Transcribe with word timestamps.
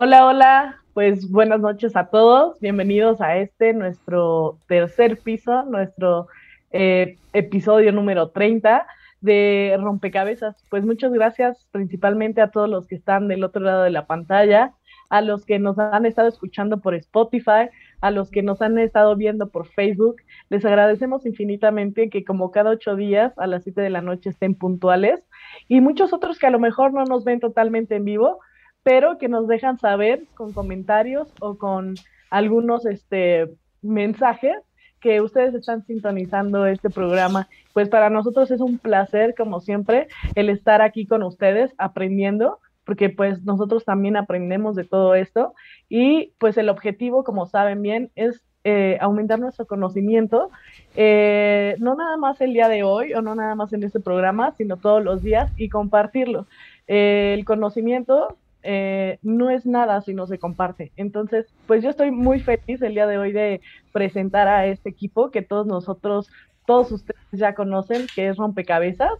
Hola, 0.00 0.26
hola, 0.26 0.76
pues 0.94 1.28
buenas 1.28 1.58
noches 1.58 1.96
a 1.96 2.06
todos. 2.06 2.60
Bienvenidos 2.60 3.20
a 3.20 3.36
este, 3.38 3.72
nuestro 3.72 4.60
tercer 4.68 5.18
piso, 5.18 5.64
nuestro 5.64 6.28
eh, 6.70 7.16
episodio 7.32 7.90
número 7.90 8.30
30 8.30 8.86
de 9.20 9.76
Rompecabezas. 9.80 10.54
Pues 10.70 10.86
muchas 10.86 11.12
gracias 11.12 11.66
principalmente 11.72 12.40
a 12.40 12.52
todos 12.52 12.68
los 12.68 12.86
que 12.86 12.94
están 12.94 13.26
del 13.26 13.42
otro 13.42 13.60
lado 13.60 13.82
de 13.82 13.90
la 13.90 14.06
pantalla, 14.06 14.72
a 15.10 15.20
los 15.20 15.44
que 15.44 15.58
nos 15.58 15.80
han 15.80 16.06
estado 16.06 16.28
escuchando 16.28 16.80
por 16.80 16.94
Spotify, 16.94 17.68
a 18.00 18.12
los 18.12 18.30
que 18.30 18.44
nos 18.44 18.62
han 18.62 18.78
estado 18.78 19.16
viendo 19.16 19.48
por 19.48 19.66
Facebook. 19.66 20.18
Les 20.48 20.64
agradecemos 20.64 21.26
infinitamente 21.26 22.08
que 22.08 22.24
como 22.24 22.52
cada 22.52 22.70
ocho 22.70 22.94
días 22.94 23.36
a 23.36 23.48
las 23.48 23.64
siete 23.64 23.80
de 23.80 23.90
la 23.90 24.00
noche 24.00 24.30
estén 24.30 24.54
puntuales 24.54 25.24
y 25.66 25.80
muchos 25.80 26.12
otros 26.12 26.38
que 26.38 26.46
a 26.46 26.50
lo 26.50 26.60
mejor 26.60 26.92
no 26.92 27.04
nos 27.04 27.24
ven 27.24 27.40
totalmente 27.40 27.96
en 27.96 28.04
vivo, 28.04 28.38
pero 28.82 29.18
que 29.18 29.28
nos 29.28 29.48
dejan 29.48 29.78
saber 29.78 30.24
con 30.34 30.52
comentarios 30.52 31.28
o 31.40 31.56
con 31.58 31.94
algunos 32.30 32.86
este, 32.86 33.50
mensajes 33.82 34.56
que 35.00 35.20
ustedes 35.20 35.54
están 35.54 35.84
sintonizando 35.84 36.66
este 36.66 36.90
programa. 36.90 37.48
Pues 37.72 37.88
para 37.88 38.10
nosotros 38.10 38.50
es 38.50 38.60
un 38.60 38.78
placer, 38.78 39.34
como 39.36 39.60
siempre, 39.60 40.08
el 40.34 40.50
estar 40.50 40.82
aquí 40.82 41.06
con 41.06 41.22
ustedes 41.22 41.72
aprendiendo, 41.78 42.58
porque 42.84 43.10
pues 43.10 43.44
nosotros 43.44 43.84
también 43.84 44.16
aprendemos 44.16 44.74
de 44.74 44.84
todo 44.84 45.14
esto 45.14 45.54
y 45.88 46.32
pues 46.38 46.56
el 46.56 46.68
objetivo, 46.68 47.22
como 47.22 47.46
saben 47.46 47.82
bien, 47.82 48.10
es 48.16 48.42
eh, 48.64 48.98
aumentar 49.00 49.38
nuestro 49.38 49.66
conocimiento, 49.66 50.50
eh, 50.96 51.76
no 51.78 51.94
nada 51.94 52.16
más 52.16 52.40
el 52.40 52.52
día 52.52 52.68
de 52.68 52.82
hoy 52.82 53.14
o 53.14 53.22
no 53.22 53.34
nada 53.34 53.54
más 53.54 53.72
en 53.72 53.84
este 53.84 54.00
programa, 54.00 54.52
sino 54.56 54.76
todos 54.76 55.02
los 55.02 55.22
días 55.22 55.52
y 55.56 55.68
compartirlo. 55.68 56.46
Eh, 56.86 57.34
el 57.38 57.44
conocimiento 57.44 58.36
eh, 58.62 59.18
no 59.22 59.50
es 59.50 59.66
nada 59.66 60.00
si 60.00 60.14
no 60.14 60.26
se 60.26 60.38
comparte. 60.38 60.92
Entonces, 60.96 61.46
pues 61.66 61.82
yo 61.82 61.90
estoy 61.90 62.10
muy 62.10 62.40
feliz 62.40 62.82
el 62.82 62.94
día 62.94 63.06
de 63.06 63.18
hoy 63.18 63.32
de 63.32 63.60
presentar 63.92 64.48
a 64.48 64.66
este 64.66 64.88
equipo 64.90 65.30
que 65.30 65.42
todos 65.42 65.66
nosotros, 65.66 66.28
todos 66.66 66.92
ustedes 66.92 67.20
ya 67.32 67.54
conocen, 67.54 68.06
que 68.14 68.28
es 68.28 68.36
Rompecabezas. 68.36 69.12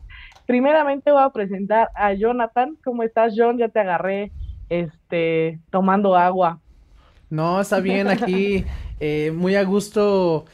Primeramente 0.47 1.13
voy 1.13 1.23
a 1.23 1.31
presentar 1.31 1.91
a 1.95 2.13
Jonathan. 2.15 2.77
¿Cómo 2.85 3.03
estás, 3.03 3.35
John? 3.37 3.59
Ya 3.59 3.69
te 3.69 3.81
agarré 3.81 4.33
este, 4.69 5.59
tomando 5.71 6.17
agua. 6.17 6.61
No, 7.31 7.61
está 7.61 7.81
bien 7.81 8.09
aquí, 8.09 8.65
eh, 9.01 9.33
muy 9.35 9.55
a 9.55 9.63
gusto 9.63 10.47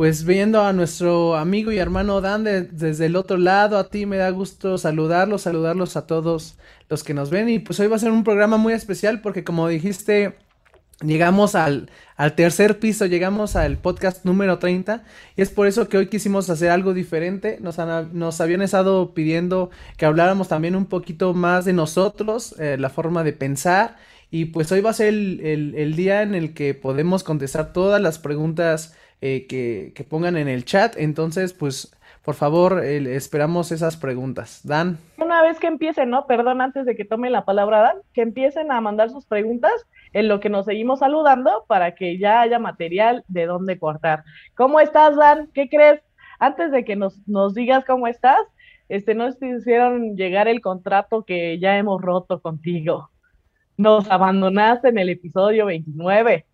pues 0.00 0.24
viendo 0.24 0.62
a 0.62 0.72
nuestro 0.72 1.36
amigo 1.36 1.72
y 1.72 1.76
hermano 1.76 2.22
Dan 2.22 2.42
desde 2.42 3.04
el 3.04 3.16
otro 3.16 3.36
lado, 3.36 3.76
a 3.76 3.90
ti 3.90 4.06
me 4.06 4.16
da 4.16 4.30
gusto 4.30 4.78
saludarlos, 4.78 5.42
saludarlos 5.42 5.94
a 5.94 6.06
todos 6.06 6.56
los 6.88 7.04
que 7.04 7.12
nos 7.12 7.28
ven. 7.28 7.50
Y 7.50 7.58
pues 7.58 7.78
hoy 7.80 7.86
va 7.86 7.96
a 7.96 7.98
ser 7.98 8.10
un 8.10 8.24
programa 8.24 8.56
muy 8.56 8.72
especial 8.72 9.20
porque 9.20 9.44
como 9.44 9.68
dijiste, 9.68 10.38
llegamos 11.02 11.54
al, 11.54 11.90
al 12.16 12.34
tercer 12.34 12.78
piso, 12.78 13.04
llegamos 13.04 13.56
al 13.56 13.76
podcast 13.76 14.24
número 14.24 14.58
30 14.58 15.04
y 15.36 15.42
es 15.42 15.50
por 15.50 15.66
eso 15.66 15.86
que 15.90 15.98
hoy 15.98 16.06
quisimos 16.06 16.48
hacer 16.48 16.70
algo 16.70 16.94
diferente, 16.94 17.58
nos, 17.60 17.76
nos 18.14 18.40
habían 18.40 18.62
estado 18.62 19.12
pidiendo 19.12 19.68
que 19.98 20.06
habláramos 20.06 20.48
también 20.48 20.76
un 20.76 20.86
poquito 20.86 21.34
más 21.34 21.66
de 21.66 21.74
nosotros, 21.74 22.54
eh, 22.58 22.78
la 22.78 22.88
forma 22.88 23.22
de 23.22 23.34
pensar 23.34 23.98
y 24.30 24.46
pues 24.46 24.72
hoy 24.72 24.80
va 24.80 24.88
a 24.88 24.94
ser 24.94 25.08
el, 25.08 25.74
el 25.76 25.94
día 25.94 26.22
en 26.22 26.34
el 26.34 26.54
que 26.54 26.72
podemos 26.72 27.22
contestar 27.22 27.74
todas 27.74 28.00
las 28.00 28.18
preguntas 28.18 28.94
eh, 29.20 29.46
que, 29.46 30.04
pongan 30.04 30.36
en 30.36 30.48
el 30.48 30.64
chat. 30.64 30.96
Entonces, 30.96 31.52
pues, 31.52 31.96
por 32.24 32.34
favor, 32.34 32.84
esperamos 32.84 33.72
esas 33.72 33.96
preguntas. 33.96 34.60
Dan. 34.64 34.98
Una 35.18 35.42
vez 35.42 35.58
que 35.58 35.66
empiecen, 35.66 36.10
¿no? 36.10 36.26
Perdón, 36.26 36.60
antes 36.60 36.86
de 36.86 36.96
que 36.96 37.04
tome 37.04 37.30
la 37.30 37.44
palabra 37.44 37.80
Dan, 37.80 37.96
que 38.12 38.22
empiecen 38.22 38.72
a 38.72 38.80
mandar 38.80 39.10
sus 39.10 39.26
preguntas 39.26 39.72
en 40.12 40.28
lo 40.28 40.40
que 40.40 40.50
nos 40.50 40.66
seguimos 40.66 41.00
saludando 41.00 41.64
para 41.66 41.94
que 41.94 42.18
ya 42.18 42.40
haya 42.40 42.58
material 42.58 43.24
de 43.28 43.46
dónde 43.46 43.78
cortar. 43.78 44.24
¿Cómo 44.54 44.80
estás, 44.80 45.16
Dan? 45.16 45.48
¿Qué 45.54 45.68
crees? 45.68 46.00
Antes 46.38 46.72
de 46.72 46.84
que 46.84 46.96
nos, 46.96 47.26
nos 47.28 47.54
digas 47.54 47.84
cómo 47.84 48.06
estás, 48.06 48.40
este, 48.88 49.14
nos 49.14 49.40
hicieron 49.40 50.16
llegar 50.16 50.48
el 50.48 50.60
contrato 50.60 51.24
que 51.24 51.58
ya 51.58 51.78
hemos 51.78 52.02
roto 52.02 52.40
contigo. 52.40 53.10
Nos 53.76 54.10
abandonaste 54.10 54.88
en 54.88 54.98
el 54.98 55.10
episodio 55.10 55.66
29. 55.66 56.44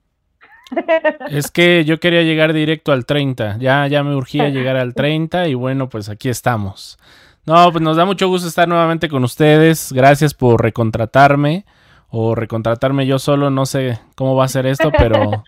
Es 1.29 1.51
que 1.51 1.85
yo 1.85 2.01
quería 2.01 2.23
llegar 2.23 2.53
directo 2.53 2.93
al 2.93 3.07
30. 3.07 3.59
Ya, 3.59 3.87
ya 3.87 4.03
me 4.03 4.15
urgía 4.15 4.49
llegar 4.51 4.77
al 4.77 4.95
30 4.95 5.49
y 5.49 5.55
bueno, 5.55 5.89
pues 5.89 6.09
aquí 6.09 6.29
estamos. 6.29 6.99
No, 7.45 7.71
pues 7.71 7.83
nos 7.83 7.97
da 7.97 8.05
mucho 8.05 8.29
gusto 8.29 8.49
estar 8.49 8.67
nuevamente 8.67 9.09
con 9.09 9.23
ustedes. 9.23 9.93
Gracias 9.93 10.35
por 10.35 10.61
recontratarme 10.61 11.65
o 12.09 12.35
recontratarme 12.35 13.07
yo 13.07 13.19
solo. 13.19 13.51
No 13.51 13.67
sé 13.67 14.01
cómo 14.17 14.35
va 14.35 14.45
a 14.45 14.49
ser 14.49 14.67
esto, 14.67 14.91
pero 14.97 15.45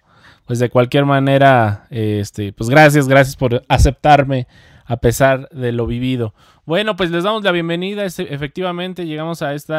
pues 0.46 0.60
de 0.60 0.70
cualquier 0.70 1.04
manera, 1.04 1.86
este, 1.90 2.52
pues 2.52 2.70
gracias, 2.70 3.08
gracias 3.08 3.36
por 3.36 3.64
aceptarme 3.68 4.46
a 4.84 4.96
pesar 4.98 5.48
de 5.50 5.72
lo 5.72 5.86
vivido. 5.86 6.34
Bueno, 6.64 6.96
pues 6.96 7.10
les 7.10 7.24
damos 7.24 7.42
la 7.42 7.50
bienvenida. 7.50 8.04
Efectivamente, 8.04 9.04
llegamos 9.04 9.42
a 9.42 9.52
este 9.54 9.74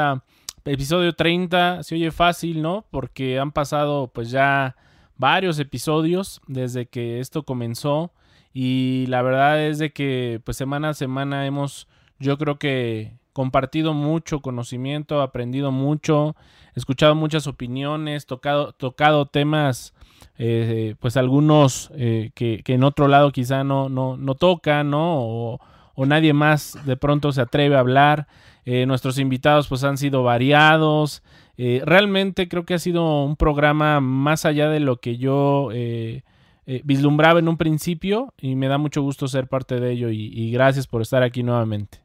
episodio 0.66 1.14
30. 1.14 1.84
Se 1.84 1.96
oye 1.96 2.12
fácil, 2.12 2.62
¿no? 2.62 2.86
Porque 2.92 3.40
han 3.40 3.52
pasado 3.52 4.12
pues 4.14 4.30
ya 4.30 4.76
varios 5.20 5.60
episodios 5.60 6.42
desde 6.48 6.88
que 6.88 7.20
esto 7.20 7.44
comenzó 7.44 8.12
y 8.52 9.06
la 9.08 9.22
verdad 9.22 9.62
es 9.64 9.78
de 9.78 9.94
que 9.94 10.42
pues 10.44 10.58
semana 10.58 10.90
a 10.90 10.94
semana 10.96 11.46
hemos 11.46 11.88
yo 12.18 12.38
creo 12.40 12.58
que 12.58 13.20
compartido 13.34 13.94
mucho 13.94 14.42
conocimiento, 14.42 15.22
aprendido 15.22 15.72
mucho, 15.72 16.36
escuchado 16.76 17.16
muchas 17.16 17.48
opiniones, 17.48 18.26
tocado, 18.26 18.74
tocado 18.74 19.28
temas, 19.28 19.94
eh, 20.38 20.96
pues 21.00 21.16
algunos 21.16 21.92
eh, 21.96 22.32
que, 22.34 22.62
en 22.66 22.84
otro 22.84 23.08
lado 23.08 23.32
quizá 23.32 23.64
no, 23.64 23.88
no, 23.88 24.18
no 24.18 24.36
tocan, 24.36 24.90
¿no? 24.90 25.22
O, 25.22 25.60
o, 25.96 26.06
nadie 26.06 26.34
más 26.34 26.78
de 26.86 26.98
pronto 26.98 27.32
se 27.32 27.42
atreve 27.42 27.76
a 27.76 27.80
hablar. 27.80 28.28
Eh, 28.66 28.86
nuestros 28.86 29.18
invitados 29.20 29.68
pues 29.68 29.84
han 29.84 29.98
sido 29.98 30.24
variados, 30.24 31.24
eh, 31.62 31.82
realmente 31.84 32.48
creo 32.48 32.64
que 32.64 32.74
ha 32.74 32.80
sido 32.80 33.26
un 33.26 33.36
programa 33.36 34.00
más 34.00 34.46
allá 34.46 34.70
de 34.70 34.80
lo 34.80 35.02
que 35.02 35.18
yo 35.18 35.72
eh, 35.74 36.24
eh, 36.66 36.80
vislumbraba 36.86 37.40
en 37.40 37.50
un 37.50 37.58
principio 37.58 38.34
y 38.38 38.56
me 38.56 38.70
da 38.70 38.78
mucho 38.78 39.02
gusto 39.02 39.28
ser 39.28 39.48
parte 39.48 39.78
de 39.78 39.92
ello 39.92 40.08
y, 40.10 40.52
gracias 40.54 40.88
por 40.88 41.02
estar 41.02 41.22
aquí 41.22 41.44
nuevamente. 41.44 41.98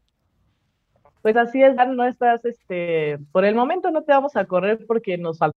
Pues 1.23 1.37
así 1.37 1.62
es, 1.62 1.77
Dan, 1.77 1.95
no 1.95 2.05
estás, 2.05 2.45
este, 2.45 3.21
por 3.31 3.45
el 3.45 3.55
momento 3.55 3.93
no 3.93 4.03
te 4.03 4.11
vamos 4.11 4.35
a 4.35 4.45
correr 4.45 4.85
porque 4.89 5.17
nos 5.19 5.39
falta. 5.39 5.56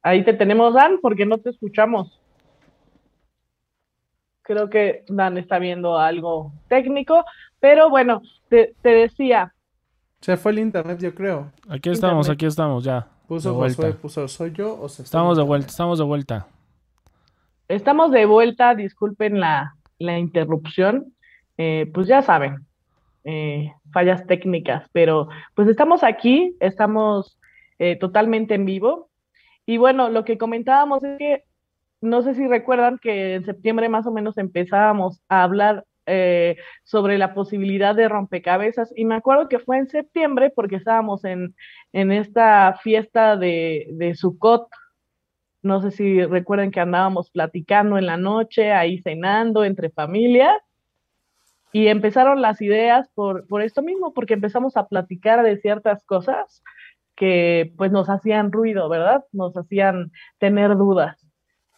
Ahí 0.00 0.24
te 0.24 0.32
tenemos, 0.32 0.72
Dan, 0.72 1.00
porque 1.02 1.26
no 1.26 1.36
te 1.36 1.50
escuchamos 1.50 2.23
creo 4.44 4.70
que 4.70 5.04
Dan 5.08 5.36
está 5.38 5.58
viendo 5.58 5.98
algo 5.98 6.52
técnico, 6.68 7.24
pero 7.58 7.90
bueno, 7.90 8.22
te, 8.48 8.74
decía. 8.82 9.52
Se 10.20 10.36
fue 10.36 10.52
el 10.52 10.60
internet, 10.60 11.00
yo 11.00 11.14
creo. 11.14 11.50
Aquí 11.68 11.90
estamos, 11.90 12.30
aquí 12.30 12.46
estamos, 12.46 12.84
ya. 12.84 13.08
Puso 13.26 13.54
Josué, 13.54 13.94
puso 13.94 14.28
soy 14.28 14.52
yo 14.52 14.84
Estamos 14.86 15.38
de 15.38 15.42
vuelta, 15.42 15.68
estamos 15.68 15.98
de 15.98 16.04
vuelta. 16.04 16.46
Estamos 17.68 18.10
de 18.12 18.26
vuelta, 18.26 18.74
disculpen 18.74 19.40
la, 19.40 19.74
la 19.98 20.18
interrupción, 20.18 21.14
eh, 21.56 21.90
pues 21.94 22.06
ya 22.06 22.20
saben, 22.20 22.66
eh, 23.24 23.72
fallas 23.90 24.26
técnicas, 24.26 24.86
pero 24.92 25.28
pues 25.54 25.68
estamos 25.68 26.04
aquí, 26.04 26.54
estamos 26.60 27.38
eh, 27.78 27.96
totalmente 27.96 28.54
en 28.54 28.66
vivo. 28.66 29.08
Y 29.64 29.78
bueno, 29.78 30.10
lo 30.10 30.26
que 30.26 30.36
comentábamos 30.36 31.02
es 31.02 31.16
que, 31.18 31.44
no 32.04 32.22
sé 32.22 32.34
si 32.34 32.46
recuerdan 32.46 32.98
que 32.98 33.34
en 33.34 33.44
septiembre 33.44 33.88
más 33.88 34.06
o 34.06 34.12
menos 34.12 34.38
empezábamos 34.38 35.20
a 35.28 35.42
hablar 35.42 35.84
sobre 36.82 37.16
la 37.16 37.32
posibilidad 37.32 37.94
de 37.94 38.10
rompecabezas 38.10 38.92
y 38.94 39.06
me 39.06 39.14
acuerdo 39.14 39.48
que 39.48 39.58
fue 39.58 39.78
en 39.78 39.88
septiembre 39.88 40.52
porque 40.54 40.76
estábamos 40.76 41.24
en, 41.24 41.54
en 41.94 42.12
esta 42.12 42.78
fiesta 42.82 43.38
de, 43.38 43.86
de 43.90 44.14
no 45.62 45.80
sé 45.80 45.90
si 45.92 46.22
recuerden 46.22 46.70
que 46.70 46.80
andábamos 46.80 47.30
platicando 47.30 47.96
en 47.96 48.04
la 48.04 48.18
noche, 48.18 48.72
ahí 48.72 49.00
cenando 49.00 49.64
entre 49.64 49.88
familias, 49.88 50.60
y 51.72 51.88
empezaron 51.88 52.42
las 52.42 52.60
ideas 52.60 53.08
por, 53.14 53.46
por 53.48 53.62
esto 53.62 53.82
mismo, 53.82 54.12
porque 54.12 54.34
empezamos 54.34 54.76
a 54.76 54.86
platicar 54.86 55.42
de 55.42 55.56
ciertas 55.56 56.04
cosas 56.04 56.62
que 57.16 57.72
pues 57.78 57.90
nos 57.90 58.10
hacían 58.10 58.52
ruido, 58.52 58.88
¿verdad? 58.88 59.24
Nos 59.32 59.56
hacían 59.56 60.12
tener 60.38 60.76
dudas. 60.76 61.23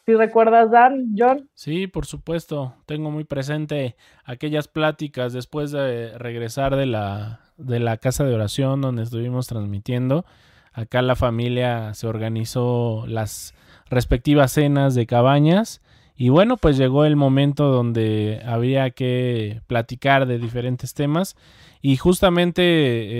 ¿Sí 0.06 0.14
recuerdas, 0.14 0.70
Dan, 0.70 1.14
John? 1.18 1.50
Sí, 1.54 1.88
por 1.88 2.06
supuesto. 2.06 2.74
Tengo 2.86 3.10
muy 3.10 3.24
presente 3.24 3.96
aquellas 4.24 4.68
pláticas 4.68 5.32
después 5.32 5.72
de 5.72 6.16
regresar 6.16 6.76
de 6.76 6.86
la, 6.86 7.40
de 7.56 7.80
la 7.80 7.96
casa 7.96 8.22
de 8.22 8.32
oración 8.32 8.80
donde 8.80 9.02
estuvimos 9.02 9.48
transmitiendo. 9.48 10.24
Acá 10.72 11.02
la 11.02 11.16
familia 11.16 11.92
se 11.94 12.06
organizó 12.06 13.04
las 13.08 13.52
respectivas 13.90 14.52
cenas 14.52 14.94
de 14.94 15.06
cabañas. 15.06 15.82
Y 16.14 16.28
bueno, 16.28 16.56
pues 16.56 16.76
llegó 16.76 17.04
el 17.04 17.16
momento 17.16 17.66
donde 17.66 18.40
había 18.46 18.90
que 18.90 19.60
platicar 19.66 20.26
de 20.26 20.38
diferentes 20.38 20.94
temas 20.94 21.34
y 21.82 21.96
justamente 21.96 22.62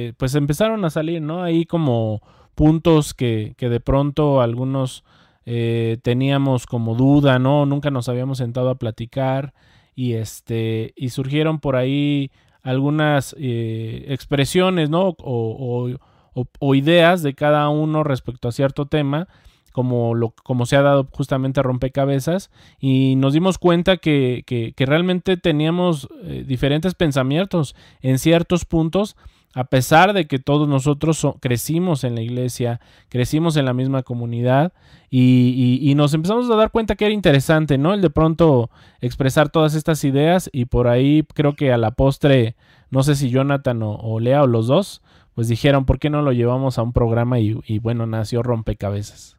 eh, 0.07 0.15
pues 0.17 0.37
empezaron 0.37 0.85
a 0.85 0.91
salir, 0.91 1.21
¿no? 1.21 1.43
Ahí 1.43 1.67
como 1.67 2.23
puntos 2.55 3.13
que, 3.13 3.55
que 3.57 3.69
de 3.69 3.81
pronto 3.81 4.41
algunos 4.41 5.05
eh, 5.47 5.99
teníamos 6.03 6.67
como 6.67 6.95
duda, 6.95 7.39
¿no? 7.39 7.65
Nunca 7.65 7.91
nos 7.91 8.09
habíamos 8.09 8.39
sentado 8.39 8.69
a 8.69 8.79
platicar 8.79 9.55
y 9.95 10.15
este 10.15 10.93
y 10.97 11.11
surgieron 11.11 11.61
por 11.61 11.77
ahí 11.77 12.31
algunas 12.63 13.35
eh, 13.39 14.05
expresiones, 14.09 14.91
¿no? 14.91 15.15
O, 15.19 15.97
o, 16.35 16.47
o 16.59 16.75
ideas 16.75 17.23
de 17.23 17.35
cada 17.35 17.69
uno 17.69 18.05
respecto 18.05 18.49
a 18.49 18.53
cierto 18.53 18.87
tema 18.87 19.29
como, 19.77 20.15
lo, 20.15 20.31
como 20.31 20.65
se 20.65 20.75
ha 20.77 20.81
dado 20.81 21.07
justamente 21.13 21.61
a 21.61 21.63
rompecabezas 21.63 22.51
y 22.81 23.15
nos 23.17 23.35
dimos 23.35 23.59
cuenta 23.59 23.99
que, 23.99 24.43
que, 24.47 24.87
realmente 24.87 25.37
teníamos 25.37 26.09
eh, 26.23 26.45
diferentes 26.47 26.95
pensamientos 26.95 27.77
en 28.01 28.19
ciertos 28.19 28.65
puntos 28.65 29.19
a 29.57 29.65
pesar 29.65 30.13
de 30.13 30.27
que 30.27 30.39
todos 30.39 30.69
nosotros 30.69 31.27
crecimos 31.41 32.05
en 32.05 32.15
la 32.15 32.21
iglesia, 32.21 32.79
crecimos 33.09 33.57
en 33.57 33.65
la 33.65 33.73
misma 33.73 34.03
comunidad 34.03 34.75
y, 35.09 35.95
nos 35.97 36.13
empezamos 36.13 36.51
a 36.51 36.57
dar 36.57 36.71
cuenta 36.71 36.95
que 36.95 37.07
era 37.07 37.15
interesante, 37.15 37.79
¿no? 37.79 37.95
El 37.95 38.03
de 38.03 38.11
pronto 38.11 38.69
expresar 39.01 39.49
todas 39.49 39.75
estas 39.75 40.05
ideas 40.05 40.51
y 40.53 40.67
por 40.67 40.89
ahí 40.89 41.23
creo 41.33 41.55
que 41.55 41.73
a 41.73 41.79
la 41.79 41.93
postre, 41.93 42.55
no 42.91 43.03
sé 43.03 43.15
si 43.15 43.31
Jonathan 43.31 43.81
o, 43.83 44.21
Lea 44.21 44.43
o 44.43 44.47
los 44.47 44.67
dos, 44.67 45.03
pues 45.35 45.49
dijeron, 45.49 45.87
¿por 45.87 45.99
qué 45.99 46.11
no 46.11 46.21
lo 46.21 46.33
llevamos 46.33 46.77
a 46.77 46.83
un 46.83 46.93
programa? 46.93 47.39
Y, 47.39 47.79
bueno, 47.79 48.05
nació 48.05 48.43
Rompecabezas. 48.43 49.39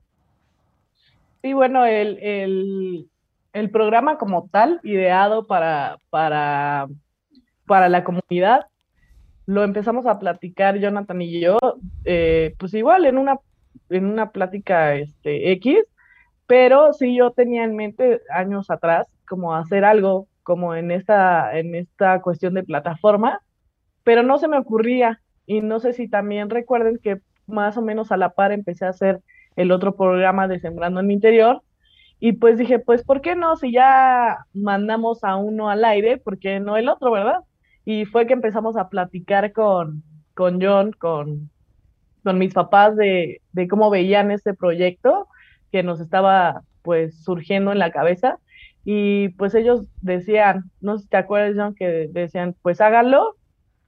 Sí, 1.44 1.54
bueno, 1.54 1.86
el, 1.86 3.08
programa 3.72 4.18
como 4.18 4.50
tal, 4.52 4.80
ideado 4.82 5.46
para, 5.46 6.00
para, 6.10 6.88
para 7.68 7.88
la 7.88 8.04
comunidad, 8.04 8.66
lo 9.48 9.64
empezamos 9.64 10.06
a 10.06 10.20
platicar 10.20 10.78
Jonathan 10.78 11.22
y 11.22 11.40
yo, 11.40 11.58
eh, 12.04 12.54
pues 12.60 12.74
igual 12.74 13.06
en 13.06 13.18
una, 13.18 13.40
en 13.90 14.06
una 14.06 14.32
plática 14.32 14.96
este, 14.96 15.52
X, 15.54 15.80
pero 16.46 16.94
sí 16.94 17.16
yo 17.16 17.32
tenía 17.32 17.64
en 17.64 17.76
mente 17.76 18.22
años 18.30 18.70
atrás 18.70 19.08
como 19.28 19.56
hacer 19.56 19.86
algo 19.86 20.28
como 20.44 20.76
en 20.76 20.92
esta, 20.92 21.58
en 21.58 21.76
esta 21.76 22.22
cuestión 22.22 22.54
de 22.54 22.64
plataforma, 22.64 23.42
pero 24.04 24.22
no 24.22 24.38
se 24.38 24.50
me 24.50 24.58
ocurría 24.58 25.22
y 25.46 25.62
no 25.62 25.80
sé 25.80 25.94
si 25.94 26.10
también 26.10 26.50
recuerden 26.50 27.00
que 27.02 27.22
más 27.48 27.78
o 27.78 27.82
menos 27.82 28.12
a 28.12 28.18
la 28.18 28.32
par 28.32 28.52
empecé 28.52 28.86
a 28.86 28.90
hacer 28.90 29.22
el 29.56 29.72
otro 29.72 29.96
programa 29.96 30.50
de 30.50 30.60
Sembrando 30.60 31.00
en 31.00 31.12
Interior. 31.12 31.62
Y 32.20 32.34
pues 32.34 32.58
dije, 32.58 32.80
pues, 32.80 33.04
¿por 33.04 33.22
qué 33.22 33.36
no? 33.36 33.56
Si 33.56 33.72
ya 33.72 34.40
mandamos 34.54 35.24
a 35.24 35.36
uno 35.36 35.70
al 35.70 35.86
aire, 35.86 36.18
¿por 36.18 36.40
qué 36.40 36.60
no 36.60 36.76
el 36.76 36.90
otro, 36.90 37.12
verdad? 37.12 37.42
Y 37.90 38.04
fue 38.04 38.28
que 38.28 38.34
empezamos 38.34 38.76
a 38.76 38.90
platicar 38.90 39.54
con, 39.54 40.04
con 40.34 40.62
John, 40.62 40.92
con, 40.92 41.50
con 42.22 42.38
mis 42.38 42.54
papás 42.54 42.98
de, 42.98 43.42
de 43.54 43.68
cómo 43.70 43.90
veían 43.90 44.30
este 44.30 44.54
proyecto 44.54 45.30
que 45.72 45.84
nos 45.84 46.02
estaba 46.02 46.64
pues 46.82 47.24
surgiendo 47.24 47.72
en 47.72 47.80
la 47.80 47.92
cabeza. 47.92 48.40
Y 48.84 49.30
pues 49.38 49.56
ellos 49.56 49.88
decían, 50.02 50.70
no 50.82 50.98
sé 50.98 51.04
si 51.04 51.08
te 51.08 51.16
acuerdas, 51.16 51.56
John, 51.56 51.76
que 51.76 52.10
decían, 52.12 52.58
pues 52.62 52.82
hágalo, 52.82 53.38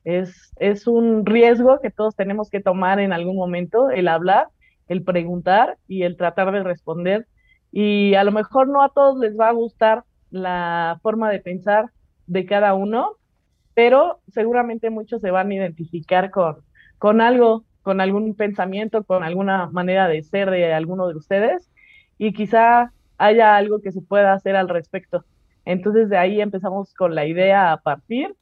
es, 0.05 0.53
es 0.59 0.87
un 0.87 1.25
riesgo 1.25 1.81
que 1.81 1.91
todos 1.91 2.15
tenemos 2.15 2.49
que 2.49 2.61
tomar 2.61 3.01
en 3.01 3.11
algún 3.11 3.35
momento, 3.35 3.89
el 3.89 4.07
hablar, 4.07 4.47
el 4.87 5.03
preguntar 5.03 5.77
y 5.89 6.03
el 6.03 6.15
tratar 6.15 6.53
de 6.53 6.63
responder. 6.63 7.27
Y 7.69 8.13
a 8.15 8.23
lo 8.23 8.31
mejor 8.31 8.69
no 8.69 8.81
a 8.81 8.93
todos 8.93 9.19
les 9.19 9.37
va 9.37 9.49
a 9.49 9.53
gustar 9.53 10.05
la 10.31 11.01
forma 11.03 11.29
de 11.29 11.41
pensar 11.41 11.91
de 12.27 12.45
cada 12.45 12.73
uno, 12.75 13.18
pero 13.79 14.19
seguramente 14.27 14.89
muchos 14.89 15.21
se 15.21 15.31
van 15.31 15.51
a 15.51 15.55
identificar 15.55 16.31
con, 16.31 16.57
con 16.97 17.21
algo, 17.21 17.63
con 17.81 18.01
algún 18.01 18.35
pensamiento, 18.35 19.05
con 19.05 19.23
alguna 19.23 19.67
manera 19.67 20.09
de 20.09 20.21
ser 20.21 20.51
de 20.51 20.73
alguno 20.73 21.07
de 21.07 21.15
ustedes 21.15 21.71
y 22.17 22.33
quizá 22.33 22.91
haya 23.17 23.55
algo 23.55 23.79
que 23.79 23.93
se 23.93 24.01
pueda 24.01 24.33
hacer 24.33 24.57
al 24.57 24.67
respecto. 24.67 25.23
Entonces 25.63 26.09
de 26.09 26.17
ahí 26.17 26.41
empezamos 26.41 26.93
con 26.93 27.15
la 27.15 27.25
idea 27.25 27.71
a 27.71 27.77
partir 27.77 28.35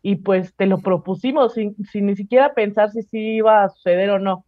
y 0.00 0.16
pues 0.16 0.54
te 0.54 0.64
lo 0.64 0.78
propusimos 0.78 1.52
sin, 1.52 1.76
sin 1.84 2.06
ni 2.06 2.16
siquiera 2.16 2.54
pensar 2.54 2.90
si 2.90 3.02
sí 3.02 3.18
iba 3.34 3.64
a 3.64 3.68
suceder 3.68 4.08
o 4.08 4.18
no. 4.18 4.46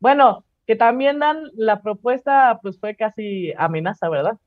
Bueno, 0.00 0.46
que 0.66 0.76
también 0.76 1.18
dan 1.18 1.42
la 1.56 1.82
propuesta, 1.82 2.58
pues 2.62 2.80
fue 2.80 2.96
casi 2.96 3.52
amenaza, 3.58 4.08
¿verdad? 4.08 4.38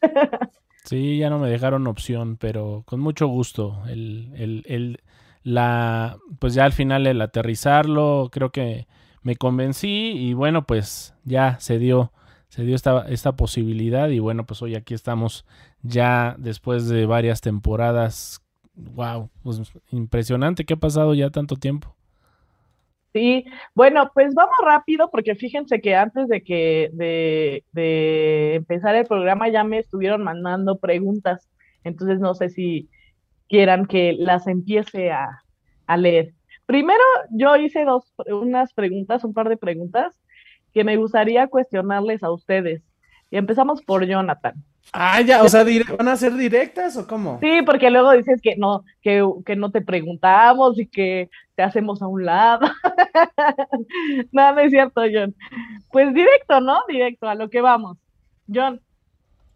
sí, 0.84 1.18
ya 1.18 1.30
no 1.30 1.38
me 1.38 1.48
dejaron 1.50 1.86
opción, 1.86 2.36
pero 2.36 2.82
con 2.86 3.00
mucho 3.00 3.26
gusto. 3.26 3.82
El, 3.88 4.32
el, 4.36 4.64
el, 4.66 5.00
la, 5.42 6.18
pues 6.38 6.54
ya 6.54 6.64
al 6.64 6.72
final 6.72 7.06
el 7.06 7.20
aterrizarlo, 7.20 8.28
creo 8.32 8.50
que 8.50 8.86
me 9.22 9.36
convencí 9.36 10.12
y 10.12 10.34
bueno, 10.34 10.66
pues 10.66 11.14
ya 11.24 11.58
se 11.60 11.78
dio, 11.78 12.12
se 12.48 12.64
dio 12.64 12.74
esta, 12.74 13.06
esta 13.08 13.36
posibilidad 13.36 14.08
y 14.08 14.18
bueno, 14.18 14.44
pues 14.46 14.62
hoy 14.62 14.74
aquí 14.74 14.94
estamos 14.94 15.44
ya 15.82 16.34
después 16.38 16.88
de 16.88 17.06
varias 17.06 17.40
temporadas. 17.40 18.40
Wow, 18.74 19.30
pues 19.42 19.60
impresionante 19.90 20.64
que 20.64 20.74
ha 20.74 20.78
pasado 20.78 21.14
ya 21.14 21.30
tanto 21.30 21.56
tiempo. 21.56 21.94
Sí, 23.12 23.44
bueno, 23.74 24.10
pues 24.14 24.34
vamos 24.34 24.56
rápido 24.64 25.10
porque 25.10 25.34
fíjense 25.34 25.80
que 25.80 25.94
antes 25.94 26.28
de 26.28 26.42
que 26.42 26.90
de, 26.94 28.54
empezar 28.54 28.94
el 28.94 29.06
programa 29.06 29.48
ya 29.50 29.64
me 29.64 29.78
estuvieron 29.78 30.24
mandando 30.24 30.78
preguntas, 30.78 31.48
entonces 31.84 32.20
no 32.20 32.34
sé 32.34 32.48
si 32.48 32.88
quieran 33.48 33.84
que 33.84 34.14
las 34.18 34.46
empiece 34.46 35.10
a, 35.10 35.42
a 35.86 35.96
leer. 35.98 36.32
Primero, 36.64 37.02
yo 37.30 37.56
hice 37.56 37.84
dos, 37.84 38.14
unas 38.26 38.72
preguntas, 38.72 39.24
un 39.24 39.34
par 39.34 39.50
de 39.50 39.58
preguntas 39.58 40.18
que 40.72 40.84
me 40.84 40.96
gustaría 40.96 41.46
cuestionarles 41.48 42.22
a 42.22 42.30
ustedes. 42.30 42.82
Y 43.30 43.36
empezamos 43.36 43.82
por 43.82 44.06
Jonathan. 44.06 44.54
Ah, 44.92 45.20
ya, 45.20 45.42
o 45.42 45.48
sea, 45.48 45.64
¿van 45.96 46.08
a 46.08 46.16
ser 46.16 46.34
directas 46.34 46.96
o 46.96 47.06
cómo? 47.06 47.38
Sí, 47.40 47.60
porque 47.64 47.90
luego 47.90 48.12
dices 48.12 48.40
que 48.42 48.56
no, 48.56 48.84
que, 49.00 49.26
que 49.46 49.56
no 49.56 49.70
te 49.70 49.80
preguntamos 49.80 50.78
y 50.78 50.86
que 50.86 51.30
te 51.54 51.62
hacemos 51.62 52.02
a 52.02 52.06
un 52.06 52.24
lado. 52.24 52.66
no, 54.32 54.54
no 54.54 54.60
es 54.60 54.70
cierto, 54.70 55.02
John. 55.12 55.34
Pues 55.90 56.12
directo, 56.14 56.60
¿no? 56.60 56.82
Directo, 56.88 57.28
a 57.28 57.34
lo 57.34 57.50
que 57.50 57.60
vamos. 57.60 57.98
John, 58.52 58.80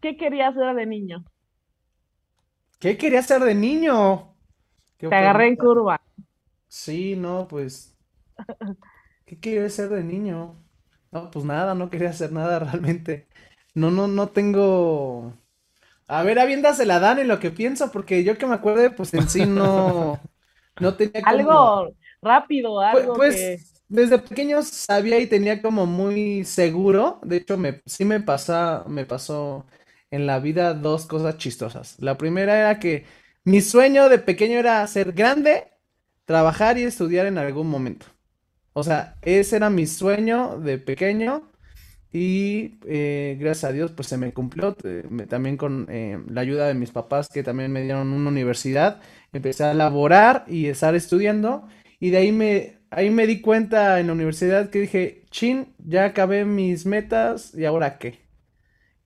¿qué 0.01 0.17
querías 0.17 0.53
ser 0.53 0.75
de 0.75 0.85
niño? 0.85 1.23
¿Qué 2.79 2.97
quería 2.97 3.21
ser 3.23 3.41
de 3.41 3.55
niño? 3.55 4.35
te 4.97 5.13
agarré 5.13 5.47
en 5.47 5.55
curva. 5.55 6.01
Sí, 6.67 7.15
no, 7.15 7.47
pues. 7.47 7.95
¿Qué 9.25 9.39
quería 9.39 9.69
ser 9.69 9.89
de 9.89 10.03
niño? 10.03 10.55
No, 11.11 11.31
pues 11.31 11.45
nada, 11.45 11.73
no 11.73 11.89
quería 11.89 12.09
hacer 12.09 12.31
nada 12.31 12.59
realmente. 12.59 13.27
No, 13.73 13.91
no, 13.91 14.07
no 14.07 14.29
tengo. 14.29 15.33
A 16.07 16.23
ver, 16.23 16.39
la 16.85 16.99
dan 16.99 17.19
en 17.19 17.27
lo 17.27 17.39
que 17.39 17.51
pienso, 17.51 17.91
porque 17.91 18.23
yo 18.23 18.37
que 18.37 18.45
me 18.45 18.55
acuerde, 18.55 18.89
pues 18.91 19.13
en 19.13 19.29
sí 19.29 19.45
no, 19.45 20.19
no 20.79 20.95
tenía 20.95 21.21
como... 21.21 21.27
Algo 21.27 21.93
rápido, 22.21 22.79
algo 22.79 23.13
pues, 23.15 23.77
desde 23.87 24.19
pequeño 24.19 24.61
sabía 24.63 25.19
y 25.19 25.27
tenía 25.27 25.61
como 25.61 25.85
muy 25.85 26.43
seguro, 26.43 27.19
de 27.23 27.37
hecho 27.37 27.57
me, 27.57 27.81
sí 27.85 28.03
me 28.05 28.19
pasa, 28.19 28.83
me 28.87 29.05
pasó 29.05 29.65
en 30.11 30.25
la 30.27 30.39
vida 30.39 30.73
dos 30.73 31.05
cosas 31.05 31.37
chistosas. 31.37 31.95
La 31.99 32.17
primera 32.17 32.57
era 32.59 32.79
que 32.79 33.05
mi 33.43 33.61
sueño 33.61 34.09
de 34.09 34.19
pequeño 34.19 34.59
era 34.59 34.85
ser 34.87 35.13
grande, 35.13 35.67
trabajar 36.25 36.77
y 36.77 36.83
estudiar 36.83 37.25
en 37.27 37.37
algún 37.37 37.69
momento. 37.69 38.07
O 38.73 38.83
sea, 38.83 39.15
ese 39.21 39.55
era 39.55 39.69
mi 39.69 39.87
sueño 39.87 40.59
de 40.59 40.77
pequeño 40.77 41.49
y 42.17 42.79
eh, 42.87 43.37
gracias 43.39 43.69
a 43.69 43.73
Dios 43.73 43.91
pues 43.91 44.07
se 44.07 44.17
me 44.17 44.33
cumplió. 44.33 44.75
también 45.29 45.55
con 45.55 45.85
eh, 45.89 46.17
la 46.27 46.41
ayuda 46.41 46.67
de 46.67 46.73
mis 46.73 46.89
papás 46.91 47.29
que 47.29 47.43
también 47.43 47.71
me 47.71 47.83
dieron 47.83 48.11
una 48.11 48.29
universidad, 48.29 49.01
empecé 49.33 49.65
a 49.65 49.73
laborar 49.75 50.43
y 50.47 50.65
estar 50.67 50.95
estudiando 50.95 51.67
y 51.99 52.09
de 52.09 52.17
ahí 52.17 52.31
me, 52.31 52.79
ahí 52.89 53.11
me 53.11 53.27
di 53.27 53.41
cuenta 53.41 53.99
en 53.99 54.07
la 54.07 54.13
universidad 54.13 54.69
que 54.71 54.81
dije, 54.81 55.25
chin, 55.29 55.75
ya 55.77 56.05
acabé 56.05 56.43
mis 56.45 56.85
metas 56.87 57.53
y 57.53 57.65
ahora 57.65 57.99
qué. 57.99 58.19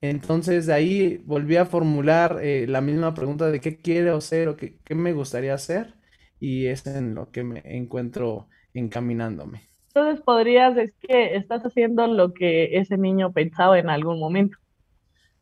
Entonces 0.00 0.66
de 0.66 0.74
ahí 0.74 1.18
volví 1.26 1.56
a 1.56 1.66
formular 1.66 2.40
eh, 2.42 2.66
la 2.68 2.80
misma 2.80 3.14
pregunta 3.14 3.50
de 3.50 3.60
qué 3.60 3.78
quiero 3.78 4.20
ser 4.22 4.48
o 4.48 4.56
qué, 4.56 4.78
qué 4.84 4.94
me 4.94 5.12
gustaría 5.12 5.54
hacer 5.54 5.94
y 6.40 6.66
es 6.66 6.86
en 6.86 7.14
lo 7.14 7.30
que 7.30 7.44
me 7.44 7.62
encuentro 7.64 8.48
encaminándome. 8.74 9.71
Entonces 9.94 10.24
podrías 10.24 10.74
decir 10.74 10.94
que 11.06 11.36
estás 11.36 11.62
haciendo 11.64 12.06
lo 12.06 12.32
que 12.32 12.78
ese 12.78 12.96
niño 12.96 13.30
pensaba 13.30 13.78
en 13.78 13.90
algún 13.90 14.18
momento. 14.18 14.56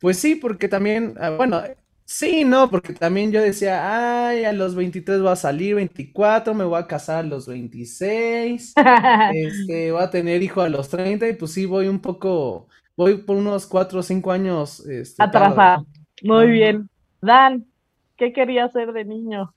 Pues 0.01 0.19
sí, 0.19 0.35
porque 0.35 0.67
también, 0.67 1.15
ah, 1.21 1.31
bueno, 1.31 1.63
sí, 2.05 2.43
no, 2.45 2.69
porque 2.69 2.93
también 2.93 3.31
yo 3.31 3.41
decía, 3.41 4.27
ay, 4.29 4.45
a 4.45 4.53
los 4.53 4.75
23 4.75 5.21
voy 5.21 5.31
a 5.31 5.37
salir, 5.37 5.77
24, 5.77 6.53
me 6.55 6.65
voy 6.65 6.81
a 6.81 6.89
casar 6.89 7.21
a 7.21 7.29
los 7.29 7.47
26, 7.47 8.75
este, 9.35 9.93
voy 9.93 10.03
a 10.03 10.11
tener 10.11 10.43
hijo 10.43 10.63
a 10.63 10.69
los 10.69 10.89
30 10.89 11.29
y 11.29 11.35
pues 11.35 11.53
sí, 11.53 11.65
voy 11.65 11.87
un 11.87 12.01
poco, 12.01 12.67
voy 12.97 13.19
por 13.19 13.37
unos 13.37 13.67
4 13.67 14.01
o 14.01 14.03
5 14.03 14.33
años. 14.33 14.85
Este, 14.85 15.23
Atrasado. 15.23 15.87
Muy 16.25 16.51
bien. 16.51 16.91
Dan, 17.23 17.67
¿qué 18.17 18.33
quería 18.33 18.65
hacer 18.65 18.93
de 18.93 19.05
niño? 19.05 19.55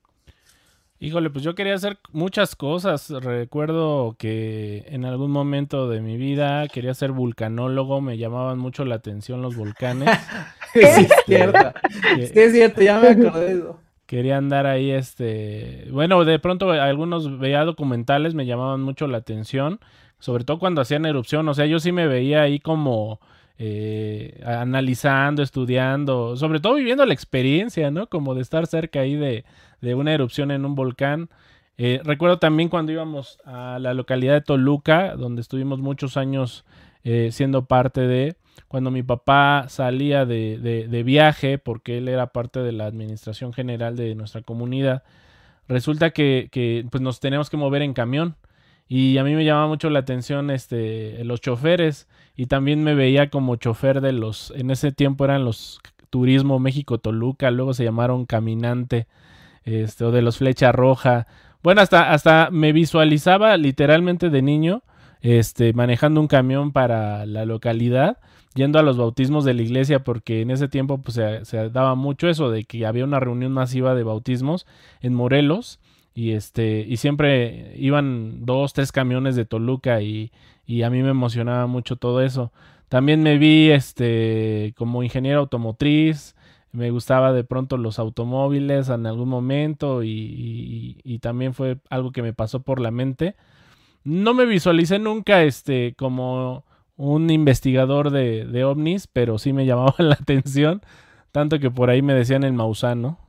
Híjole, 1.03 1.29
pues 1.29 1.43
yo 1.43 1.53
quería 1.53 1.75
hacer 1.75 1.98
muchas 2.13 2.55
cosas. 2.55 3.10
Recuerdo 3.10 4.15
que 4.17 4.86
en 4.88 5.03
algún 5.03 5.31
momento 5.31 5.89
de 5.89 6.00
mi 6.00 6.15
vida 6.15 6.65
quería 6.69 6.93
ser 6.93 7.12
vulcanólogo, 7.12 8.00
me 8.00 8.17
llamaban 8.17 8.57
mucho 8.57 8.86
la 8.86 8.95
atención 8.95 9.41
los 9.41 9.57
volcanes. 9.57 10.10
sí, 10.74 10.79
es 10.79 11.12
cierto. 11.25 11.74
sí, 12.15 12.31
es 12.33 12.53
cierto, 12.53 12.81
ya 12.81 13.01
me 13.01 13.10
acordé 13.10 13.48
de 13.48 13.51
eso. 13.51 13.81
Quería 14.05 14.38
andar 14.38 14.65
ahí, 14.65 14.91
este... 14.91 15.89
Bueno, 15.91 16.24
de 16.24 16.39
pronto 16.39 16.72
algunos 16.72 17.38
veía 17.38 17.65
documentales, 17.65 18.33
me 18.33 18.45
llamaban 18.45 18.79
mucho 18.79 19.05
la 19.07 19.17
atención, 19.17 19.81
sobre 20.19 20.45
todo 20.45 20.57
cuando 20.57 20.79
hacían 20.79 21.05
erupción. 21.05 21.50
O 21.50 21.53
sea, 21.53 21.65
yo 21.65 21.81
sí 21.81 21.91
me 21.91 22.07
veía 22.07 22.43
ahí 22.43 22.60
como... 22.60 23.19
Eh, 23.60 24.41
analizando, 24.43 25.43
estudiando, 25.43 26.36
sobre 26.36 26.60
todo 26.60 26.74
viviendo 26.74 27.05
la 27.05 27.13
experiencia, 27.13 27.91
¿no? 27.91 28.07
Como 28.07 28.33
de 28.33 28.41
estar 28.41 28.65
cerca 28.65 29.01
ahí 29.01 29.15
de, 29.15 29.45
de 29.79 29.95
una 29.95 30.12
erupción 30.13 30.50
en 30.51 30.65
un 30.65 30.74
volcán. 30.74 31.29
Eh, 31.77 32.01
recuerdo 32.03 32.39
también 32.39 32.69
cuando 32.69 32.91
íbamos 32.91 33.39
a 33.45 33.77
la 33.79 33.93
localidad 33.93 34.33
de 34.33 34.41
Toluca, 34.41 35.15
donde 35.15 35.41
estuvimos 35.41 35.79
muchos 35.79 36.17
años 36.17 36.65
eh, 37.03 37.29
siendo 37.31 37.65
parte 37.65 38.01
de, 38.01 38.36
cuando 38.67 38.91
mi 38.91 39.03
papá 39.03 39.65
salía 39.69 40.25
de, 40.25 40.57
de, 40.57 41.03
viaje, 41.03 41.57
porque 41.57 41.98
él 41.98 42.07
era 42.07 42.27
parte 42.27 42.60
de 42.60 42.72
la 42.72 42.86
administración 42.86 43.53
general 43.53 43.95
de 43.95 44.15
nuestra 44.15 44.41
comunidad, 44.41 45.03
resulta 45.67 46.12
que, 46.12 46.50
que 46.51 46.86
pues 46.89 47.01
nos 47.01 47.19
teníamos 47.19 47.50
que 47.50 47.57
mover 47.57 47.81
en 47.81 47.93
camión. 47.93 48.36
Y 48.88 49.17
a 49.17 49.24
mí 49.24 49.33
me 49.33 49.45
llamaba 49.45 49.67
mucho 49.67 49.89
la 49.89 50.00
atención 50.00 50.51
este, 50.51 51.24
los 51.24 51.41
choferes 51.41 52.07
y 52.36 52.48
también 52.48 52.84
me 52.84 52.96
veía 52.96 53.30
como 53.30 53.56
chofer 53.56 54.02
de 54.02 54.12
los, 54.12 54.52
en 54.56 54.72
ese 54.72 54.92
tiempo 54.92 55.25
eran 55.25 55.46
los 55.46 55.80
Turismo 56.10 56.60
México 56.60 57.00
Toluca, 57.00 57.50
luego 57.50 57.74
se 57.74 57.84
llamaron 57.84 58.25
Caminante 58.28 59.08
este, 59.63 60.06
o 60.06 60.12
de 60.12 60.22
los 60.22 60.38
Flecha 60.38 60.72
Roja. 60.72 61.25
Bueno, 61.63 61.82
hasta, 61.82 62.12
hasta 62.12 62.50
me 62.52 62.72
visualizaba 62.72 63.58
literalmente 63.58 64.30
de 64.30 64.44
niño, 64.44 64.84
este, 65.22 65.74
manejando 65.74 66.22
un 66.22 66.28
camión 66.28 66.72
para 66.72 67.25
la 67.25 67.46
localidad, 67.46 68.20
yendo 68.54 68.78
a 68.78 68.84
los 68.84 68.98
bautismos 68.98 69.44
de 69.44 69.56
la 69.56 69.63
iglesia, 69.63 70.04
porque 70.04 70.42
en 70.42 70.52
ese 70.52 70.68
tiempo 70.68 71.00
pues, 71.00 71.20
se, 71.44 71.70
daba 71.70 71.96
mucho 71.96 72.30
eso 72.30 72.52
de 72.52 72.63
que 72.66 72.86
había 72.86 73.06
una 73.06 73.20
reunión 73.20 73.52
masiva 73.52 73.96
de 73.96 74.04
bautismos 74.04 74.68
en 75.02 75.16
Morelos. 75.16 75.80
Y 76.16 76.34
este, 76.34 76.86
y 76.88 76.98
siempre 76.98 77.74
iban 77.75 78.46
dos, 78.46 78.74
tres 78.74 78.92
camiones 78.92 79.36
de 79.36 79.46
Toluca 79.46 80.04
y, 80.04 80.32
y 80.65 80.84
a 80.84 80.89
mí 80.89 81.03
me 81.03 81.10
emocionaba 81.10 81.67
mucho 81.67 81.96
todo 81.96 82.22
eso. 82.22 82.51
También 82.89 83.24
me 83.24 83.38
vi 83.38 83.72
este 83.72 84.74
como 84.77 85.03
ingeniero 85.03 85.39
automotriz, 85.39 86.36
me 86.72 86.89
gustaba 86.91 87.34
de 87.34 87.43
pronto 87.43 87.77
los 87.77 88.00
automóviles 88.00 88.89
en 88.89 89.05
algún 89.05 89.29
momento 89.29 90.03
y, 90.03 91.20
también 91.22 91.53
fue 91.53 91.77
algo 91.89 92.12
que 92.12 92.22
me 92.22 92.34
pasó 92.34 92.62
por 92.63 92.79
la 92.79 92.91
mente. 92.91 93.36
No 94.03 94.34
me 94.34 94.46
visualicé 94.46 95.00
nunca 95.00 95.43
este 95.43 95.96
como 95.98 96.65
un 96.98 97.29
investigador 97.29 98.12
de, 98.12 98.46
de 98.46 98.63
ovnis, 98.65 99.08
pero 99.08 99.39
sí 99.39 99.53
me 99.53 99.65
llamaba 99.65 99.96
la 100.00 100.15
atención, 100.15 100.82
tanto 101.32 101.60
que 101.60 101.72
por 101.72 101.89
ahí 101.89 102.01
me 102.01 102.13
decían 102.13 102.43
el 102.43 102.53
Mausano. 102.53 103.20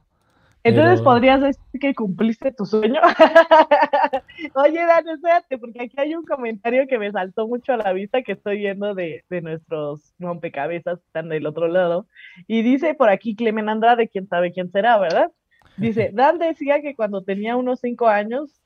Entonces 0.65 1.03
podrías 1.03 1.43
decir 1.43 1.63
que 1.79 1.95
cumpliste 1.95 2.51
tu 2.51 2.65
sueño. 2.65 2.99
Oye, 4.55 4.87
Dan, 4.87 5.09
espérate, 5.09 5.59
porque 5.59 5.83
aquí 5.83 5.95
hay 5.99 6.15
un 6.15 6.25
comentario 6.25 6.87
que 6.89 6.99
me 6.99 7.13
saltó 7.13 7.47
mucho 7.47 7.75
a 7.75 7.77
la 7.77 7.93
vista 7.93 8.23
que 8.23 8.33
estoy 8.33 8.59
viendo 8.59 8.95
de, 8.95 9.25
de 9.29 9.43
nuestros 9.43 10.15
rompecabezas 10.19 10.99
que 11.01 11.07
están 11.07 11.29
del 11.29 11.47
otro 11.47 11.69
lado. 11.69 12.07
Y 12.47 12.63
dice 12.63 12.95
por 12.95 13.11
aquí 13.11 13.37
Clemen 13.37 13.69
Andrade, 13.69 14.09
quién 14.09 14.27
sabe 14.27 14.53
quién 14.53 14.71
será, 14.73 14.99
¿verdad? 14.99 15.31
Dice, 15.77 16.11
Dan 16.15 16.39
decía 16.39 16.81
que 16.81 16.95
cuando 16.95 17.23
tenía 17.23 17.57
unos 17.57 17.81
cinco 17.81 18.09
años, 18.09 18.63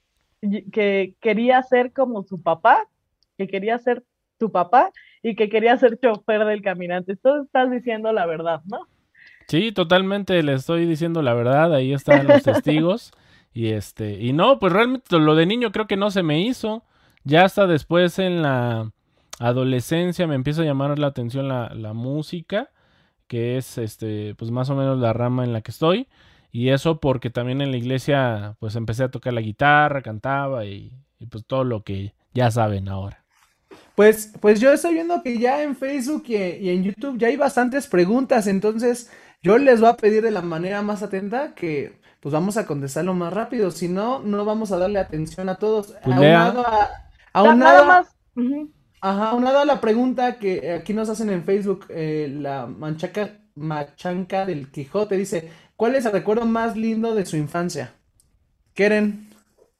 que 0.72 1.14
quería 1.20 1.62
ser 1.62 1.92
como 1.92 2.22
su 2.22 2.40
papá, 2.40 2.86
que 3.36 3.48
quería 3.48 3.76
ser 3.78 4.04
tu 4.38 4.52
papá 4.52 4.92
y 5.22 5.34
que 5.34 5.48
quería 5.48 5.76
ser 5.76 5.98
chofer 5.98 6.44
del 6.44 6.62
caminante. 6.62 7.16
Tú 7.16 7.42
estás 7.42 7.70
diciendo 7.70 8.12
la 8.12 8.26
verdad, 8.26 8.60
¿no? 8.66 8.86
Sí, 9.48 9.72
totalmente 9.72 10.42
le 10.42 10.52
estoy 10.52 10.84
diciendo 10.84 11.22
la 11.22 11.32
verdad, 11.32 11.74
ahí 11.74 11.92
están 11.92 12.26
los 12.26 12.42
testigos. 12.44 13.12
Y 13.54 13.68
este, 13.68 14.20
y 14.20 14.32
no, 14.32 14.58
pues 14.58 14.72
realmente 14.72 15.18
lo 15.18 15.34
de 15.34 15.46
niño 15.46 15.72
creo 15.72 15.86
que 15.86 15.96
no 15.96 16.10
se 16.10 16.22
me 16.22 16.40
hizo. 16.42 16.84
Ya 17.24 17.44
hasta 17.44 17.66
después 17.66 18.18
en 18.18 18.42
la 18.42 18.92
adolescencia 19.38 20.26
me 20.26 20.34
empieza 20.34 20.62
a 20.62 20.66
llamar 20.66 20.98
la 20.98 21.08
atención 21.08 21.48
la, 21.48 21.74
la 21.74 21.92
música, 21.94 22.70
que 23.26 23.56
es 23.56 23.78
este, 23.78 24.34
pues 24.34 24.50
más 24.50 24.68
o 24.70 24.76
menos 24.76 24.98
la 24.98 25.12
rama 25.12 25.44
en 25.44 25.52
la 25.52 25.62
que 25.62 25.70
estoy. 25.70 26.08
Y 26.50 26.70
eso 26.70 27.00
porque 27.00 27.30
también 27.30 27.60
en 27.60 27.70
la 27.70 27.76
iglesia, 27.76 28.56
pues 28.58 28.76
empecé 28.76 29.04
a 29.04 29.10
tocar 29.10 29.32
la 29.32 29.40
guitarra, 29.40 30.02
cantaba 30.02 30.64
y, 30.64 30.92
pues 31.30 31.44
todo 31.46 31.64
lo 31.64 31.82
que 31.82 32.14
ya 32.32 32.50
saben 32.50 32.88
ahora. 32.88 33.24
Pues, 33.94 34.32
pues 34.40 34.60
yo 34.60 34.72
estoy 34.72 34.94
viendo 34.94 35.22
que 35.22 35.38
ya 35.38 35.62
en 35.62 35.74
Facebook 35.74 36.24
y, 36.28 36.36
y 36.36 36.70
en 36.70 36.84
YouTube 36.84 37.18
ya 37.18 37.28
hay 37.28 37.36
bastantes 37.36 37.86
preguntas, 37.88 38.46
entonces 38.46 39.10
yo 39.42 39.59
les 39.59 39.80
voy 39.80 39.90
a 39.90 39.97
pedir 39.97 40.23
de 40.23 40.30
la 40.30 40.42
manera 40.42 40.83
más 40.83 41.02
atenta 41.02 41.54
que 41.54 41.99
pues 42.21 42.33
vamos 42.33 42.57
a 42.57 42.66
contestarlo 42.66 43.14
más 43.14 43.33
rápido, 43.33 43.71
si 43.71 43.88
no, 43.88 44.21
no 44.21 44.45
vamos 44.45 44.73
a 44.73 44.78
darle 44.78 44.99
atención 44.99 45.49
a 45.49 45.57
todos. 45.57 45.95
Pues 46.02 46.16
aunado 46.16 46.66
a, 46.66 46.88
aunado, 47.33 47.87
más. 47.87 48.16
Ajá, 49.00 49.30
aunado 49.30 49.61
a 49.61 49.64
la 49.64 49.80
pregunta 49.80 50.38
que 50.38 50.73
aquí 50.73 50.92
nos 50.92 51.09
hacen 51.09 51.30
en 51.30 51.45
Facebook, 51.45 51.87
eh, 51.90 52.28
la 52.28 52.66
manchaca, 52.66 53.38
machanca 53.54 54.45
del 54.47 54.71
Quijote 54.71 55.16
dice, 55.16 55.50
¿cuál 55.76 55.95
es 55.95 56.07
el 56.07 56.12
recuerdo 56.12 56.45
más 56.45 56.76
lindo 56.76 57.14
de 57.14 57.25
su 57.25 57.37
infancia? 57.37 57.95
¿Quieren? 58.75 59.28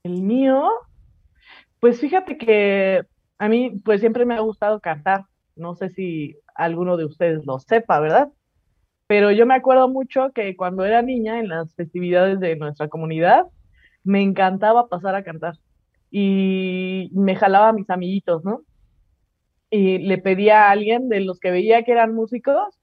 El 0.05 0.23
mío, 0.23 0.71
pues 1.81 2.01
fíjate 2.01 2.39
que 2.39 3.03
a 3.39 3.49
mí 3.49 3.81
pues 3.85 4.01
siempre 4.01 4.25
me 4.25 4.35
ha 4.35 4.41
gustado 4.41 4.81
cantar. 4.81 5.25
No 5.57 5.75
sé 5.75 5.91
si 5.91 6.37
alguno 6.55 6.97
de 6.97 7.05
ustedes 7.05 7.45
lo 7.45 7.59
sepa, 7.59 7.99
¿verdad? 7.99 8.29
Pero 9.09 9.33
yo 9.33 9.47
me 9.47 9.55
acuerdo 9.55 9.89
mucho 9.89 10.33
que 10.35 10.55
cuando 10.55 10.85
era 10.85 11.03
niña, 11.03 11.41
en 11.41 11.49
las 11.49 11.75
festividades 11.75 12.41
de 12.41 12.57
nuestra 12.57 12.89
comunidad, 12.89 13.47
me 14.05 14.23
encantaba 14.23 14.89
pasar 14.89 15.15
a 15.15 15.25
cantar. 15.25 15.55
Y 16.11 17.11
me 17.15 17.35
jalaba 17.35 17.71
a 17.71 17.73
mis 17.73 17.89
amiguitos, 17.91 18.45
¿no? 18.45 18.63
Y 19.71 19.99
le 19.99 20.19
pedía 20.19 20.65
a 20.67 20.73
alguien 20.73 21.09
de 21.09 21.21
los 21.21 21.41
que 21.41 21.51
veía 21.51 21.85
que 21.85 21.93
eran 21.93 22.15
músicos 22.15 22.79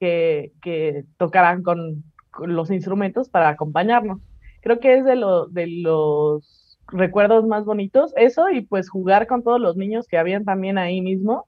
que, 0.00 0.52
que 0.62 1.04
tocaran 1.18 1.62
con, 1.62 2.04
los 2.40 2.70
instrumentos 2.70 3.28
para 3.28 3.48
acompañarnos. 3.50 4.20
Creo 4.62 4.80
que 4.80 4.98
es 4.98 5.04
de, 5.04 5.16
de 5.50 5.66
los 5.68 6.78
recuerdos 6.88 7.46
más 7.46 7.64
bonitos, 7.64 8.12
eso 8.16 8.50
y 8.50 8.62
pues 8.62 8.90
jugar 8.90 9.28
con 9.28 9.44
todos 9.44 9.60
los 9.60 9.76
niños 9.76 10.08
que 10.08 10.18
habían 10.18 10.44
también 10.44 10.78
ahí 10.78 11.00
mismo 11.00 11.46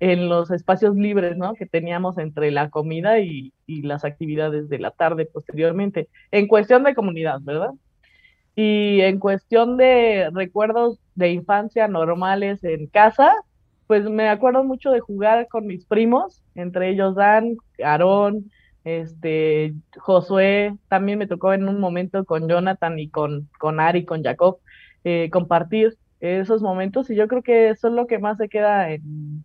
en 0.00 0.28
los 0.28 0.50
espacios 0.50 0.96
libres, 0.96 1.36
¿no? 1.36 1.54
Que 1.54 1.66
teníamos 1.66 2.18
entre 2.18 2.50
la 2.50 2.70
comida 2.70 3.20
y, 3.20 3.52
las 3.66 4.04
actividades 4.04 4.68
de 4.68 4.78
la 4.78 4.90
tarde 4.90 5.26
posteriormente, 5.26 6.08
en 6.30 6.46
cuestión 6.48 6.84
de 6.84 6.94
comunidad, 6.94 7.40
¿verdad? 7.42 7.70
Y 8.56 9.00
en 9.00 9.18
cuestión 9.18 9.76
de 9.76 10.30
recuerdos 10.32 10.98
de 11.14 11.32
infancia 11.32 11.88
normales 11.88 12.62
en 12.64 12.86
casa, 12.86 13.32
pues 13.86 14.08
me 14.08 14.28
acuerdo 14.28 14.64
mucho 14.64 14.90
de 14.90 15.00
jugar 15.00 15.48
con 15.48 15.66
mis 15.66 15.84
primos, 15.86 16.42
entre 16.54 16.90
ellos 16.90 17.14
Dan, 17.14 17.56
Aarón, 17.82 18.50
Este, 18.84 19.74
Josué 19.96 20.76
también 20.88 21.18
me 21.18 21.26
tocó 21.26 21.54
en 21.54 21.68
un 21.68 21.80
momento 21.80 22.24
con 22.26 22.48
Jonathan 22.48 22.98
y 22.98 23.08
con, 23.08 23.48
con 23.58 23.80
Ari, 23.80 24.04
con 24.04 24.22
Jacob, 24.22 24.58
eh, 25.04 25.30
compartir 25.32 25.96
esos 26.20 26.62
momentos 26.62 27.10
y 27.10 27.16
yo 27.16 27.28
creo 27.28 27.42
que 27.42 27.70
eso 27.70 27.88
es 27.88 27.94
lo 27.94 28.06
que 28.06 28.18
más 28.18 28.38
se 28.38 28.48
queda 28.48 28.90
en, 28.90 29.44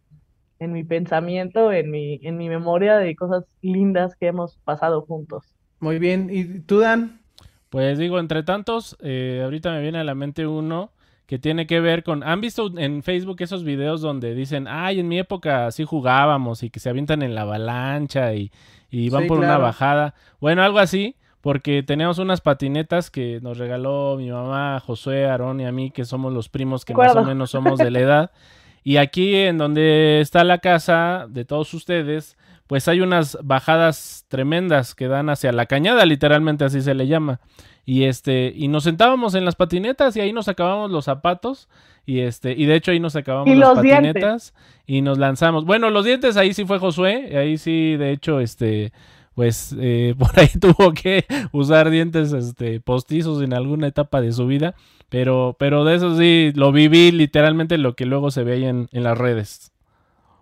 en 0.60 0.74
mi 0.74 0.84
pensamiento, 0.84 1.72
en 1.72 1.90
mi, 1.90 2.20
en 2.24 2.38
mi 2.38 2.50
memoria 2.50 2.98
de 2.98 3.16
cosas 3.16 3.46
lindas 3.62 4.16
que 4.16 4.28
hemos 4.28 4.58
pasado 4.58 5.02
juntos. 5.02 5.56
Muy 5.80 6.00
bien, 6.00 6.30
¿y 6.32 6.60
tú, 6.60 6.80
Dan? 6.80 7.22
Pues 7.70 7.98
digo, 7.98 8.20
entre 8.20 8.44
tantos, 8.44 8.98
eh, 9.02 9.42
ahorita 9.44 9.72
me 9.72 9.82
viene 9.82 10.00
a 10.00 10.04
la 10.04 10.16
mente 10.16 10.46
uno 10.48 10.92
que 11.26 11.38
tiene 11.38 11.68
que 11.68 11.80
ver 11.80 12.04
con... 12.04 12.24
¿Han 12.24 12.42
visto 12.42 12.72
en 12.78 13.04
Facebook 13.04 13.38
esos 13.40 13.64
videos 13.64 14.02
donde 14.02 14.34
dicen, 14.34 14.68
ay, 14.68 15.00
en 15.00 15.08
mi 15.08 15.20
época 15.20 15.68
así 15.68 15.86
jugábamos 15.86 16.64
y 16.64 16.72
que 16.72 16.80
se 16.80 16.90
avientan 16.90 17.22
en 17.22 17.36
la 17.36 17.42
avalancha 17.42 18.34
y, 18.34 18.52
y 18.90 19.10
van 19.12 19.28
por 19.28 19.38
una 19.38 19.60
bajada? 19.60 20.16
Bueno, 20.42 20.64
algo 20.64 20.80
así, 20.80 21.16
porque 21.42 21.84
teníamos 21.84 22.18
unas 22.18 22.42
patinetas 22.42 23.12
que 23.12 23.40
nos 23.42 23.60
regaló 23.60 24.16
mi 24.18 24.32
mamá, 24.32 24.80
Josué, 24.80 25.28
Aarón 25.28 25.60
y 25.62 25.66
a 25.66 25.72
mí, 25.72 25.92
que 25.92 26.04
somos 26.04 26.34
los 26.34 26.50
primos 26.50 26.84
que 26.84 26.96
más 26.96 27.16
o 27.16 27.24
menos 27.24 27.52
somos 27.52 27.78
de 27.78 27.92
la 27.92 28.00
edad. 28.00 28.32
Y 28.84 28.98
aquí 28.98 29.36
en 29.36 29.58
donde 29.58 30.22
está 30.22 30.44
la 30.44 30.60
casa 30.60 31.26
de 31.30 31.46
todos 31.46 31.74
ustedes, 31.74 32.38
pues 32.68 32.88
hay 32.88 33.02
unas 33.02 33.38
bajadas 33.44 34.26
tremendas 34.28 34.94
que 34.96 35.08
dan 35.08 35.30
hacia 35.30 35.52
la 35.52 35.66
cañada, 35.66 36.06
literalmente 36.06 36.66
así 36.66 36.82
se 36.82 36.94
le 36.94 37.08
llama. 37.08 37.40
Y 37.86 38.04
este, 38.04 38.54
y 38.56 38.68
nos 38.68 38.84
sentábamos 38.84 39.34
en 39.34 39.46
las 39.46 39.56
patinetas 39.56 40.16
y 40.16 40.22
ahí 40.22 40.32
nos 40.32 40.48
acabamos 40.48 40.92
los 40.92 41.06
zapatos. 41.06 41.68
Y 42.06 42.20
este, 42.20 42.52
y 42.54 42.66
de 42.66 42.76
hecho 42.76 42.92
ahí 42.92 43.00
nos 43.00 43.16
acabamos 43.16 43.56
las 43.56 43.76
patinetas 43.76 44.54
y 44.86 45.02
nos 45.02 45.18
lanzamos. 45.18 45.66
Bueno, 45.66 45.90
los 45.90 46.06
dientes 46.06 46.38
ahí 46.38 46.54
sí 46.54 46.66
fue 46.66 46.78
Josué, 46.80 47.36
ahí 47.38 47.58
sí, 47.58 47.98
de 47.98 48.12
hecho, 48.12 48.40
este, 48.40 48.92
pues 49.40 49.74
eh, 49.80 50.16
por 50.20 50.38
ahí 50.38 50.50
tuvo 50.60 50.92
que 50.92 51.24
usar 51.54 51.90
dientes 51.90 52.34
este, 52.34 52.82
postizos 52.82 53.42
en 53.42 53.54
alguna 53.54 53.88
etapa 53.88 54.20
de 54.20 54.34
su 54.34 54.46
vida. 54.48 54.76
Pero, 55.08 55.56
pero 55.58 55.86
de 55.86 55.96
eso 55.96 56.18
sí, 56.18 56.52
lo 56.56 56.74
viví 56.74 57.14
literalmente 57.14 57.78
lo 57.78 57.96
que 57.96 58.06
luego 58.06 58.32
se 58.32 58.44
ve 58.44 58.56
ahí 58.56 58.66
en, 58.66 58.90
en 58.92 59.04
las 59.06 59.18
redes. 59.18 59.72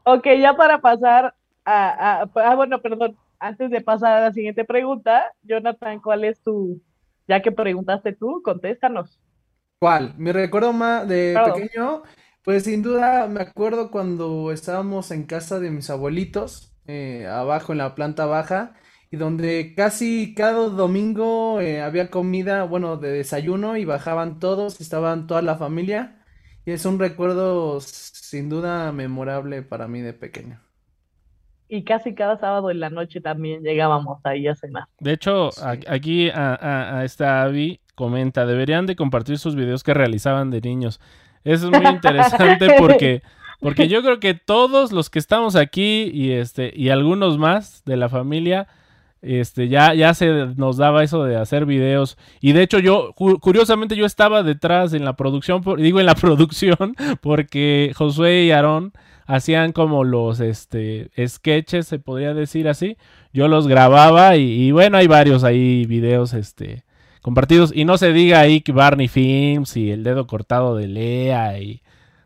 Ok, 0.01 0.25
ya 0.41 0.55
para 0.55 0.81
pasar 0.81 1.35
a, 1.63 2.21
a, 2.23 2.29
ah, 2.37 2.55
bueno, 2.55 2.81
perdón, 2.81 3.15
antes 3.37 3.69
de 3.69 3.81
pasar 3.81 4.13
a 4.13 4.21
la 4.21 4.33
siguiente 4.33 4.65
pregunta, 4.65 5.31
Jonathan, 5.43 5.99
¿cuál 5.99 6.23
es 6.23 6.41
tu, 6.41 6.81
ya 7.27 7.43
que 7.43 7.51
preguntaste 7.51 8.13
tú, 8.13 8.41
contéstanos. 8.43 9.19
¿Cuál? 9.77 10.15
Mi 10.17 10.31
recuerdo 10.31 10.73
más 10.73 11.07
de 11.07 11.37
pequeño, 11.53 12.01
pues 12.41 12.63
sin 12.63 12.81
duda 12.81 13.27
me 13.27 13.41
acuerdo 13.41 13.91
cuando 13.91 14.51
estábamos 14.51 15.11
en 15.11 15.27
casa 15.27 15.59
de 15.59 15.69
mis 15.69 15.91
abuelitos, 15.91 16.73
eh, 16.87 17.27
abajo 17.27 17.73
en 17.73 17.77
la 17.77 17.93
planta 17.93 18.25
baja, 18.25 18.73
y 19.11 19.17
donde 19.17 19.73
casi 19.75 20.33
cada 20.35 20.69
domingo 20.69 21.61
eh, 21.61 21.81
había 21.81 22.09
comida, 22.09 22.63
bueno, 22.63 22.97
de 22.97 23.11
desayuno 23.11 23.77
y 23.77 23.85
bajaban 23.85 24.39
todos, 24.39 24.81
estaban 24.81 25.27
toda 25.27 25.41
la 25.41 25.55
familia, 25.55 26.23
y 26.65 26.71
es 26.71 26.85
un 26.85 26.99
recuerdo 26.99 27.79
sin 27.81 28.49
duda 28.49 28.91
memorable 28.91 29.61
para 29.61 29.87
mí 29.87 30.01
de 30.01 30.13
pequeño 30.13 30.61
y 31.69 31.83
casi 31.83 32.15
cada 32.15 32.37
sábado 32.39 32.71
en 32.71 32.79
la 32.79 32.89
noche 32.89 33.21
también 33.21 33.61
llegábamos 33.61 34.19
ahí 34.25 34.47
a 34.47 34.55
cenar. 34.55 34.85
De 34.99 35.13
hecho, 35.13 35.49
aquí 35.87 36.29
a, 36.33 37.01
esta 37.03 37.43
Abby 37.43 37.81
comenta, 37.95 38.45
deberían 38.45 38.85
de 38.85 38.95
compartir 38.95 39.37
sus 39.37 39.55
videos 39.55 39.83
que 39.83 39.93
realizaban 39.93 40.49
de 40.49 40.61
niños. 40.61 40.99
Eso 41.43 41.69
es 41.69 41.81
muy 41.81 41.91
interesante 41.91 42.67
porque, 42.79 43.21
porque 43.59 43.87
yo 43.87 44.01
creo 44.01 44.19
que 44.19 44.33
todos 44.33 44.91
los 44.91 45.09
que 45.09 45.19
estamos 45.19 45.55
aquí 45.55 46.09
y 46.13 46.31
este 46.31 46.71
y 46.75 46.89
algunos 46.89 47.37
más 47.37 47.83
de 47.85 47.97
la 47.97 48.09
familia 48.09 48.67
este 49.21 49.67
ya 49.67 49.93
ya 49.93 50.13
se 50.13 50.47
nos 50.55 50.77
daba 50.77 51.03
eso 51.03 51.23
de 51.23 51.37
hacer 51.37 51.65
videos 51.65 52.17
y 52.39 52.51
de 52.51 52.61
hecho 52.61 52.79
yo 52.79 53.13
curiosamente 53.13 53.95
yo 53.95 54.05
estaba 54.05 54.43
detrás 54.43 54.93
en 54.93 55.03
la 55.05 55.15
producción 55.15 55.63
digo 55.77 55.99
en 55.99 56.05
la 56.05 56.15
producción 56.15 56.95
porque 57.21 57.93
Josué 57.95 58.43
y 58.43 58.51
Aarón 58.51 58.93
hacían 59.27 59.73
como 59.73 60.03
los 60.03 60.39
este 60.39 61.11
sketches, 61.27 61.85
se 61.85 61.99
podría 61.99 62.33
decir 62.33 62.67
así. 62.67 62.97
Yo 63.33 63.47
los 63.47 63.67
grababa 63.67 64.35
y, 64.37 64.71
bueno, 64.71 64.97
hay 64.97 65.07
varios 65.07 65.43
ahí 65.43 65.85
videos 65.85 66.33
este 66.33 66.83
compartidos 67.21 67.73
y 67.75 67.83
no 67.83 67.97
se 67.97 68.13
diga 68.13 68.39
ahí 68.39 68.61
que 68.61 68.71
Barney 68.71 69.09
Films 69.09 69.75
y 69.75 69.91
el 69.91 70.03
dedo 70.03 70.27
cortado 70.27 70.77
de 70.77 70.87
Lea 70.87 71.59
y 71.59 71.81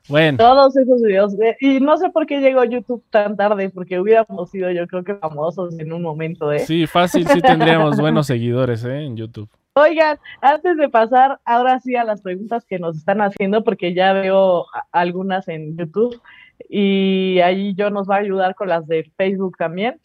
bueno. 0.08 0.38
Todos 0.38 0.76
esos 0.78 1.02
videos. 1.02 1.36
Y 1.60 1.80
no 1.80 1.98
sé 1.98 2.10
por 2.10 2.26
qué 2.26 2.40
llegó 2.40 2.64
YouTube 2.64 3.04
tan 3.10 3.36
tarde, 3.36 3.70
porque 3.70 4.00
hubiéramos 4.00 4.50
sido 4.50 4.72
yo 4.72 4.88
creo 4.88 5.04
que 5.04 5.16
famosos 5.16 5.78
en 5.80 5.94
un 5.94 6.02
momento, 6.02 6.52
¿eh? 6.52 6.60
Sí, 6.60 6.88
fácil, 6.88 7.28
sí 7.28 7.42
tendríamos 7.42 8.00
buenos 8.00 8.28
seguidores, 8.28 8.84
¿eh? 8.84 9.06
En 9.06 9.16
YouTube. 9.16 9.50
Oigan, 9.74 10.20
antes 10.42 10.76
de 10.76 10.90
pasar 10.90 11.40
ahora 11.46 11.80
sí 11.80 11.96
a 11.96 12.04
las 12.04 12.22
preguntas 12.22 12.66
que 12.66 12.78
nos 12.78 12.98
están 12.98 13.22
haciendo, 13.22 13.64
porque 13.64 13.94
ya 13.94 14.12
veo 14.12 14.66
algunas 14.92 15.48
en 15.48 15.78
YouTube, 15.78 16.22
y 16.70 17.40
ahí 17.40 17.74
yo 17.76 17.90
nos 17.90 18.10
va 18.10 18.16
a 18.16 18.20
ayudar 18.20 18.54
con 18.56 18.68
las 18.68 18.86
de 18.88 19.10
Facebook 19.16 19.56
también. 19.58 20.00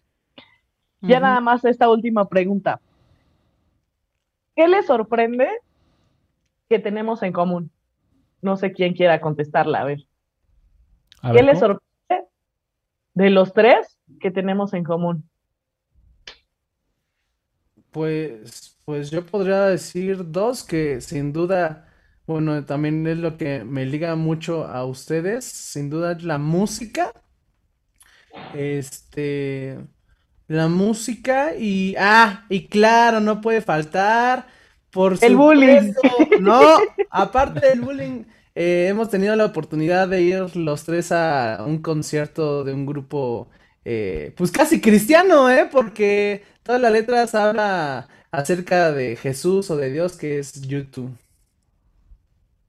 Ya 1.00 1.20
nada 1.20 1.40
más 1.40 1.64
esta 1.64 1.88
última 1.88 2.28
pregunta. 2.28 2.80
¿Qué 4.56 4.66
les 4.66 4.86
sorprende 4.86 5.48
que 6.68 6.78
tenemos 6.78 7.22
en 7.22 7.32
común? 7.32 7.70
No 8.42 8.56
sé 8.56 8.72
quién 8.72 8.94
quiera 8.94 9.20
contestarla, 9.20 9.80
a 9.80 9.84
ver. 9.84 10.06
¿Qué 11.32 11.42
les 11.42 11.58
sorprende 11.58 12.28
de 13.14 13.30
los 13.30 13.52
tres 13.52 13.98
que 14.20 14.30
tenemos 14.30 14.72
en 14.74 14.84
común? 14.84 15.28
Pues, 17.90 18.78
pues 18.84 19.10
yo 19.10 19.24
podría 19.24 19.62
decir 19.66 20.30
dos 20.30 20.62
que 20.62 21.00
sin 21.00 21.32
duda 21.32 21.86
bueno, 22.26 22.64
también 22.64 23.06
es 23.06 23.18
lo 23.18 23.36
que 23.36 23.64
me 23.64 23.86
liga 23.86 24.16
mucho 24.16 24.64
a 24.66 24.84
ustedes, 24.84 25.44
sin 25.44 25.90
duda 25.90 26.12
es 26.12 26.24
la 26.24 26.38
música. 26.38 27.12
Este, 28.54 29.78
la 30.48 30.68
música 30.68 31.54
y, 31.56 31.94
ah, 31.98 32.44
y 32.48 32.66
claro, 32.68 33.20
no 33.20 33.40
puede 33.40 33.60
faltar, 33.62 34.46
por 34.96 35.16
el 35.22 35.36
bullying. 35.36 35.92
No, 36.40 36.60
aparte 37.10 37.68
del 37.68 37.82
bullying, 37.82 38.24
eh, 38.54 38.86
hemos 38.88 39.10
tenido 39.10 39.36
la 39.36 39.44
oportunidad 39.44 40.08
de 40.08 40.22
ir 40.22 40.56
los 40.56 40.84
tres 40.84 41.12
a 41.12 41.62
un 41.66 41.78
concierto 41.82 42.64
de 42.64 42.72
un 42.72 42.86
grupo, 42.86 43.48
eh, 43.84 44.32
pues 44.36 44.50
casi 44.50 44.80
cristiano, 44.80 45.50
¿eh? 45.50 45.68
Porque 45.70 46.42
todas 46.62 46.80
las 46.80 46.92
letras 46.92 47.34
habla 47.34 48.08
acerca 48.30 48.90
de 48.92 49.16
Jesús 49.16 49.70
o 49.70 49.76
de 49.76 49.90
Dios, 49.90 50.16
que 50.16 50.38
es 50.38 50.62
YouTube 50.62 51.14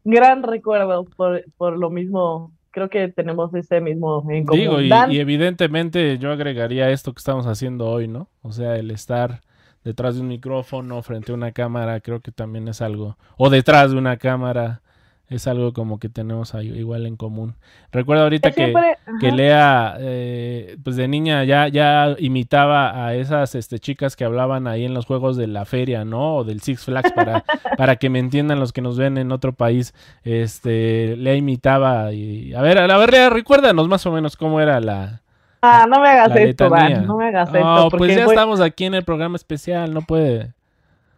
gran 0.08 0.44
recuerdo 0.44 1.06
por, 1.06 1.44
por 1.58 1.78
lo 1.78 1.90
mismo. 1.90 2.52
Creo 2.72 2.90
que 2.90 3.08
tenemos 3.10 3.54
ese 3.56 3.82
mismo 3.82 4.26
en 4.30 4.46
común. 4.46 4.62
Digo, 4.62 4.82
y, 4.82 5.16
y, 5.16 5.20
evidentemente 5.20 6.18
yo 6.18 6.32
agregaría 6.32 6.90
esto 6.92 7.13
que 7.13 7.20
estamos 7.20 7.46
haciendo 7.48 7.88
hoy, 7.88 8.08
¿no? 8.08 8.30
O 8.42 8.52
sea, 8.52 8.76
el 8.76 8.92
estar 8.92 9.42
detrás 9.84 10.16
de 10.16 10.22
un 10.22 10.28
micrófono, 10.28 11.02
frente 11.02 11.32
a 11.32 11.36
una 11.36 11.52
cámara, 11.52 12.00
creo 12.00 12.20
que 12.22 12.32
también 12.32 12.68
es 12.68 12.82
algo. 12.82 13.18
O 13.38 13.50
detrás 13.50 13.92
de 13.92 13.98
una 13.98 14.18
cámara 14.18 14.82
es 15.30 15.46
algo 15.46 15.74
como 15.74 16.00
que 16.00 16.08
tenemos 16.08 16.56
ahí, 16.56 16.70
igual 16.70 17.06
en 17.06 17.18
común. 17.18 17.56
Recuerdo 17.92 18.24
ahorita 18.24 18.52
que, 18.52 18.74
que, 19.20 19.32
Lea, 19.32 19.98
eh, 20.00 20.78
pues 20.84 20.96
de 20.96 21.08
niña 21.10 21.44
ya, 21.44 21.68
ya 21.68 22.16
imitaba 22.18 23.06
a 23.06 23.13
esas 23.13 23.54
este, 23.56 23.80
chicas 23.80 24.16
que 24.16 24.24
hablaban 24.24 24.68
ahí 24.68 24.86
en 24.86 24.94
los 24.94 25.06
juegos 25.06 25.36
de 25.36 25.48
la 25.48 25.66
feria, 25.66 26.06
¿no? 26.06 26.38
O 26.38 26.44
del 26.46 26.62
Six 26.62 26.86
Flags, 26.86 27.12
para, 27.12 27.44
para 27.78 27.98
que 27.98 28.10
me 28.10 28.20
entiendan 28.20 28.60
los 28.60 28.72
que 28.72 28.82
nos 28.82 28.98
ven 28.98 29.18
en 29.18 29.34
otro 29.34 29.52
país. 29.52 29.94
Este, 30.24 31.18
Lea 31.18 31.36
imitaba 31.36 32.13
y... 32.13 32.54
A 32.54 32.62
ver, 32.62 32.78
a 32.78 32.98
ver, 32.98 33.12
Lea, 33.12 33.30
recuérdanos 33.30 33.88
más 33.90 34.06
o 34.06 34.12
menos 34.12 34.38
cómo 34.38 34.62
era 34.62 34.80
la... 34.80 35.22
Ah, 35.62 35.86
no 35.89 36.00
me 36.00 36.10
hagas 36.10 36.36
esto, 36.36 36.70
no 36.70 37.17
me 37.17 37.28
hagas 37.28 37.50
esto. 37.50 37.60
No, 37.60 37.89
pues 37.89 38.15
ya 38.15 38.26
estamos 38.26 38.62
aquí 38.62 38.86
en 38.86 38.93
el 38.93 39.04
programa 39.04 39.36
especial, 39.36 39.93
no 39.93 40.02
puede 40.02 40.54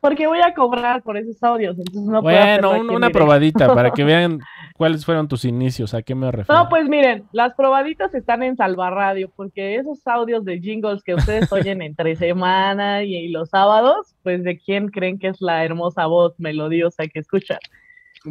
porque 0.02 0.28
voy 0.28 0.40
a 0.40 0.54
cobrar 0.54 1.02
por 1.04 1.18
esos 1.18 1.42
audios, 1.44 1.78
entonces 1.78 2.04
no 2.04 2.22
Bueno, 2.22 2.80
una 2.94 3.10
probadita 3.10 3.74
para 3.74 3.92
que 3.92 4.04
vean 4.06 4.40
cuáles 4.78 5.06
fueron 5.06 5.28
tus 5.28 5.44
inicios, 5.44 5.94
a 5.94 6.02
qué 6.02 6.16
me 6.16 6.32
refiero. 6.32 6.64
No, 6.64 6.70
pues 6.70 6.88
miren, 6.88 7.26
las 7.34 7.54
probaditas 7.54 8.14
están 8.14 8.44
en 8.44 8.56
Salva 8.56 8.90
Radio, 8.90 9.30
porque 9.36 9.76
esos 9.76 10.06
audios 10.08 10.46
de 10.46 10.60
jingles 10.60 11.04
que 11.04 11.16
ustedes 11.16 11.52
oyen 11.52 11.82
entre 11.82 12.16
semana 12.16 13.04
y, 13.04 13.28
los 13.30 13.50
sábados, 13.50 14.16
pues 14.24 14.44
de 14.44 14.58
quién 14.58 14.88
creen 14.88 15.20
que 15.20 15.28
es 15.28 15.42
la 15.42 15.66
hermosa 15.66 16.06
voz 16.06 16.34
melodiosa 16.40 17.06
que 17.08 17.20
escuchan. 17.20 17.60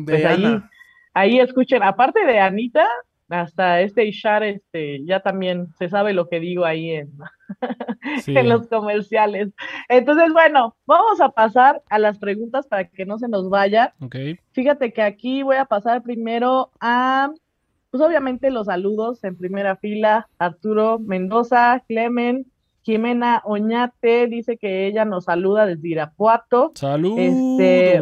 Pues 0.05 0.25
ahí, 0.25 0.61
ahí 1.13 1.39
escuchen, 1.39 1.83
aparte 1.83 2.25
de 2.25 2.41
Anita, 2.41 2.87
hasta 3.29 3.81
este 3.81 4.07
Ishar, 4.07 4.43
este, 4.43 5.05
ya 5.05 5.21
también 5.21 5.69
se 5.79 5.89
sabe 5.89 6.13
lo 6.13 6.29
que 6.29 6.41
digo 6.41 6.65
ahí 6.65 6.93
en, 6.93 7.13
en 8.27 8.49
los 8.49 8.67
comerciales. 8.69 9.51
Entonces, 9.89 10.33
bueno, 10.33 10.77
vamos 10.87 11.21
a 11.21 11.31
pasar 11.31 11.83
a 11.91 11.99
las 11.99 12.19
preguntas 12.19 12.67
para 12.67 12.85
que 12.85 13.05
no 13.05 13.19
se 13.19 13.29
nos 13.29 13.51
vaya. 13.51 13.95
Fíjate 14.53 14.93
que 14.93 15.03
aquí 15.03 15.43
voy 15.43 15.57
a 15.57 15.67
pasar 15.67 16.03
primero 16.03 16.71
a, 16.81 17.31
pues 17.91 18.03
obviamente 18.03 18.51
los 18.51 18.67
saludos 18.67 19.23
en 19.25 19.37
primera 19.37 19.77
fila, 19.77 20.29
Arturo 20.39 20.99
Mendoza, 20.99 21.83
Clemen, 21.87 22.47
Jimena 22.83 23.43
Oñate 23.45 24.29
dice 24.29 24.57
que 24.57 24.87
ella 24.87 25.05
nos 25.05 25.25
saluda 25.25 25.67
desde 25.67 25.89
Irapuato. 25.89 26.73
Saludos. 26.75 27.19
Este, 27.19 28.01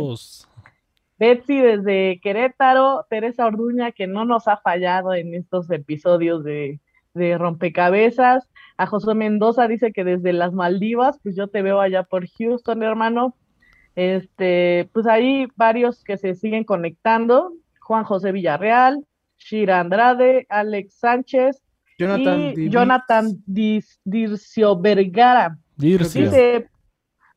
Betsy 1.19 1.59
desde 1.59 2.21
Querétaro, 2.23 3.07
Teresa 3.09 3.47
Orduña 3.47 3.93
que 3.93 4.07
no 4.07 4.25
nos 4.25 4.49
ha 4.49 4.59
fallado 4.59 5.15
en 5.15 5.35
estos 5.35 5.71
episodios 5.71 6.45
de, 6.45 6.81
de 7.15 7.39
rompecabezas. 7.39 8.49
A 8.77 8.87
José 8.87 9.15
Mendoza 9.15 9.67
dice 9.69 9.93
que 9.93 10.05
desde 10.05 10.33
las 10.33 10.53
Maldivas, 10.53 11.19
pues 11.23 11.35
yo 11.37 11.49
te 11.49 11.63
veo 11.63 11.81
allá 11.81 12.03
por 12.03 12.27
Houston, 12.29 12.83
hermano. 12.83 13.35
Este, 13.95 14.91
pues 14.93 15.07
hay 15.07 15.47
varios 15.57 16.05
que 16.05 16.19
se 16.19 16.35
siguen 16.35 16.65
conectando. 16.65 17.53
Juan 17.81 18.05
José 18.05 18.33
Villarreal, 18.33 19.07
Shira 19.39 19.81
Andrade, 19.81 20.47
Alex 20.51 20.95
Sánchez 20.99 21.63
Jonathan 21.99 22.53
y 22.57 22.69
Jonathan 22.69 23.43
Dircio 23.47 24.79
Vergara. 24.79 25.59
Dircio. 25.77 26.23
Dice, 26.23 26.69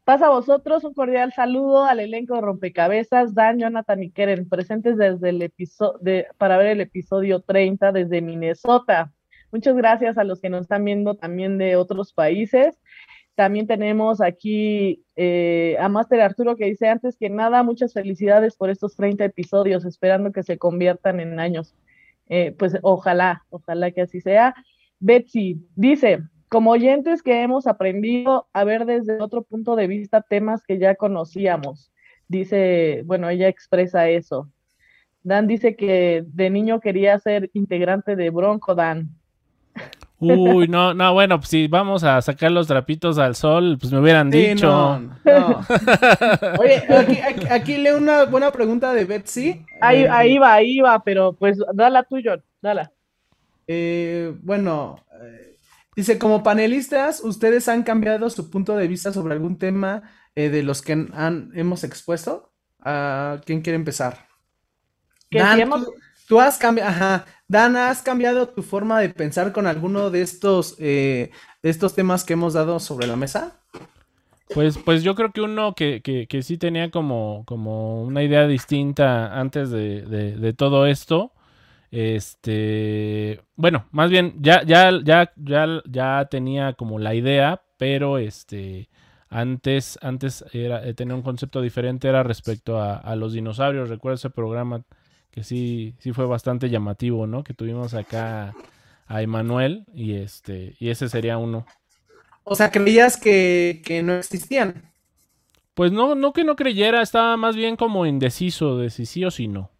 pasa 0.09 0.25
a 0.25 0.29
vosotros 0.29 0.83
un 0.85 0.95
cordial 0.95 1.33
saludo 1.33 1.85
al 1.85 1.99
elenco 1.99 2.33
de 2.33 2.41
Rompecabezas, 2.41 3.35
Dan, 3.35 3.59
Jonathan 3.59 4.01
y 4.01 4.09
Keren, 4.09 4.49
presentes 4.49 4.97
desde 4.97 5.29
el 5.29 5.39
episodio 5.43 6.25
para 6.39 6.57
ver 6.57 6.65
el 6.65 6.81
episodio 6.81 7.41
30 7.41 7.91
desde 7.91 8.19
Minnesota. 8.19 9.13
Muchas 9.51 9.75
gracias 9.75 10.17
a 10.17 10.23
los 10.23 10.41
que 10.41 10.49
nos 10.49 10.61
están 10.61 10.83
viendo 10.83 11.13
también 11.13 11.59
de 11.59 11.75
otros 11.75 12.11
países. 12.11 12.75
También 13.35 13.67
tenemos 13.67 14.19
aquí 14.19 15.05
eh, 15.15 15.77
a 15.79 15.87
Master 15.89 16.21
Arturo 16.21 16.55
que 16.55 16.65
dice 16.65 16.87
antes 16.87 17.15
que 17.15 17.29
nada, 17.29 17.61
muchas 17.61 17.93
felicidades 17.93 18.55
por 18.55 18.71
estos 18.71 18.95
30 18.95 19.25
episodios, 19.25 19.85
esperando 19.85 20.31
que 20.31 20.41
se 20.41 20.57
conviertan 20.57 21.19
en 21.19 21.39
años. 21.39 21.75
Eh, 22.29 22.55
pues 22.57 22.75
ojalá, 22.81 23.45
ojalá 23.51 23.91
que 23.91 24.01
así 24.01 24.21
sea. 24.21 24.55
Betsy 24.99 25.67
dice, 25.75 26.23
como 26.49 26.71
oyentes 26.71 27.21
que 27.23 27.41
hemos 27.43 27.67
aprendido 27.67 28.47
a 28.53 28.63
ver 28.63 28.85
desde 28.85 29.21
otro 29.21 29.43
punto 29.43 29.75
de 29.75 29.87
vista 29.87 30.21
temas 30.21 30.63
que 30.65 30.77
ya 30.79 30.95
conocíamos. 30.95 31.91
Dice, 32.27 33.03
bueno, 33.05 33.29
ella 33.29 33.47
expresa 33.47 34.09
eso. 34.09 34.49
Dan 35.23 35.47
dice 35.47 35.75
que 35.75 36.23
de 36.27 36.49
niño 36.49 36.79
quería 36.79 37.17
ser 37.19 37.49
integrante 37.53 38.15
de 38.15 38.29
Bronco 38.29 38.73
Dan. 38.75 39.09
Uy, 40.21 40.67
no, 40.67 40.93
no, 40.93 41.13
bueno, 41.13 41.37
pues 41.39 41.49
si 41.49 41.67
vamos 41.67 42.03
a 42.03 42.21
sacar 42.21 42.51
los 42.51 42.67
trapitos 42.67 43.17
al 43.17 43.35
sol, 43.35 43.77
pues 43.79 43.91
me 43.93 43.99
hubieran 43.99 44.29
Sí, 44.31 44.49
dicho. 44.49 44.67
no, 44.67 44.99
no. 45.23 45.61
Oye, 46.59 46.83
aquí, 46.89 47.19
aquí- 47.19 47.47
aquí 47.49 47.77
leo 47.77 47.97
una 47.97 48.25
buena 48.25 48.51
pregunta 48.51 48.93
de 48.93 49.05
Betsy. 49.05 49.65
Ahí, 49.79 50.03
Eh, 50.03 50.09
ahí 50.09 50.37
va, 50.37 50.53
ahí 50.55 50.79
va, 50.81 51.01
pero 51.03 51.31
pues 51.33 51.57
dala 51.73 52.03
tuyo, 52.03 52.41
dala. 52.61 52.91
eh, 53.67 54.33
bueno, 54.41 54.97
eh, 55.23 55.48
dice, 55.99 56.19
como 56.19 56.43
panelistas, 56.43 57.21
¿ustedes 57.23 57.67
han 57.67 57.83
cambiado 57.83 58.29
su 58.29 58.49
punto 58.49 58.75
de 58.75 58.87
vista 58.87 59.13
sobre 59.13 59.33
algún 59.33 59.57
tema 59.57 60.03
eh, 60.35 60.49
de 60.49 60.63
los 60.63 60.81
que 60.81 60.93
han, 60.93 61.51
hemos 61.55 61.83
expuesto? 61.83 62.53
¿A 62.81 63.41
¿Quién 63.45 63.61
quiere 63.61 63.75
empezar? 63.75 64.27
Dan, 65.31 65.55
si 65.55 65.61
hemos- 65.61 65.85
tú, 65.85 65.93
tú 66.27 66.41
has 66.41 66.57
cambiado, 66.57 66.89
ajá, 66.89 67.25
Dan, 67.47 67.75
¿has 67.77 68.01
cambiado 68.03 68.49
tu 68.49 68.61
forma 68.63 68.99
de 68.99 69.09
pensar 69.09 69.51
con 69.51 69.65
alguno 69.67 70.11
de 70.11 70.21
estos, 70.21 70.75
eh, 70.79 71.31
de 71.63 71.69
estos 71.69 71.95
temas 71.95 72.23
que 72.23 72.33
hemos 72.33 72.53
dado 72.53 72.79
sobre 72.79 73.07
la 73.07 73.15
mesa? 73.15 73.59
Pues, 74.53 74.77
pues 74.79 75.03
yo 75.03 75.13
creo 75.15 75.31
que 75.31 75.41
uno 75.41 75.75
que, 75.75 76.01
que, 76.01 76.27
que 76.27 76.41
sí 76.41 76.57
tenía 76.57 76.89
como, 76.89 77.43
como 77.45 78.01
una 78.03 78.23
idea 78.23 78.47
distinta 78.47 79.39
antes 79.39 79.69
de, 79.69 80.01
de, 80.03 80.37
de 80.37 80.53
todo 80.53 80.87
esto. 80.87 81.31
Este, 81.91 83.41
bueno, 83.55 83.87
más 83.91 84.09
bien 84.09 84.35
ya, 84.39 84.63
ya, 84.63 84.91
ya, 85.03 85.31
ya, 85.35 85.81
ya 85.85 86.27
tenía 86.29 86.73
como 86.73 86.99
la 86.99 87.15
idea, 87.15 87.63
pero 87.77 88.17
este, 88.17 88.89
antes, 89.29 89.97
antes 90.01 90.45
era, 90.53 90.85
eh, 90.87 90.93
tenía 90.93 91.15
un 91.15 91.23
concepto 91.23 91.61
diferente, 91.61 92.07
era 92.07 92.23
respecto 92.23 92.79
a, 92.79 92.95
a 92.97 93.15
los 93.15 93.33
dinosaurios. 93.33 93.89
Recuerdo 93.89 94.15
ese 94.15 94.29
programa 94.29 94.83
que 95.31 95.43
sí, 95.43 95.95
sí 95.99 96.13
fue 96.13 96.25
bastante 96.25 96.69
llamativo, 96.69 97.27
¿no? 97.27 97.43
Que 97.43 97.53
tuvimos 97.53 97.93
acá 97.93 98.53
a 99.07 99.21
Emanuel 99.21 99.85
y 99.93 100.13
este, 100.13 100.75
y 100.79 100.89
ese 100.89 101.09
sería 101.09 101.37
uno. 101.37 101.65
O 102.43 102.55
sea, 102.55 102.71
creías 102.71 103.17
que, 103.17 103.81
que 103.83 104.01
no 104.03 104.13
existían. 104.13 104.91
Pues 105.73 105.91
no, 105.91 106.15
no 106.15 106.33
que 106.33 106.43
no 106.43 106.55
creyera, 106.55 107.01
estaba 107.01 107.37
más 107.37 107.55
bien 107.55 107.75
como 107.75 108.05
indeciso 108.05 108.77
de 108.77 108.89
si 108.89 109.05
sí 109.05 109.23
o 109.25 109.31
si 109.31 109.47
no. 109.47 109.71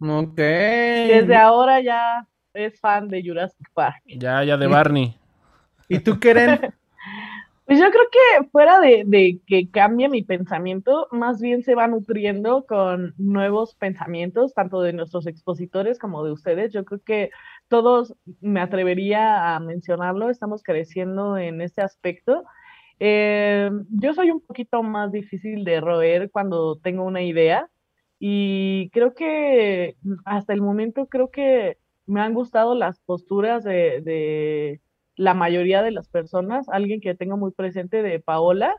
Ok. 0.00 0.36
Desde 0.36 1.36
ahora 1.36 1.80
ya 1.80 2.26
es 2.52 2.78
fan 2.80 3.08
de 3.08 3.22
Jurassic 3.22 3.68
Park. 3.74 4.02
Ya, 4.06 4.42
ya 4.44 4.56
de 4.56 4.66
Barney. 4.66 5.18
¿Y 5.88 5.98
tú, 6.00 6.18
Keren? 6.18 6.60
Pues 7.66 7.80
yo 7.80 7.90
creo 7.90 8.04
que 8.12 8.48
fuera 8.50 8.78
de, 8.78 9.02
de 9.04 9.40
que 9.44 9.68
cambie 9.68 10.08
mi 10.08 10.22
pensamiento, 10.22 11.08
más 11.10 11.40
bien 11.40 11.64
se 11.64 11.74
va 11.74 11.88
nutriendo 11.88 12.64
con 12.64 13.12
nuevos 13.18 13.74
pensamientos, 13.74 14.54
tanto 14.54 14.82
de 14.82 14.92
nuestros 14.92 15.26
expositores 15.26 15.98
como 15.98 16.24
de 16.24 16.30
ustedes. 16.30 16.72
Yo 16.72 16.84
creo 16.84 17.00
que 17.04 17.30
todos, 17.66 18.14
me 18.40 18.60
atrevería 18.60 19.56
a 19.56 19.58
mencionarlo, 19.58 20.30
estamos 20.30 20.62
creciendo 20.62 21.38
en 21.38 21.60
este 21.60 21.82
aspecto. 21.82 22.44
Eh, 23.00 23.68
yo 23.90 24.14
soy 24.14 24.30
un 24.30 24.40
poquito 24.40 24.84
más 24.84 25.10
difícil 25.10 25.64
de 25.64 25.80
roer 25.80 26.30
cuando 26.30 26.76
tengo 26.76 27.02
una 27.02 27.22
idea 27.22 27.68
y 28.18 28.90
creo 28.90 29.14
que 29.14 29.96
hasta 30.24 30.52
el 30.52 30.62
momento 30.62 31.06
creo 31.06 31.30
que 31.30 31.78
me 32.06 32.20
han 32.20 32.34
gustado 32.34 32.74
las 32.74 33.00
posturas 33.00 33.64
de, 33.64 34.80
la 35.16 35.34
mayoría 35.34 35.82
de 35.82 35.90
las 35.90 36.08
personas. 36.08 36.68
Alguien 36.68 37.00
que 37.00 37.14
tengo 37.14 37.36
muy 37.36 37.52
presente 37.52 38.02
de 38.02 38.20
Paola, 38.20 38.76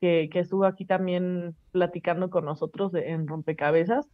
que, 0.00 0.28
estuvo 0.34 0.66
aquí 0.66 0.84
también 0.84 1.54
platicando 1.72 2.28
con 2.28 2.44
nosotros 2.44 2.92
en 2.94 3.26
Rompecabezas. 3.26 4.06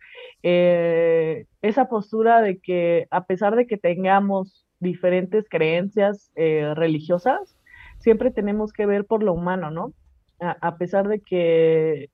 Eh, 0.42 1.46
esa 1.62 1.88
postura 1.88 2.42
de 2.42 2.59
que 2.59 3.09
a 3.11 3.24
pesar 3.24 3.56
de 3.56 3.66
que 3.66 3.76
tengamos 3.76 4.66
diferentes 4.78 5.48
creencias 5.48 6.30
eh, 6.37 6.72
religiosas, 6.74 7.56
siempre 7.98 8.30
tenemos 8.30 8.72
que 8.72 8.87
ver 8.87 9.04
por 9.04 9.22
lo 9.22 9.33
humano, 9.33 9.70
¿no? 9.70 9.92
A 10.38 10.78
pesar 10.78 11.06
de 11.06 11.20
que 11.20 12.09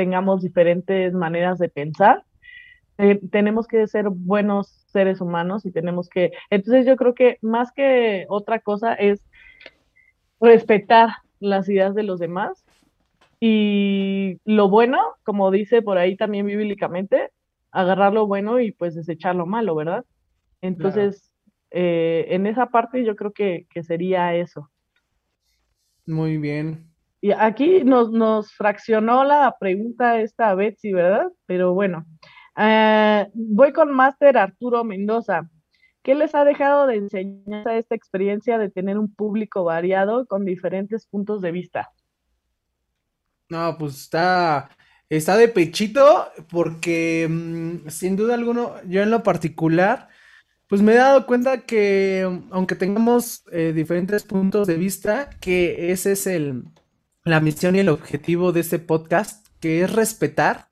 tengamos 0.00 0.40
diferentes 0.40 1.12
maneras 1.12 1.58
de 1.58 1.68
pensar, 1.68 2.24
tenemos 3.30 3.66
que 3.66 3.86
ser 3.86 4.08
buenos 4.08 4.68
seres 4.86 5.20
humanos 5.20 5.66
y 5.66 5.72
tenemos 5.72 6.08
que, 6.08 6.32
entonces 6.48 6.86
yo 6.86 6.96
creo 6.96 7.14
que 7.14 7.36
más 7.42 7.70
que 7.70 8.24
otra 8.30 8.60
cosa 8.60 8.94
es 8.94 9.22
respetar 10.40 11.10
las 11.38 11.68
ideas 11.68 11.94
de 11.94 12.02
los 12.02 12.18
demás 12.18 12.64
y 13.40 14.38
lo 14.46 14.70
bueno, 14.70 14.98
como 15.22 15.50
dice 15.50 15.82
por 15.82 15.98
ahí 15.98 16.16
también 16.16 16.46
bíblicamente, 16.46 17.28
agarrar 17.70 18.14
lo 18.14 18.26
bueno 18.26 18.58
y 18.58 18.72
pues 18.72 18.94
desechar 18.94 19.36
lo 19.36 19.44
malo, 19.44 19.74
¿verdad? 19.74 20.06
Entonces, 20.62 21.30
eh, 21.72 22.24
en 22.30 22.46
esa 22.46 22.70
parte 22.70 23.04
yo 23.04 23.16
creo 23.16 23.32
que, 23.32 23.66
que 23.68 23.82
sería 23.82 24.34
eso. 24.34 24.70
Muy 26.06 26.38
bien. 26.38 26.89
Y 27.20 27.32
aquí 27.32 27.84
nos, 27.84 28.10
nos 28.10 28.52
fraccionó 28.52 29.24
la 29.24 29.54
pregunta 29.60 30.20
esta 30.20 30.54
Betsy, 30.54 30.92
¿verdad? 30.92 31.26
Pero 31.46 31.74
bueno, 31.74 32.06
eh, 32.56 33.26
voy 33.34 33.72
con 33.72 33.92
Máster 33.92 34.38
Arturo 34.38 34.84
Mendoza. 34.84 35.48
¿Qué 36.02 36.14
les 36.14 36.34
ha 36.34 36.44
dejado 36.44 36.86
de 36.86 36.96
enseñanza 36.96 37.76
esta 37.76 37.94
experiencia 37.94 38.56
de 38.56 38.70
tener 38.70 38.98
un 38.98 39.14
público 39.14 39.64
variado 39.64 40.26
con 40.26 40.46
diferentes 40.46 41.06
puntos 41.06 41.42
de 41.42 41.52
vista? 41.52 41.90
No, 43.50 43.76
pues 43.78 44.00
está, 44.00 44.70
está 45.10 45.36
de 45.36 45.48
pechito 45.48 46.28
porque 46.50 47.28
mm, 47.28 47.88
sin 47.88 48.16
duda 48.16 48.34
alguno, 48.34 48.76
yo 48.86 49.02
en 49.02 49.10
lo 49.10 49.22
particular, 49.22 50.08
pues 50.68 50.80
me 50.80 50.92
he 50.92 50.96
dado 50.96 51.26
cuenta 51.26 51.66
que 51.66 52.22
aunque 52.50 52.76
tengamos 52.76 53.44
eh, 53.52 53.72
diferentes 53.74 54.22
puntos 54.22 54.66
de 54.66 54.76
vista, 54.76 55.28
que 55.40 55.92
ese 55.92 56.12
es 56.12 56.26
el, 56.26 56.64
la 57.24 57.40
misión 57.40 57.76
y 57.76 57.80
el 57.80 57.88
objetivo 57.88 58.52
de 58.52 58.60
este 58.60 58.78
podcast, 58.78 59.46
que 59.60 59.82
es 59.82 59.92
respetar, 59.92 60.68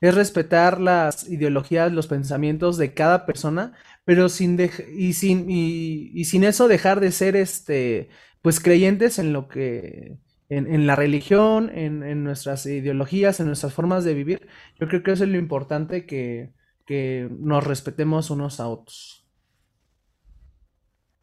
es 0.00 0.14
respetar 0.14 0.80
las 0.80 1.28
ideologías, 1.28 1.92
los 1.92 2.06
pensamientos 2.06 2.78
de 2.78 2.94
cada 2.94 3.26
persona, 3.26 3.74
pero 4.04 4.28
sin 4.28 4.58
y 4.94 5.12
sin 5.12 5.46
y, 5.50 6.24
sin 6.24 6.44
eso 6.44 6.68
dejar 6.68 7.00
de 7.00 7.12
ser 7.12 7.36
este, 7.36 8.08
pues 8.42 8.60
creyentes 8.60 9.18
en 9.18 9.32
lo 9.32 9.48
que 9.48 10.18
en, 10.48 10.72
en 10.72 10.86
la 10.86 10.96
religión, 10.96 11.70
en, 11.74 12.02
en 12.02 12.24
nuestras 12.24 12.66
ideologías, 12.66 13.40
en 13.40 13.46
nuestras 13.46 13.74
formas 13.74 14.04
de 14.04 14.14
vivir. 14.14 14.48
Yo 14.80 14.88
creo 14.88 15.02
que 15.02 15.12
eso 15.12 15.24
es 15.24 15.30
lo 15.30 15.38
importante 15.38 16.06
que, 16.06 16.52
que 16.86 17.28
nos 17.38 17.64
respetemos 17.64 18.30
unos 18.30 18.58
a 18.58 18.68
otros. 18.68 19.24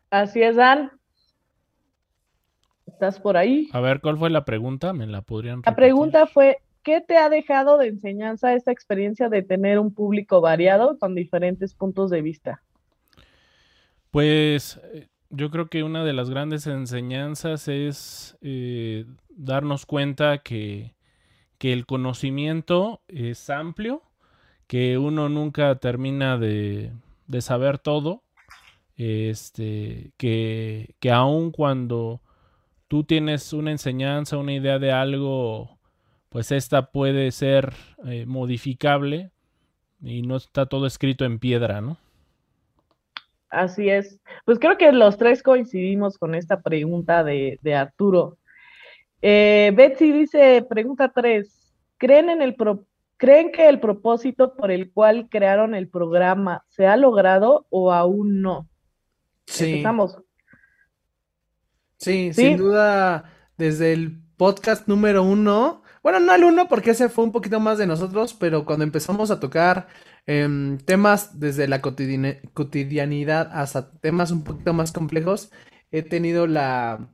Así 0.10 0.42
es, 0.42 0.56
Dan. 0.56 0.97
¿Estás 2.98 3.20
por 3.20 3.38
ahí? 3.38 3.70
A 3.74 3.80
ver, 3.80 4.02
¿cuál 4.02 4.18
fue 4.18 4.32
la 4.32 4.44
pregunta? 4.44 4.92
¿Me 4.92 5.06
la 5.06 5.22
podrían 5.22 5.58
La 5.58 5.70
repetir? 5.70 5.76
pregunta 5.76 6.26
fue, 6.26 6.58
¿qué 6.82 7.00
te 7.00 7.16
ha 7.16 7.30
dejado 7.30 7.78
de 7.78 7.90
enseñanza 7.90 8.56
esta 8.56 8.72
experiencia 8.72 9.30
de 9.30 9.44
tener 9.44 9.78
un 9.78 9.94
público 9.94 10.42
variado 10.42 10.98
con 10.98 11.14
diferentes 11.14 11.76
puntos 11.76 12.10
de 12.10 12.24
vista? 12.24 12.64
Pues 14.10 14.82
eh, 14.96 15.10
yo 15.30 15.52
creo 15.52 15.68
que 15.70 15.84
una 15.84 16.04
de 16.04 16.14
las 16.14 16.32
grandes 16.32 16.66
enseñanzas 16.66 17.68
es 17.68 18.36
eh, 18.42 19.06
darnos 19.30 19.86
cuenta 19.86 20.40
que, 20.40 20.96
que, 21.60 21.74
el 21.74 21.86
conocimiento 21.86 23.02
es 23.08 23.52
amplio, 23.52 24.02
que 24.66 24.98
uno 24.98 25.30
nunca 25.30 25.76
termina 25.76 26.40
de, 26.40 26.94
de 27.28 27.42
saber 27.42 27.78
todo, 27.78 28.24
este, 28.96 30.14
que, 30.18 30.96
que 31.00 31.12
aun 31.12 31.52
cuando 31.52 32.22
tú 32.88 33.04
tienes 33.04 33.54
una 33.54 33.72
enseñanza, 33.72 34.38
una 34.38 34.54
idea 34.54 34.80
de 34.80 34.92
algo, 34.92 35.78
pues 36.30 36.52
esta 36.52 36.92
puede 36.92 37.32
ser 37.32 37.74
eh, 38.06 38.26
modificable 38.26 39.32
y 40.02 40.22
no 40.22 40.38
está 40.38 40.66
todo 40.66 40.86
escrito 40.86 41.26
en 41.26 41.40
piedra, 41.40 41.82
¿no? 41.82 41.98
Así 43.50 43.90
es. 43.90 44.20
Pues 44.46 44.60
creo 44.60 44.78
que 44.78 44.92
los 44.92 45.18
tres 45.18 45.42
coincidimos 45.42 46.18
con 46.18 46.36
esta 46.36 46.62
pregunta 46.62 47.24
de, 47.24 47.60
Arturo. 47.76 48.38
Eh, 49.22 49.72
Betsy 49.76 50.12
dice, 50.12 50.66
pregunta 50.70 51.12
tres, 51.14 51.74
¿creen, 51.98 52.30
en 52.30 52.42
el 52.42 52.56
¿creen 53.16 53.52
que 53.52 53.68
el 53.68 53.80
propósito 53.80 54.54
por 54.56 54.70
el 54.70 54.92
cual 54.92 55.28
crearon 55.30 55.76
el 55.76 55.88
programa 55.88 56.66
se 56.68 56.88
ha 56.88 56.98
logrado 56.98 57.66
o 57.70 57.94
aún 57.94 58.42
no? 58.42 58.68
Sí. 59.46 59.72
Empezamos. 59.72 60.18
Sí, 61.98 62.32
sin 62.34 62.58
duda, 62.58 63.32
desde 63.58 63.94
el 63.94 64.22
podcast 64.38 64.88
número 64.88 65.24
uno, 65.24 65.84
bueno, 66.04 66.20
no 66.20 66.34
el 66.34 66.44
uno 66.44 66.68
porque 66.68 66.92
ese 66.92 67.10
fue 67.10 67.24
un 67.26 67.32
poquito 67.32 67.60
más 67.60 67.78
de 67.78 67.88
nosotros, 67.88 68.34
pero 68.34 68.66
cuando 68.66 68.84
empezamos 68.86 69.32
a 69.32 69.40
tocar 69.40 69.88
em, 70.26 70.78
temas 70.78 71.40
desde 71.40 71.68
la 71.68 71.82
cotidianidad 71.82 73.50
hasta 73.52 73.92
temas 74.00 74.32
un 74.32 74.44
poquito 74.44 74.74
más 74.74 74.92
complejos, 74.92 75.52
he 75.92 76.04
tenido 76.04 76.48
la, 76.48 77.14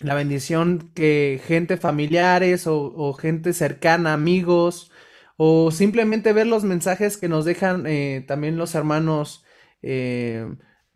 la 0.00 0.14
bendición 0.14 0.90
que 0.94 1.40
gente 1.46 1.76
familiares 1.76 2.66
o, 2.66 3.12
gente 3.14 3.52
cercana, 3.52 4.12
amigos, 4.12 4.90
o 5.36 5.70
simplemente 5.70 6.32
ver 6.32 6.46
los 6.46 6.64
mensajes 6.64 7.16
que 7.16 7.28
nos 7.28 7.44
dejan 7.44 7.86
eh, 7.86 8.24
también 8.26 8.58
los 8.58 8.74
hermanos 8.74 9.44
eh, 9.82 10.46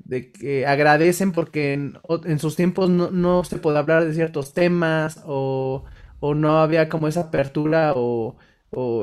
de 0.04 0.32
que 0.32 0.66
agradecen 0.66 1.32
porque 1.32 1.72
en, 1.74 2.38
sus 2.38 2.56
tiempos 2.56 2.90
no, 2.90 3.44
se 3.44 3.58
puede 3.58 3.78
hablar 3.78 4.04
de 4.04 4.14
ciertos 4.14 4.54
temas 4.54 5.22
o, 5.26 5.84
no 6.20 6.58
había 6.60 6.88
como 6.88 7.08
esa 7.08 7.22
apertura 7.22 7.92
o, 7.96 8.36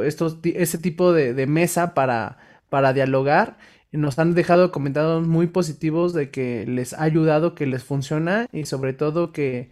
estos, 0.04 0.40
ese 0.44 0.78
tipo 0.78 1.14
de, 1.14 1.48
mesa 1.48 1.94
para, 1.94 2.38
para 2.70 2.94
dialogar. 2.94 3.58
Nos 3.92 4.20
han 4.20 4.34
dejado 4.36 4.72
comentarios 4.72 5.28
muy 5.28 5.48
positivos 5.48 6.14
de 6.14 6.30
que 6.30 6.66
les 6.68 6.94
ha 6.94 7.04
ayudado, 7.04 7.56
que 7.56 7.66
les 7.66 7.84
funciona 7.84 8.48
y 8.52 8.66
sobre 8.66 8.94
todo 8.94 9.32
que, 9.32 9.72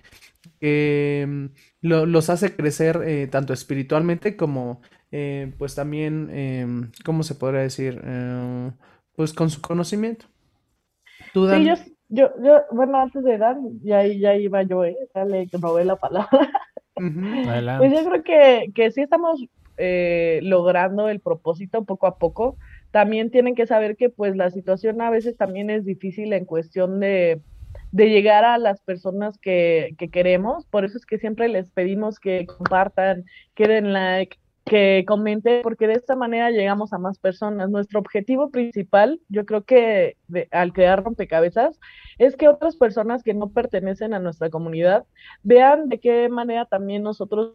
mm, 0.62 1.46
los 1.82 2.30
hace 2.30 2.56
crecer 2.56 3.02
eh, 3.06 3.28
tanto 3.28 3.54
espiritualmente 3.54 4.36
como 4.36 4.82
eh, 5.12 5.54
pues 5.58 5.76
también, 5.76 6.30
em, 6.32 6.92
¿cómo 7.06 7.24
se 7.24 7.36
podría 7.36 7.62
decir? 7.62 8.02
Eh, 8.04 8.72
pues 9.16 9.34
con 9.34 9.50
su 9.50 9.62
conocimiento. 9.62 10.28
Sí, 11.76 11.84
yo, 12.10 12.30
yo, 12.42 12.62
bueno, 12.72 13.00
antes 13.00 13.24
de 13.24 13.38
dar, 13.38 13.58
ya, 13.84 14.06
ya 14.06 14.36
iba 14.36 14.64
yo, 14.64 14.86
¿eh? 14.86 14.96
ya 15.14 15.26
le 15.26 15.48
robé 15.52 15.86
la 15.86 15.96
palabra. 15.96 16.30
Pues 16.98 17.92
yo 17.92 18.10
creo 18.10 18.24
que, 18.24 18.72
que 18.74 18.90
sí 18.90 19.02
estamos 19.02 19.44
eh, 19.76 20.40
logrando 20.44 21.10
el 21.10 21.20
propósito 21.20 21.84
poco 21.84 22.08
a 22.08 22.18
poco. 22.18 22.58
También 22.92 23.32
tienen 23.32 23.54
que 23.54 23.68
saber 23.68 23.98
que 23.98 24.10
pues 24.10 24.38
la 24.38 24.50
situación 24.50 25.02
a 25.02 25.10
veces 25.10 25.36
también 25.36 25.70
es 25.70 25.84
difícil 25.84 26.32
en 26.32 26.46
cuestión 26.46 27.02
de, 27.02 27.42
de 27.92 28.10
llegar 28.10 28.46
a 28.46 28.58
las 28.58 28.80
personas 28.80 29.38
que, 29.38 29.96
que, 29.98 30.10
queremos. 30.10 30.66
Por 30.68 30.86
eso 30.86 30.98
es 30.98 31.06
que 31.06 31.18
siempre 31.18 31.50
les 31.50 31.70
pedimos 31.70 32.18
que 32.18 32.46
compartan, 32.46 33.26
que 33.56 33.68
den 33.68 33.92
like, 33.92 34.38
que 34.66 35.06
comente, 35.08 35.62
porque 35.62 35.88
de 35.88 35.94
esta 35.94 36.16
manera 36.16 36.50
llegamos 36.50 36.92
a 36.92 36.98
más 36.98 37.20
personas. 37.20 37.70
Nuestro 37.70 38.00
objetivo 38.00 38.50
principal, 38.50 39.22
yo 39.30 39.46
creo 39.46 39.64
que 39.64 40.18
al 40.52 40.74
crear 40.74 41.04
rompecabezas, 41.04 41.80
es 42.18 42.36
que 42.36 42.48
otras 42.48 42.76
personas 42.76 43.24
que 43.24 43.36
no 43.36 43.50
pertenecen 43.52 44.14
a 44.14 44.20
nuestra 44.20 44.50
comunidad 44.50 45.06
vean 45.44 45.88
de 45.88 46.00
qué 46.00 46.30
manera 46.30 46.66
también 46.66 47.04
nosotros 47.04 47.54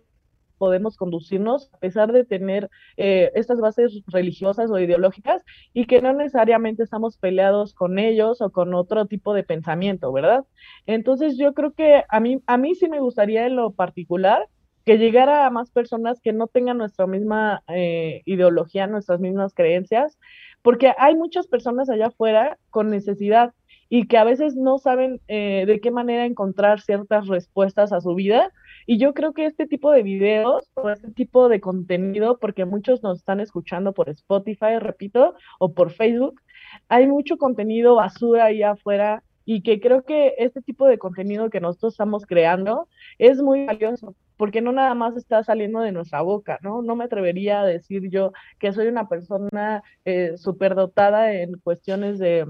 podemos 0.56 0.98
conducirnos 0.98 1.70
a 1.72 1.78
pesar 1.78 2.12
de 2.12 2.24
tener 2.24 2.70
eh, 2.98 3.32
estas 3.34 3.60
bases 3.60 4.02
religiosas 4.06 4.70
o 4.70 4.78
ideológicas 4.78 5.42
y 5.72 5.86
que 5.86 6.02
no 6.02 6.12
necesariamente 6.12 6.82
estamos 6.82 7.16
peleados 7.16 7.72
con 7.72 7.98
ellos 7.98 8.42
o 8.42 8.50
con 8.50 8.74
otro 8.74 9.06
tipo 9.06 9.32
de 9.32 9.42
pensamiento, 9.42 10.12
¿verdad? 10.12 10.44
Entonces 10.84 11.38
yo 11.38 11.54
creo 11.54 11.72
que 11.72 12.04
a 12.06 12.20
mí, 12.20 12.42
a 12.46 12.58
mí 12.58 12.74
sí 12.74 12.90
me 12.90 13.00
gustaría 13.00 13.46
en 13.46 13.56
lo 13.56 13.72
particular 13.72 14.48
que 14.84 14.98
llegara 14.98 15.46
a 15.46 15.50
más 15.50 15.70
personas 15.70 16.20
que 16.20 16.32
no 16.32 16.46
tengan 16.46 16.78
nuestra 16.78 17.06
misma 17.06 17.62
eh, 17.68 18.22
ideología, 18.24 18.86
nuestras 18.86 19.20
mismas 19.20 19.54
creencias, 19.54 20.18
porque 20.62 20.92
hay 20.98 21.14
muchas 21.14 21.46
personas 21.46 21.90
allá 21.90 22.08
afuera 22.08 22.58
con 22.70 22.90
necesidad 22.90 23.52
y 23.88 24.06
que 24.06 24.18
a 24.18 24.24
veces 24.24 24.54
no 24.54 24.78
saben 24.78 25.20
eh, 25.26 25.64
de 25.66 25.80
qué 25.80 25.90
manera 25.90 26.24
encontrar 26.24 26.80
ciertas 26.80 27.26
respuestas 27.26 27.92
a 27.92 28.00
su 28.00 28.14
vida. 28.14 28.52
Y 28.86 28.98
yo 28.98 29.14
creo 29.14 29.32
que 29.32 29.46
este 29.46 29.66
tipo 29.66 29.90
de 29.90 30.04
videos 30.04 30.70
o 30.74 30.90
este 30.90 31.10
tipo 31.10 31.48
de 31.48 31.60
contenido, 31.60 32.38
porque 32.38 32.64
muchos 32.64 33.02
nos 33.02 33.18
están 33.18 33.40
escuchando 33.40 33.92
por 33.92 34.08
Spotify, 34.08 34.78
repito, 34.78 35.34
o 35.58 35.72
por 35.72 35.90
Facebook, 35.90 36.40
hay 36.88 37.08
mucho 37.08 37.36
contenido 37.36 37.96
basura 37.96 38.44
ahí 38.46 38.62
afuera 38.62 39.24
y 39.44 39.62
que 39.62 39.80
creo 39.80 40.04
que 40.04 40.34
este 40.38 40.62
tipo 40.62 40.86
de 40.86 40.98
contenido 40.98 41.50
que 41.50 41.60
nosotros 41.60 41.94
estamos 41.94 42.26
creando 42.26 42.86
es 43.18 43.42
muy 43.42 43.66
valioso 43.66 44.14
porque 44.40 44.62
no 44.62 44.72
nada 44.72 44.94
más 44.94 45.18
está 45.18 45.44
saliendo 45.44 45.80
de 45.80 45.92
nuestra 45.92 46.22
boca, 46.22 46.58
¿no? 46.62 46.80
No 46.80 46.96
me 46.96 47.04
atrevería 47.04 47.60
a 47.60 47.66
decir 47.66 48.08
yo 48.08 48.32
que 48.58 48.72
soy 48.72 48.86
una 48.86 49.06
persona 49.06 49.82
eh, 50.06 50.38
superdotada 50.38 51.34
en 51.34 51.58
cuestiones 51.58 52.18
de, 52.18 52.46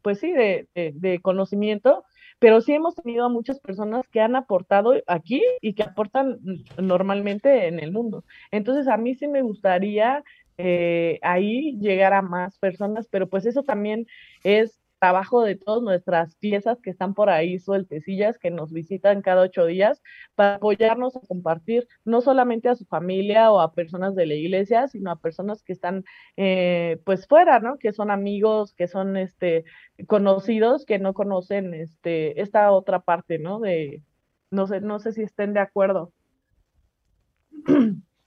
pues 0.00 0.18
sí, 0.18 0.32
de, 0.32 0.66
de, 0.74 1.18
conocimiento, 1.20 2.04
pero 2.38 2.62
sí 2.62 2.72
hemos 2.72 2.94
tenido 2.94 3.26
a 3.26 3.28
muchas 3.28 3.60
personas 3.60 4.08
que 4.08 4.22
han 4.22 4.36
aportado 4.36 4.94
aquí 5.06 5.42
y 5.60 5.74
que 5.74 5.82
aportan 5.82 6.38
normalmente 6.78 7.66
en 7.66 7.78
el 7.78 7.92
mundo. 7.92 8.24
Entonces, 8.52 8.88
a 8.88 8.96
mí 8.96 9.14
sí 9.16 9.28
me 9.28 9.42
gustaría 9.42 10.24
eh, 10.56 11.18
ahí 11.20 11.76
llegar 11.78 12.14
a 12.14 12.22
más 12.22 12.58
personas, 12.58 13.06
pero 13.10 13.28
pues 13.28 13.44
eso 13.44 13.64
también 13.64 14.06
es 14.44 14.79
trabajo 15.00 15.42
de 15.42 15.56
todas 15.56 15.82
nuestras 15.82 16.36
piezas 16.36 16.80
que 16.80 16.90
están 16.90 17.14
por 17.14 17.30
ahí 17.30 17.58
sueltecillas, 17.58 18.38
que 18.38 18.50
nos 18.50 18.70
visitan 18.70 19.22
cada 19.22 19.42
ocho 19.42 19.64
días, 19.64 20.02
para 20.34 20.56
apoyarnos 20.56 21.16
a 21.16 21.20
compartir 21.20 21.88
no 22.04 22.20
solamente 22.20 22.68
a 22.68 22.76
su 22.76 22.84
familia 22.84 23.50
o 23.50 23.60
a 23.60 23.72
personas 23.72 24.14
de 24.14 24.26
la 24.26 24.34
iglesia, 24.34 24.88
sino 24.88 25.10
a 25.10 25.16
personas 25.16 25.62
que 25.62 25.72
están 25.72 26.04
eh, 26.36 27.00
pues 27.04 27.26
fuera, 27.26 27.60
¿no? 27.60 27.78
Que 27.78 27.92
son 27.92 28.10
amigos, 28.10 28.74
que 28.74 28.88
son 28.88 29.16
este 29.16 29.64
conocidos, 30.06 30.84
que 30.84 30.98
no 30.98 31.14
conocen 31.14 31.72
este 31.72 32.40
esta 32.40 32.70
otra 32.70 33.00
parte, 33.00 33.38
¿no? 33.38 33.58
De 33.58 34.02
no 34.50 34.66
sé, 34.66 34.82
no 34.82 35.00
sé 35.00 35.12
si 35.12 35.22
estén 35.22 35.54
de 35.54 35.60
acuerdo. 35.60 36.12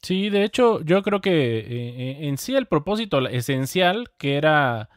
Sí, 0.01 0.29
de 0.29 0.43
hecho, 0.43 0.81
yo 0.81 1.01
creo 1.01 1.21
que 1.21 1.59
eh, 1.59 2.27
en 2.27 2.37
sí 2.37 2.55
el 2.55 2.65
propósito 2.65 3.25
esencial 3.27 4.09
que 4.17 4.35
era 4.35 4.89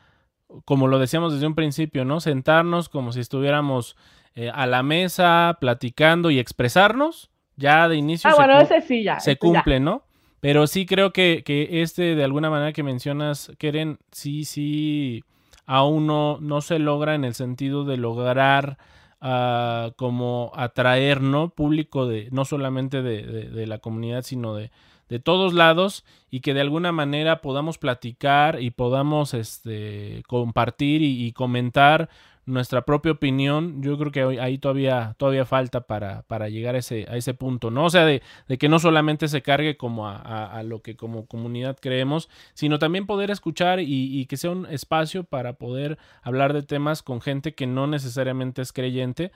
como 0.64 0.88
lo 0.88 0.98
decíamos 0.98 1.32
desde 1.32 1.46
un 1.46 1.54
principio, 1.54 2.04
¿no? 2.04 2.20
Sentarnos 2.20 2.88
como 2.88 3.12
si 3.12 3.20
estuviéramos 3.20 3.96
eh, 4.34 4.50
a 4.52 4.66
la 4.66 4.82
mesa, 4.82 5.56
platicando 5.60 6.30
y 6.30 6.38
expresarnos, 6.38 7.30
ya 7.56 7.88
de 7.88 7.96
inicio 7.96 8.30
ah, 8.30 8.66
se, 8.66 9.20
se 9.20 9.36
cumple, 9.36 9.80
¿no? 9.80 10.04
Pero 10.40 10.66
sí 10.66 10.86
creo 10.86 11.12
que, 11.12 11.42
que, 11.44 11.82
este, 11.82 12.14
de 12.14 12.24
alguna 12.24 12.50
manera 12.50 12.72
que 12.72 12.82
mencionas, 12.82 13.50
Keren, 13.58 13.98
sí, 14.12 14.44
sí, 14.44 15.24
aún 15.64 16.06
no, 16.06 16.38
no 16.40 16.60
se 16.60 16.78
logra 16.78 17.14
en 17.14 17.24
el 17.24 17.34
sentido 17.34 17.84
de 17.84 17.96
lograr 17.96 18.78
uh, 19.22 19.92
como 19.96 20.52
atraer, 20.54 21.22
¿no? 21.22 21.48
Público 21.48 22.06
de, 22.06 22.28
no 22.30 22.44
solamente 22.44 23.02
de, 23.02 23.22
de 23.22 23.66
la 23.66 23.78
comunidad, 23.78 24.22
sino 24.22 24.54
de, 24.54 24.70
de 25.08 25.18
todos 25.18 25.54
lados 25.54 26.04
y 26.30 26.40
que 26.40 26.54
de 26.54 26.60
alguna 26.60 26.92
manera 26.92 27.40
podamos 27.40 27.78
platicar 27.78 28.60
y 28.60 28.70
podamos 28.70 29.34
este, 29.34 30.22
compartir 30.26 31.02
y, 31.02 31.32
comentar 31.32 32.08
nuestra 32.44 32.82
propia 32.84 33.10
opinión, 33.12 33.82
yo 33.82 33.98
creo 33.98 34.12
que 34.12 34.40
ahí 34.40 34.58
todavía, 34.58 35.16
todavía 35.18 35.44
falta 35.44 35.80
para, 35.80 36.22
para 36.22 36.48
llegar 36.48 36.76
a 36.76 36.78
ese, 36.78 37.04
a 37.10 37.16
ese 37.16 37.34
punto, 37.34 37.72
¿no? 37.72 37.86
O 37.86 37.90
sea, 37.90 38.04
de, 38.04 38.22
que 38.58 38.68
no 38.68 38.78
solamente 38.78 39.26
se 39.26 39.42
cargue 39.42 39.76
como 39.76 40.08
a, 40.08 40.62
lo 40.62 40.80
que 40.80 40.94
como 40.94 41.26
comunidad 41.26 41.76
creemos, 41.80 42.28
sino 42.54 42.78
también 42.78 43.06
poder 43.06 43.32
escuchar 43.32 43.80
y, 43.80 43.86
y, 43.86 44.26
que 44.26 44.36
sea 44.36 44.50
un 44.50 44.66
espacio 44.66 45.24
para 45.24 45.54
poder 45.54 45.98
hablar 46.22 46.52
de 46.52 46.62
temas 46.62 47.02
con 47.02 47.20
gente 47.20 47.54
que 47.54 47.66
no 47.66 47.88
necesariamente 47.88 48.62
es 48.62 48.72
creyente, 48.72 49.32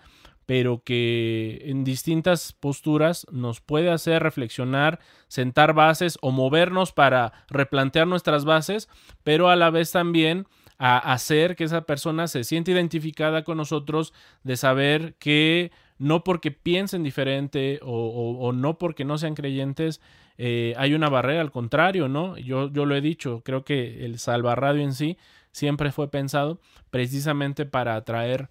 pero 0.47 0.83
que 0.83 1.63
en 1.67 1.85
distintas 1.85 2.53
posturas 2.53 3.27
nos 3.31 3.61
puede 3.61 3.91
hacer 3.91 4.23
reflexionar, 4.23 4.99
sentar 5.29 5.75
bases 5.75 6.19
o 6.23 6.33
movernos 6.33 6.93
para 6.93 7.33
replantear 7.49 8.07
nuestras 8.07 8.45
bases, 8.45 8.89
pero 9.23 9.49
a 9.49 9.57
la 9.57 9.71
vez 9.71 9.93
también 9.93 10.47
a 10.79 10.97
hacer 11.13 11.57
que 11.57 11.65
esa 11.65 11.83
persona 11.83 12.27
se 12.27 12.43
sienta 12.43 12.71
identificada 12.71 13.45
con 13.45 13.59
nosotros, 13.59 14.15
de 14.45 14.57
saber 14.57 15.15
que 15.19 15.73
no 15.99 16.25
porque 16.25 16.51
piensen 16.51 17.03
diferente 17.03 17.79
o, 17.83 18.53
no 18.55 18.79
porque 18.79 19.05
no 19.05 19.19
sean 19.19 19.35
creyentes, 19.35 20.01
eh, 20.39 20.73
hay 20.79 20.95
una 20.95 21.11
barrera, 21.11 21.43
al 21.43 21.51
contrario, 21.51 22.09
¿no? 22.09 22.39
Yo, 22.39 22.73
yo 22.73 22.87
lo 22.87 22.97
he 22.97 23.03
dicho, 23.03 23.43
creo 23.45 23.63
que 23.63 24.07
el 24.07 24.19
Salvarradio 24.19 24.83
en 24.83 24.95
sí 24.95 25.19
siempre 25.53 25.93
fue 25.93 26.11
pensado 26.11 26.61
precisamente 26.91 27.67
para 27.67 27.97
atraer 27.97 28.49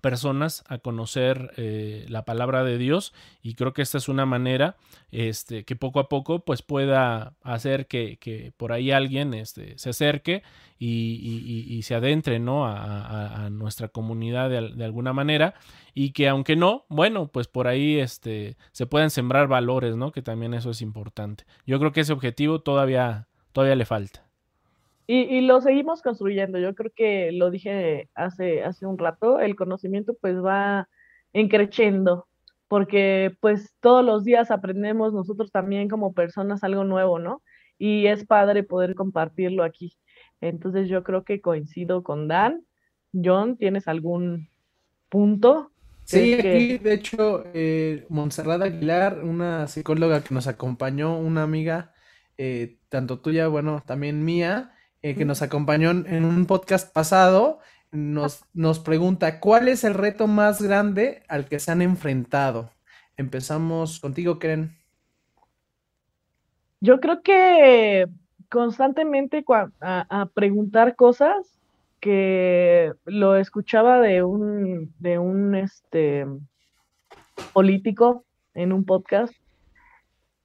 personas 0.00 0.64
a 0.68 0.78
conocer 0.78 1.52
eh, 1.56 2.06
la 2.08 2.24
palabra 2.24 2.64
de 2.64 2.78
Dios 2.78 3.12
y 3.42 3.54
creo 3.54 3.72
que 3.72 3.82
esta 3.82 3.98
es 3.98 4.08
una 4.08 4.26
manera 4.26 4.76
este, 5.10 5.64
que 5.64 5.76
poco 5.76 6.00
a 6.00 6.08
poco 6.08 6.44
pues 6.44 6.62
pueda 6.62 7.34
hacer 7.42 7.86
que, 7.86 8.52
por 8.56 8.72
ahí 8.72 8.90
alguien 8.90 9.34
este, 9.34 9.78
se 9.78 9.90
acerque 9.90 10.42
y, 10.78 11.80
se 11.82 11.94
adentre 11.94 12.38
¿no? 12.38 12.66
a, 12.66 13.48
nuestra 13.50 13.88
comunidad 13.88 14.50
de, 14.50 14.84
alguna 14.84 15.12
manera 15.12 15.54
y 15.94 16.12
que 16.12 16.28
aunque 16.28 16.56
no, 16.56 16.86
bueno, 16.88 17.28
pues 17.28 17.48
por 17.48 17.68
ahí 17.68 17.98
este, 17.98 18.56
se 18.72 18.86
puedan 18.86 19.10
sembrar 19.10 19.48
valores, 19.48 19.96
¿no? 19.96 20.12
que 20.12 20.22
también 20.22 20.54
eso 20.54 20.70
es 20.70 20.82
importante. 20.82 21.44
Yo 21.66 21.78
creo 21.78 21.92
que 21.92 22.00
ese 22.00 22.12
objetivo 22.12 22.60
todavía, 22.60 23.28
todavía 23.52 23.76
le 23.76 23.84
falta. 23.84 24.29
Y, 25.12 25.40
lo 25.40 25.60
seguimos 25.60 26.02
construyendo. 26.02 26.60
Yo 26.60 26.72
creo 26.76 26.92
que 26.94 27.32
lo 27.32 27.50
dije 27.50 28.08
hace, 28.14 28.62
hace 28.62 28.86
un 28.86 28.96
rato, 28.96 29.40
el 29.40 29.56
conocimiento 29.56 30.14
pues 30.20 30.36
va 30.36 30.88
encreciendo, 31.32 32.28
porque 32.68 33.36
pues 33.40 33.74
todos 33.80 34.04
los 34.04 34.22
días 34.22 34.52
aprendemos 34.52 35.12
nosotros 35.12 35.50
también 35.50 35.88
como 35.88 36.12
personas 36.12 36.62
algo 36.62 36.84
nuevo, 36.84 37.18
¿no? 37.18 37.42
Y 37.76 38.06
es 38.06 38.24
padre 38.24 38.62
poder 38.62 38.94
compartirlo 38.94 39.64
aquí. 39.64 39.98
Entonces 40.40 40.88
yo 40.88 41.02
creo 41.02 41.24
que 41.24 41.40
coincido 41.40 42.04
con 42.04 42.28
Dan. 42.28 42.64
John, 43.12 43.56
¿tienes 43.56 43.88
algún 43.88 44.48
punto? 45.08 45.72
Sí, 46.04 46.34
aquí 46.34 46.78
de 46.78 46.94
hecho, 46.94 47.42
eh, 47.52 48.06
Montserrat 48.10 48.62
Aguilar, 48.62 49.24
una 49.24 49.66
psicóloga 49.66 50.22
que 50.22 50.32
nos 50.32 50.46
acompañó, 50.46 51.18
una 51.18 51.42
amiga, 51.42 51.94
eh, 52.38 52.78
tanto 52.88 53.18
tuya, 53.18 53.48
bueno, 53.48 53.82
también 53.84 54.24
mía, 54.24 54.72
eh, 55.02 55.14
que 55.14 55.24
nos 55.24 55.42
acompañó 55.42 55.90
en 55.90 56.24
un 56.24 56.46
podcast 56.46 56.92
pasado, 56.92 57.60
nos, 57.92 58.44
nos 58.54 58.78
pregunta, 58.78 59.40
¿cuál 59.40 59.68
es 59.68 59.84
el 59.84 59.94
reto 59.94 60.26
más 60.26 60.62
grande 60.62 61.22
al 61.28 61.46
que 61.46 61.58
se 61.58 61.72
han 61.72 61.82
enfrentado? 61.82 62.70
Empezamos 63.16 64.00
contigo, 64.00 64.38
Keren. 64.38 64.76
Yo 66.80 67.00
creo 67.00 67.22
que 67.22 68.06
constantemente 68.48 69.44
a, 69.80 70.28
preguntar 70.34 70.96
cosas 70.96 71.58
que 72.00 72.92
lo 73.04 73.36
escuchaba 73.36 74.00
de 74.00 74.22
un, 74.22 74.94
de 74.98 75.18
un 75.18 75.54
este, 75.54 76.26
político 77.52 78.24
en 78.54 78.72
un 78.72 78.84
podcast, 78.84 79.34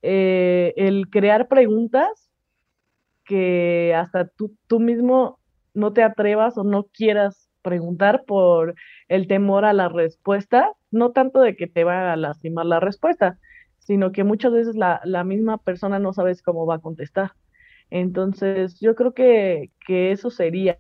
eh, 0.02 0.74
el 0.76 1.10
crear 1.10 1.48
preguntas 1.48 2.25
que 3.26 3.94
hasta 3.96 4.28
tú, 4.28 4.56
tú 4.68 4.80
mismo 4.80 5.40
no 5.74 5.94
te 5.94 6.04
atrevas 6.04 6.58
o 6.58 6.64
no 6.64 6.84
quieras 6.84 7.50
preguntar 7.62 8.24
por 8.26 8.76
el 9.08 9.28
temor 9.28 9.66
a 9.66 9.74
la 9.74 9.90
respuesta, 9.90 10.72
no 10.92 11.12
tanto 11.12 11.42
de 11.42 11.56
que 11.56 11.68
te 11.68 11.84
va 11.84 12.14
a 12.14 12.16
lastimar 12.16 12.66
la 12.66 12.80
respuesta, 12.80 13.40
sino 13.80 14.12
que 14.12 14.24
muchas 14.24 14.52
veces 14.54 14.76
la, 14.76 15.24
misma 15.24 15.58
persona 15.58 16.00
no 16.00 16.14
sabes 16.14 16.42
cómo 16.42 16.66
va 16.66 16.76
a 16.76 16.80
contestar. 16.80 17.32
Entonces, 17.90 18.80
yo 18.80 18.96
creo 18.96 19.14
que, 19.14 19.72
que 19.86 20.12
eso 20.12 20.30
sería 20.30 20.78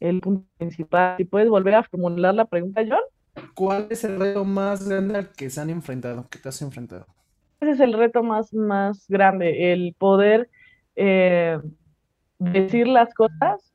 el 0.00 0.20
punto 0.20 0.46
principal. 0.58 1.16
Si 1.16 1.24
puedes 1.24 1.48
volver 1.48 1.74
a 1.74 1.82
formular 1.84 2.34
la 2.34 2.44
pregunta, 2.44 2.82
John. 2.88 3.00
¿Cuál 3.54 3.88
es 3.90 4.04
el 4.04 4.18
reto 4.18 4.44
más 4.44 4.88
grande 4.88 5.18
al 5.18 5.32
que 5.32 5.50
se 5.50 5.60
han 5.60 5.70
enfrentado, 5.70 6.28
que 6.28 6.38
te 6.38 6.48
has 6.48 6.60
enfrentado? 6.62 7.06
Ese 7.60 7.72
es 7.72 7.80
el 7.80 7.92
reto 7.92 8.22
más, 8.22 8.52
más 8.52 9.06
grande, 9.08 9.72
el 9.72 9.94
poder 9.98 10.48
eh, 10.96 11.60
decir 12.38 12.88
las 12.88 13.14
cosas, 13.14 13.72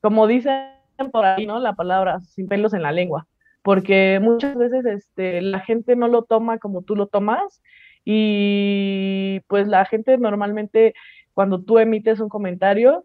como 0.00 0.26
dicen 0.26 0.72
por 1.12 1.24
ahí, 1.24 1.46
¿no? 1.46 1.58
La 1.60 1.74
palabra, 1.74 2.20
sin 2.20 2.48
pelos 2.48 2.74
en 2.74 2.82
la 2.82 2.92
lengua, 2.92 3.26
porque 3.62 4.18
muchas 4.20 4.56
veces 4.56 4.84
este, 4.86 5.40
la 5.42 5.60
gente 5.60 5.96
no 5.96 6.08
lo 6.08 6.22
toma 6.22 6.58
como 6.58 6.82
tú 6.82 6.96
lo 6.96 7.06
tomas 7.06 7.62
y 8.04 9.40
pues 9.46 9.68
la 9.68 9.84
gente 9.84 10.16
normalmente 10.18 10.94
cuando 11.34 11.62
tú 11.62 11.78
emites 11.78 12.20
un 12.20 12.28
comentario, 12.28 13.04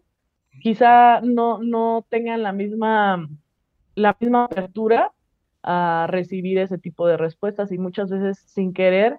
quizá 0.60 1.20
no, 1.20 1.58
no 1.62 2.06
tengan 2.08 2.42
la 2.42 2.52
misma, 2.52 3.28
la 3.94 4.16
misma 4.18 4.44
apertura 4.44 5.12
a 5.62 6.06
recibir 6.08 6.58
ese 6.58 6.78
tipo 6.78 7.06
de 7.06 7.16
respuestas 7.16 7.72
y 7.72 7.78
muchas 7.78 8.10
veces 8.10 8.38
sin 8.46 8.72
querer 8.72 9.18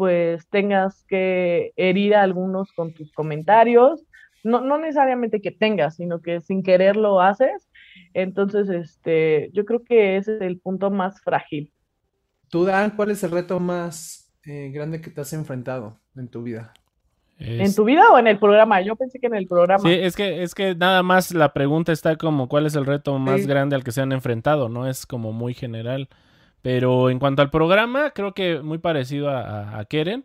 pues 0.00 0.48
tengas 0.48 1.04
que 1.08 1.74
herir 1.76 2.14
a 2.14 2.22
algunos 2.22 2.72
con 2.72 2.94
tus 2.94 3.12
comentarios, 3.12 4.02
no, 4.42 4.62
no 4.62 4.78
necesariamente 4.78 5.42
que 5.42 5.50
tengas, 5.50 5.96
sino 5.96 6.22
que 6.22 6.40
sin 6.40 6.62
querer 6.62 6.96
lo 6.96 7.20
haces. 7.20 7.68
Entonces, 8.14 8.70
este, 8.70 9.50
yo 9.52 9.66
creo 9.66 9.84
que 9.84 10.16
ese 10.16 10.36
es 10.36 10.40
el 10.40 10.58
punto 10.58 10.90
más 10.90 11.20
frágil. 11.20 11.70
Tú, 12.48 12.64
Dan, 12.64 12.92
¿cuál 12.96 13.10
es 13.10 13.22
el 13.24 13.30
reto 13.30 13.60
más 13.60 14.32
eh, 14.46 14.70
grande 14.72 15.02
que 15.02 15.10
te 15.10 15.20
has 15.20 15.34
enfrentado 15.34 16.00
en 16.16 16.28
tu 16.28 16.42
vida? 16.44 16.72
¿En 17.38 17.74
tu 17.74 17.84
vida 17.84 18.10
o 18.10 18.18
en 18.18 18.26
el 18.26 18.38
programa? 18.38 18.80
Yo 18.80 18.96
pensé 18.96 19.18
que 19.18 19.26
en 19.26 19.34
el 19.34 19.46
programa. 19.46 19.86
Sí, 19.86 19.92
es 19.92 20.16
que, 20.16 20.42
es 20.42 20.54
que 20.54 20.74
nada 20.74 21.02
más 21.02 21.34
la 21.34 21.52
pregunta 21.52 21.92
está 21.92 22.16
como 22.16 22.48
cuál 22.48 22.64
es 22.64 22.74
el 22.74 22.86
reto 22.86 23.18
más 23.18 23.46
grande 23.46 23.76
al 23.76 23.84
que 23.84 23.92
se 23.92 24.00
han 24.00 24.12
enfrentado, 24.12 24.70
¿no? 24.70 24.88
Es 24.88 25.04
como 25.04 25.32
muy 25.32 25.52
general. 25.52 26.08
Pero 26.62 27.10
en 27.10 27.18
cuanto 27.18 27.42
al 27.42 27.50
programa, 27.50 28.10
creo 28.10 28.34
que 28.34 28.60
muy 28.60 28.78
parecido 28.78 29.30
a, 29.30 29.84
Keren. 29.88 30.24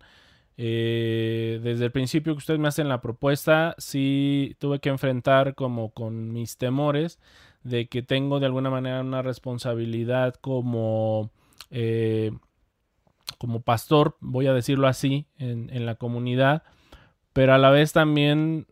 Eh, 0.57 1.59
desde 1.63 1.85
el 1.85 1.91
principio 1.91 2.33
que 2.33 2.39
ustedes 2.39 2.59
me 2.59 2.67
hacen 2.67 2.87
la 2.87 3.01
propuesta, 3.01 3.75
sí 3.77 4.55
tuve 4.59 4.79
que 4.79 4.89
enfrentar 4.89 5.53
como 5.53 5.91
con 5.91 6.31
mis 6.31 6.57
temores 6.57 7.19
de 7.63 7.87
que 7.87 8.01
tengo 8.01 8.39
de 8.39 8.45
alguna 8.45 8.69
manera 8.69 9.01
una 9.01 9.21
responsabilidad 9.21 10.35
como, 10.35 11.31
eh, 11.71 12.31
como 13.37 13.61
pastor, 13.61 14.15
voy 14.21 14.47
a 14.47 14.53
decirlo 14.53 14.87
así, 14.87 15.25
en, 15.37 15.69
en 15.73 15.85
la 15.85 15.95
comunidad, 15.95 16.63
pero 17.33 17.53
a 17.53 17.57
la 17.57 17.69
vez 17.69 17.91
también 17.91 18.67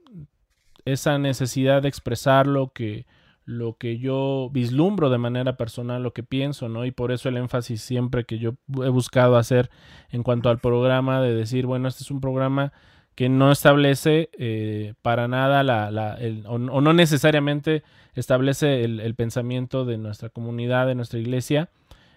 esa 0.86 1.18
necesidad 1.18 1.82
de 1.82 1.90
expresar 1.90 2.48
lo 2.48 2.72
que, 2.72 3.06
lo 3.46 3.78
que 3.78 3.98
yo 3.98 4.50
vislumbro 4.52 5.10
de 5.10 5.18
manera 5.18 5.58
personal, 5.58 6.02
lo 6.02 6.14
que 6.14 6.24
pienso, 6.24 6.70
¿no? 6.70 6.86
Y 6.86 6.92
por 6.92 7.12
eso 7.12 7.30
el 7.30 7.38
énfasis 7.38 7.82
siempre 7.82 8.24
que 8.24 8.40
yo 8.40 8.56
he 8.84 8.90
buscado 8.90 9.36
hacer 9.36 9.70
en 10.12 10.24
cuanto 10.24 10.50
al 10.50 10.60
programa, 10.60 11.22
de 11.22 11.34
decir, 11.34 11.66
bueno, 11.66 11.88
este 11.88 12.04
es 12.04 12.12
un 12.12 12.22
programa 12.22 12.72
que 13.16 13.30
no 13.30 13.52
establece 13.52 14.30
eh, 14.40 14.94
para 15.02 15.28
nada 15.28 15.64
la, 15.64 15.92
la 15.92 16.16
el, 16.16 16.46
o, 16.48 16.58
no 16.58 16.94
necesariamente 16.94 17.84
establece 18.16 18.84
el, 18.84 19.16
pensamiento 19.16 19.86
de 19.86 19.98
nuestra 19.98 20.30
comunidad, 20.30 20.88
de 20.88 20.96
nuestra 20.96 21.20
iglesia, 21.20 21.70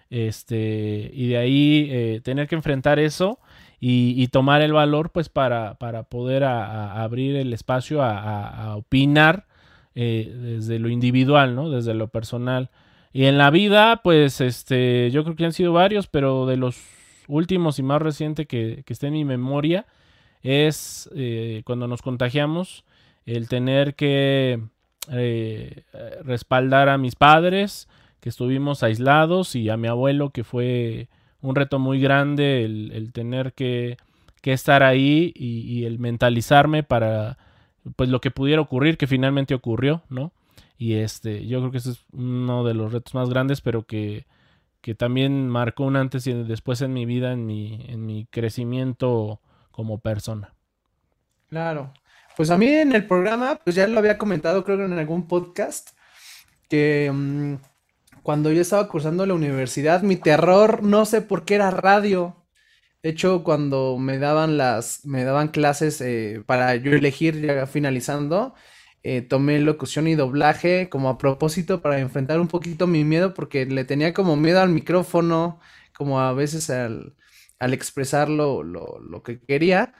este, 0.09 1.11
y 1.13 1.27
de 1.27 1.37
ahí 1.37 1.87
eh, 1.91 2.21
tener 2.23 2.47
que 2.47 2.55
enfrentar 2.55 2.99
eso 2.99 3.39
y, 3.79 4.27
tomar 4.29 4.61
el 4.61 4.73
valor, 4.73 5.11
pues, 5.11 5.29
para, 5.29 5.75
para 5.75 6.03
poder 6.03 6.43
abrir 6.43 7.35
el 7.35 7.53
espacio 7.53 8.01
a 8.01 8.75
opinar 8.75 9.45
eh, 9.99 10.31
desde 10.31 10.77
lo 10.77 10.89
individual, 10.89 11.55
¿no? 11.55 11.71
Desde 11.71 11.95
lo 11.95 12.07
personal. 12.07 12.69
Y 13.13 13.25
en 13.25 13.39
la 13.39 13.49
vida, 13.49 14.01
pues, 14.03 14.41
este, 14.41 15.09
yo 15.09 15.23
creo 15.23 15.35
que 15.35 15.43
han 15.43 15.53
sido 15.53 15.73
varios, 15.73 16.05
pero 16.05 16.45
de 16.45 16.55
los 16.55 16.79
últimos 17.27 17.79
y 17.79 17.83
más 17.83 17.99
reciente 17.99 18.45
que, 18.45 18.83
que 18.85 18.93
está 18.93 19.07
en 19.07 19.13
mi 19.13 19.25
memoria 19.25 19.87
es 20.43 21.09
eh, 21.15 21.63
cuando 21.65 21.87
nos 21.87 22.03
contagiamos, 22.03 22.85
el 23.25 23.49
tener 23.49 23.95
que 23.95 24.61
eh, 25.11 25.83
respaldar 26.23 26.89
a 26.89 26.99
mis 26.99 27.15
padres, 27.15 27.89
que 28.19 28.29
estuvimos 28.29 28.83
aislados, 28.83 29.55
y 29.55 29.67
a 29.71 29.77
mi 29.77 29.87
abuelo, 29.87 30.29
que 30.29 30.43
fue 30.43 31.09
un 31.41 31.55
reto 31.55 31.79
muy 31.79 31.99
grande 31.99 32.65
el, 32.65 33.11
tener 33.13 33.53
que, 33.53 33.97
que, 34.43 34.53
estar 34.53 34.83
ahí 34.83 35.33
y 35.35 35.85
el 35.85 35.97
mentalizarme 35.97 36.83
para 36.83 37.39
pues 37.95 38.09
lo 38.09 38.21
que 38.21 38.31
pudiera 38.31 38.61
ocurrir, 38.61 38.97
que 38.97 39.07
finalmente 39.07 39.53
ocurrió, 39.53 40.03
¿no? 40.09 40.31
Y 40.77 40.95
este, 40.95 41.47
yo 41.47 41.59
creo 41.59 41.71
que 41.71 41.77
ese 41.79 41.91
es 41.91 42.05
uno 42.11 42.63
de 42.63 42.73
los 42.73 42.93
retos 42.93 43.15
más 43.15 43.29
grandes, 43.29 43.61
pero 43.61 43.85
que, 43.85 44.25
que 44.81 44.95
también 44.95 45.49
marcó 45.49 45.83
un 45.83 45.95
antes 45.95 46.27
y 46.27 46.33
después 46.33 46.81
en 46.81 46.93
mi 46.93 47.05
vida, 47.05 47.31
en 47.31 47.45
mi, 47.45 47.85
en 47.87 48.05
mi 48.05 48.25
crecimiento 48.25 49.41
como 49.71 49.99
persona. 49.99 50.53
Claro. 51.49 51.93
Pues 52.35 52.51
a 52.51 52.57
mí 52.57 52.67
en 52.67 52.93
el 52.93 53.07
programa, 53.07 53.59
pues 53.63 53.75
ya 53.75 53.87
lo 53.87 53.97
había 53.97 54.17
comentado, 54.17 54.63
creo 54.63 54.77
que 54.77 54.85
en 54.85 54.99
algún 54.99 55.27
podcast, 55.27 55.89
que 56.69 57.11
mm, 57.11 57.55
cuando 58.21 58.51
yo 58.51 58.61
estaba 58.61 58.87
cursando 58.87 59.25
la 59.25 59.33
universidad, 59.33 60.03
mi 60.03 60.17
terror, 60.17 60.83
no 60.83 61.05
sé 61.05 61.21
por 61.21 61.45
qué 61.45 61.55
era 61.55 61.71
radio. 61.71 62.35
De 63.07 63.11
hecho, 63.11 63.41
cuando 63.41 63.97
me 63.97 64.19
daban 64.19 64.57
las, 64.57 65.05
me 65.05 65.23
daban 65.23 65.47
clases 65.47 66.01
eh, 66.01 66.43
para 66.45 66.75
yo 66.75 66.91
elegir 66.91 67.39
ya 67.39 67.65
finalizando, 67.65 68.53
eh, 69.01 69.21
tomé 69.21 69.59
locución 69.59 70.09
y 70.09 70.15
doblaje 70.15 70.89
como 70.89 71.07
a 71.07 71.17
propósito 71.17 71.81
para 71.81 71.99
enfrentar 71.99 72.41
un 72.41 72.49
poquito 72.49 72.85
mi 72.85 73.05
miedo 73.05 73.33
porque 73.33 73.65
le 73.65 73.85
tenía 73.85 74.13
como 74.13 74.35
miedo 74.35 74.59
al 74.59 74.71
micrófono, 74.71 75.61
como 75.95 76.19
a 76.19 76.33
veces 76.33 76.69
al, 76.69 77.15
al 77.59 77.73
expresar 77.73 78.27
lo, 78.27 79.23
que 79.23 79.39
quería. 79.39 79.93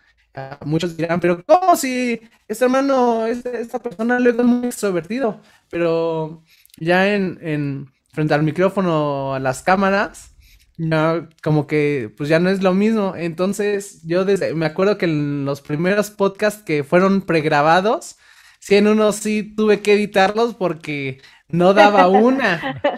muchos 0.66 0.97
dirán, 0.97 1.22
pero 1.22 1.45
¿cómo 1.45 1.78
si 1.78 2.20
este 2.49 2.66
hermano, 2.66 3.26
este, 3.26 3.62
esta 3.62 3.82
persona 3.82 4.20
luego 4.20 4.41
es 4.41 4.47
muy 4.47 4.68
extrovertido? 4.68 5.41
Pero 5.70 6.43
ya 6.78 7.14
en, 7.16 7.39
en 7.41 7.93
frente 8.12 8.34
al 8.34 8.43
micrófono, 8.43 9.34
a 9.34 9.39
las 9.39 9.64
cámaras, 9.64 10.36
ya 10.78 11.28
como 11.43 11.67
que 11.67 12.13
pues 12.17 12.30
ya 12.30 12.39
no 12.39 12.49
es 12.49 12.61
lo 12.63 12.73
mismo. 12.73 13.15
Entonces 13.15 14.01
yo 14.03 14.25
desde, 14.25 14.53
me 14.53 14.65
acuerdo 14.65 14.97
que 14.97 15.05
en 15.05 15.45
los 15.45 15.61
primeros 15.61 16.11
podcasts 16.11 16.63
que 16.63 16.84
fueron 16.84 17.21
pregrabados, 17.21 18.17
sí 18.59 18.75
en 18.75 18.88
uno 18.88 19.11
sí 19.11 19.55
tuve 19.55 19.82
que 19.82 19.93
editarlos 19.93 20.55
porque 20.55 21.21
no 21.49 21.73
daba 21.73 22.07
una. 22.07 22.82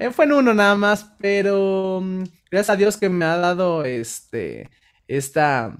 Eh, 0.00 0.10
fue 0.10 0.24
en 0.24 0.32
uno 0.32 0.54
nada 0.54 0.74
más, 0.76 1.12
pero 1.18 2.00
mm, 2.02 2.24
gracias 2.50 2.70
a 2.70 2.76
Dios 2.76 2.96
que 2.96 3.08
me 3.10 3.24
ha 3.26 3.36
dado 3.36 3.84
este 3.84 4.70
esta 5.08 5.76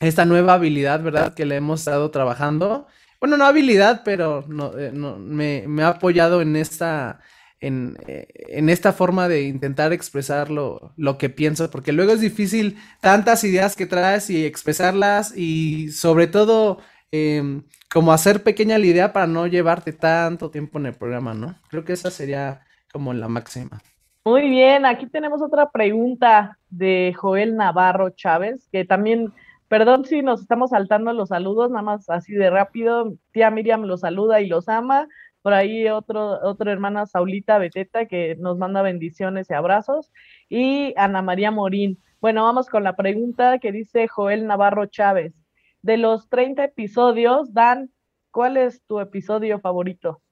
esta 0.00 0.24
nueva 0.24 0.54
habilidad, 0.54 1.02
¿verdad? 1.02 1.34
Que 1.34 1.44
le 1.46 1.56
hemos 1.56 1.80
estado 1.80 2.10
trabajando. 2.10 2.86
Bueno, 3.20 3.36
no 3.36 3.46
habilidad, 3.46 4.02
pero 4.04 4.44
no, 4.48 4.76
eh, 4.78 4.92
me, 4.92 5.64
me 5.68 5.82
ha 5.84 5.88
apoyado 5.88 6.42
en 6.42 6.56
esta 6.56 7.20
eh, 7.60 8.26
en, 8.48 8.68
esta 8.68 8.92
forma 8.92 9.28
de 9.28 9.44
intentar 9.44 9.92
expresar 9.92 10.50
lo, 10.50 10.94
que 11.18 11.30
pienso, 11.30 11.70
porque 11.70 11.92
luego 11.92 12.12
es 12.12 12.20
difícil 12.20 12.76
tantas 13.00 13.44
ideas 13.44 13.76
que 13.76 13.86
traes 13.86 14.28
y 14.28 14.44
expresarlas 14.44 15.36
y 15.36 15.90
sobre 15.90 16.26
todo 16.26 16.78
em, 17.10 17.62
como 17.92 18.12
hacer 18.12 18.42
pequeña 18.42 18.78
la 18.78 18.86
idea 18.86 19.12
para 19.12 19.26
no 19.26 19.46
llevarte 19.46 19.92
tanto 19.92 20.50
tiempo 20.50 20.78
en 20.78 20.86
el 20.86 20.94
programa, 20.94 21.32
¿no? 21.32 21.54
Creo 21.70 21.84
que 21.84 21.94
esa 21.94 22.10
sería 22.10 22.62
como 22.92 23.14
la 23.14 23.28
máxima. 23.28 23.80
Muy 24.26 24.48
bien, 24.48 24.86
aquí 24.86 25.06
tenemos 25.06 25.42
otra 25.42 25.70
pregunta 25.70 26.58
de 26.70 27.12
Joel 27.14 27.56
Navarro 27.56 28.10
Chávez, 28.10 28.66
que 28.72 28.84
también, 28.84 29.32
perdón 29.68 30.06
si 30.06 30.22
nos 30.22 30.40
estamos 30.40 30.70
saltando 30.70 31.12
los 31.12 31.28
saludos, 31.28 31.70
nada 31.70 31.82
más 31.82 32.08
así 32.08 32.32
de 32.32 32.48
rápido, 32.48 33.14
tía 33.32 33.50
Miriam 33.50 33.82
los 33.82 34.00
saluda 34.00 34.40
y 34.40 34.48
los 34.48 34.68
ama, 34.68 35.08
por 35.44 35.52
ahí 35.52 35.86
otro, 35.90 36.40
otra 36.42 36.72
hermana 36.72 37.04
Saulita 37.04 37.58
Beteta 37.58 38.06
que 38.06 38.34
nos 38.36 38.56
manda 38.56 38.80
bendiciones 38.80 39.50
y 39.50 39.52
abrazos. 39.52 40.10
Y 40.48 40.94
Ana 40.96 41.20
María 41.20 41.50
Morín. 41.50 41.98
Bueno, 42.18 42.44
vamos 42.44 42.70
con 42.70 42.82
la 42.82 42.96
pregunta 42.96 43.58
que 43.58 43.70
dice 43.70 44.08
Joel 44.08 44.46
Navarro 44.46 44.86
Chávez. 44.86 45.34
De 45.82 45.98
los 45.98 46.30
30 46.30 46.64
episodios, 46.64 47.52
Dan, 47.52 47.90
¿cuál 48.30 48.56
es 48.56 48.80
tu 48.86 49.00
episodio 49.00 49.60
favorito? 49.60 50.22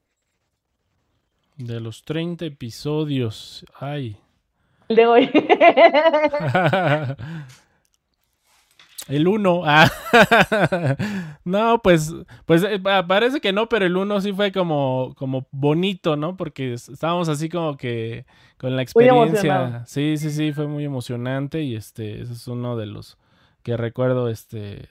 De 1.58 1.78
los 1.78 2.04
30 2.04 2.46
episodios, 2.46 3.66
ay. 3.78 4.16
El 4.88 4.96
de 4.96 5.06
hoy. 5.06 5.30
El 9.09 9.26
1. 9.26 9.62
Ah. 9.64 9.90
no, 11.44 11.80
pues, 11.82 12.14
pues 12.46 12.62
eh, 12.62 12.80
parece 12.80 13.40
que 13.40 13.53
no, 13.53 13.68
pero 13.68 13.86
el 13.86 13.96
1 13.96 14.20
sí 14.20 14.32
fue 14.32 14.53
como, 14.53 15.14
como 15.16 15.46
bonito, 15.50 16.16
¿no? 16.16 16.36
Porque 16.36 16.74
estábamos 16.74 17.28
así 17.28 17.48
como 17.48 17.76
que 17.76 18.26
con 18.59 18.76
la 18.76 18.82
experiencia. 18.82 19.84
Sí, 19.86 20.16
sí, 20.16 20.30
sí, 20.30 20.53
fue 20.53 20.66
muy 20.66 20.84
emocionante 20.84 21.62
y 21.62 21.74
este, 21.74 22.22
ese 22.22 22.32
es 22.32 22.46
uno 22.46 22.76
de 22.76 22.86
los 22.86 23.18
que 23.62 23.76
recuerdo 23.76 24.28
este 24.28 24.88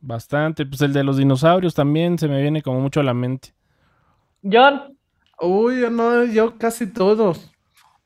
bastante. 0.00 0.64
Pues 0.64 0.80
el 0.80 0.92
de 0.92 1.04
los 1.04 1.16
dinosaurios 1.16 1.74
también 1.74 2.18
se 2.18 2.28
me 2.28 2.40
viene 2.40 2.62
como 2.62 2.80
mucho 2.80 3.00
a 3.00 3.04
la 3.04 3.14
mente. 3.14 3.52
John. 4.42 4.96
Uy, 5.38 5.84
no, 5.90 6.24
yo 6.24 6.56
casi 6.56 6.86
todos. 6.86 7.50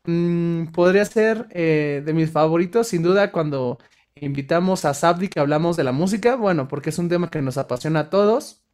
Mm, 0.05 0.72
podría 0.72 1.05
ser 1.05 1.47
eh, 1.51 2.03
de 2.05 2.12
mis 2.12 2.33
favoritos, 2.33 2.89
sin 2.89 3.03
duda, 3.03 3.31
cuando 3.31 3.78
invitamos 4.21 4.85
a 4.85 4.95
Sabdi 4.95 5.29
que 5.29 5.41
hablamos 5.41 5.77
de 5.77 5.85
la 5.85 5.93
música, 5.93 6.37
bueno, 6.37 6.68
porque 6.68 6.91
es 6.91 6.99
un 6.99 7.09
tema 7.09 7.31
que 7.31 7.43
nos 7.43 7.59
apasiona 7.59 8.01
a 8.01 8.11
todos. 8.11 8.64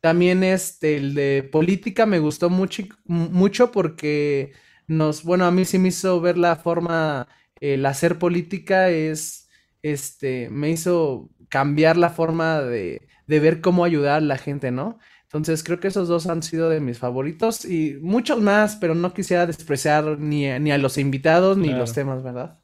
También 0.00 0.44
este, 0.44 0.96
el 0.96 1.14
de 1.14 1.48
política 1.50 2.04
me 2.06 2.18
gustó 2.18 2.50
mucho, 2.50 2.82
mucho 3.06 3.72
porque 3.72 4.52
nos, 4.86 5.24
bueno, 5.24 5.46
a 5.46 5.50
mí 5.50 5.64
sí 5.64 5.78
me 5.78 5.88
hizo 5.88 6.20
ver 6.20 6.36
la 6.36 6.56
forma, 6.56 7.26
el 7.60 7.86
hacer 7.86 8.18
política 8.18 8.90
es, 8.90 9.48
este, 9.82 10.50
me 10.50 10.70
hizo 10.70 11.30
cambiar 11.48 11.96
la 11.96 12.10
forma 12.10 12.60
de, 12.60 13.08
de 13.26 13.40
ver 13.40 13.60
cómo 13.62 13.84
ayudar 13.84 14.18
a 14.18 14.20
la 14.20 14.38
gente, 14.38 14.70
¿no? 14.70 14.98
Entonces 15.24 15.64
creo 15.64 15.80
que 15.80 15.88
esos 15.88 16.08
dos 16.08 16.26
han 16.28 16.42
sido 16.42 16.68
de 16.68 16.80
mis 16.80 16.98
favoritos 16.98 17.64
y 17.64 17.98
muchos 18.02 18.40
más, 18.40 18.76
pero 18.76 18.94
no 18.94 19.14
quisiera 19.14 19.46
despreciar 19.46 20.18
ni 20.20 20.48
a, 20.48 20.58
ni 20.58 20.70
a 20.70 20.78
los 20.78 20.98
invitados 20.98 21.56
ni 21.58 21.72
los 21.72 21.92
temas, 21.92 22.22
¿verdad? 22.22 22.60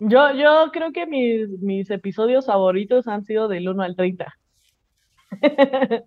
Yo, 0.00 0.32
yo 0.34 0.70
creo 0.72 0.92
que 0.92 1.06
mis, 1.06 1.48
mis 1.60 1.90
episodios 1.90 2.46
favoritos 2.46 3.06
han 3.06 3.24
sido 3.24 3.48
del 3.48 3.68
1 3.68 3.82
al 3.82 3.96
30. 3.96 4.34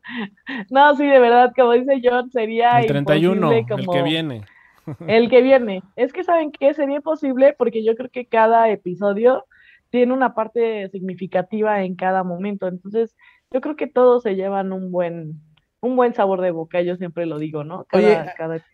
no, 0.70 0.96
sí, 0.96 1.06
de 1.06 1.20
verdad, 1.20 1.54
como 1.56 1.74
dice 1.74 2.02
John, 2.04 2.30
sería 2.32 2.82
el 2.82 2.88
31, 2.88 3.52
el 3.52 3.66
que 3.66 4.04
viene. 4.04 4.46
el 5.08 5.30
que 5.30 5.41
viene. 5.41 5.84
Es 5.96 6.12
que 6.12 6.24
saben 6.24 6.52
que 6.52 6.74
sería 6.74 6.98
imposible 6.98 7.56
porque 7.58 7.84
yo 7.84 7.96
creo 7.96 8.10
que 8.10 8.26
cada 8.26 8.70
episodio 8.70 9.46
tiene 9.89 10.12
una 10.12 10.34
parte 10.34 10.89
significativa 10.89 11.84
en 11.84 11.96
cada 11.96 12.24
momento. 12.24 12.68
Entonces, 12.68 13.16
yo 13.52 13.62
creo 13.62 13.76
que 13.76 13.88
todos 13.88 14.24
se 14.24 14.36
llevan 14.36 14.74
un 14.74 14.91
buen, 14.91 15.39
un 15.84 15.97
buen 15.97 16.13
sabor 16.13 16.39
de 16.39 16.51
boca, 16.51 16.81
yo 16.81 16.95
siempre 16.95 17.25
lo 17.25 17.38
digo, 17.38 17.65
¿no? 17.65 17.86
Oye, 17.91 18.17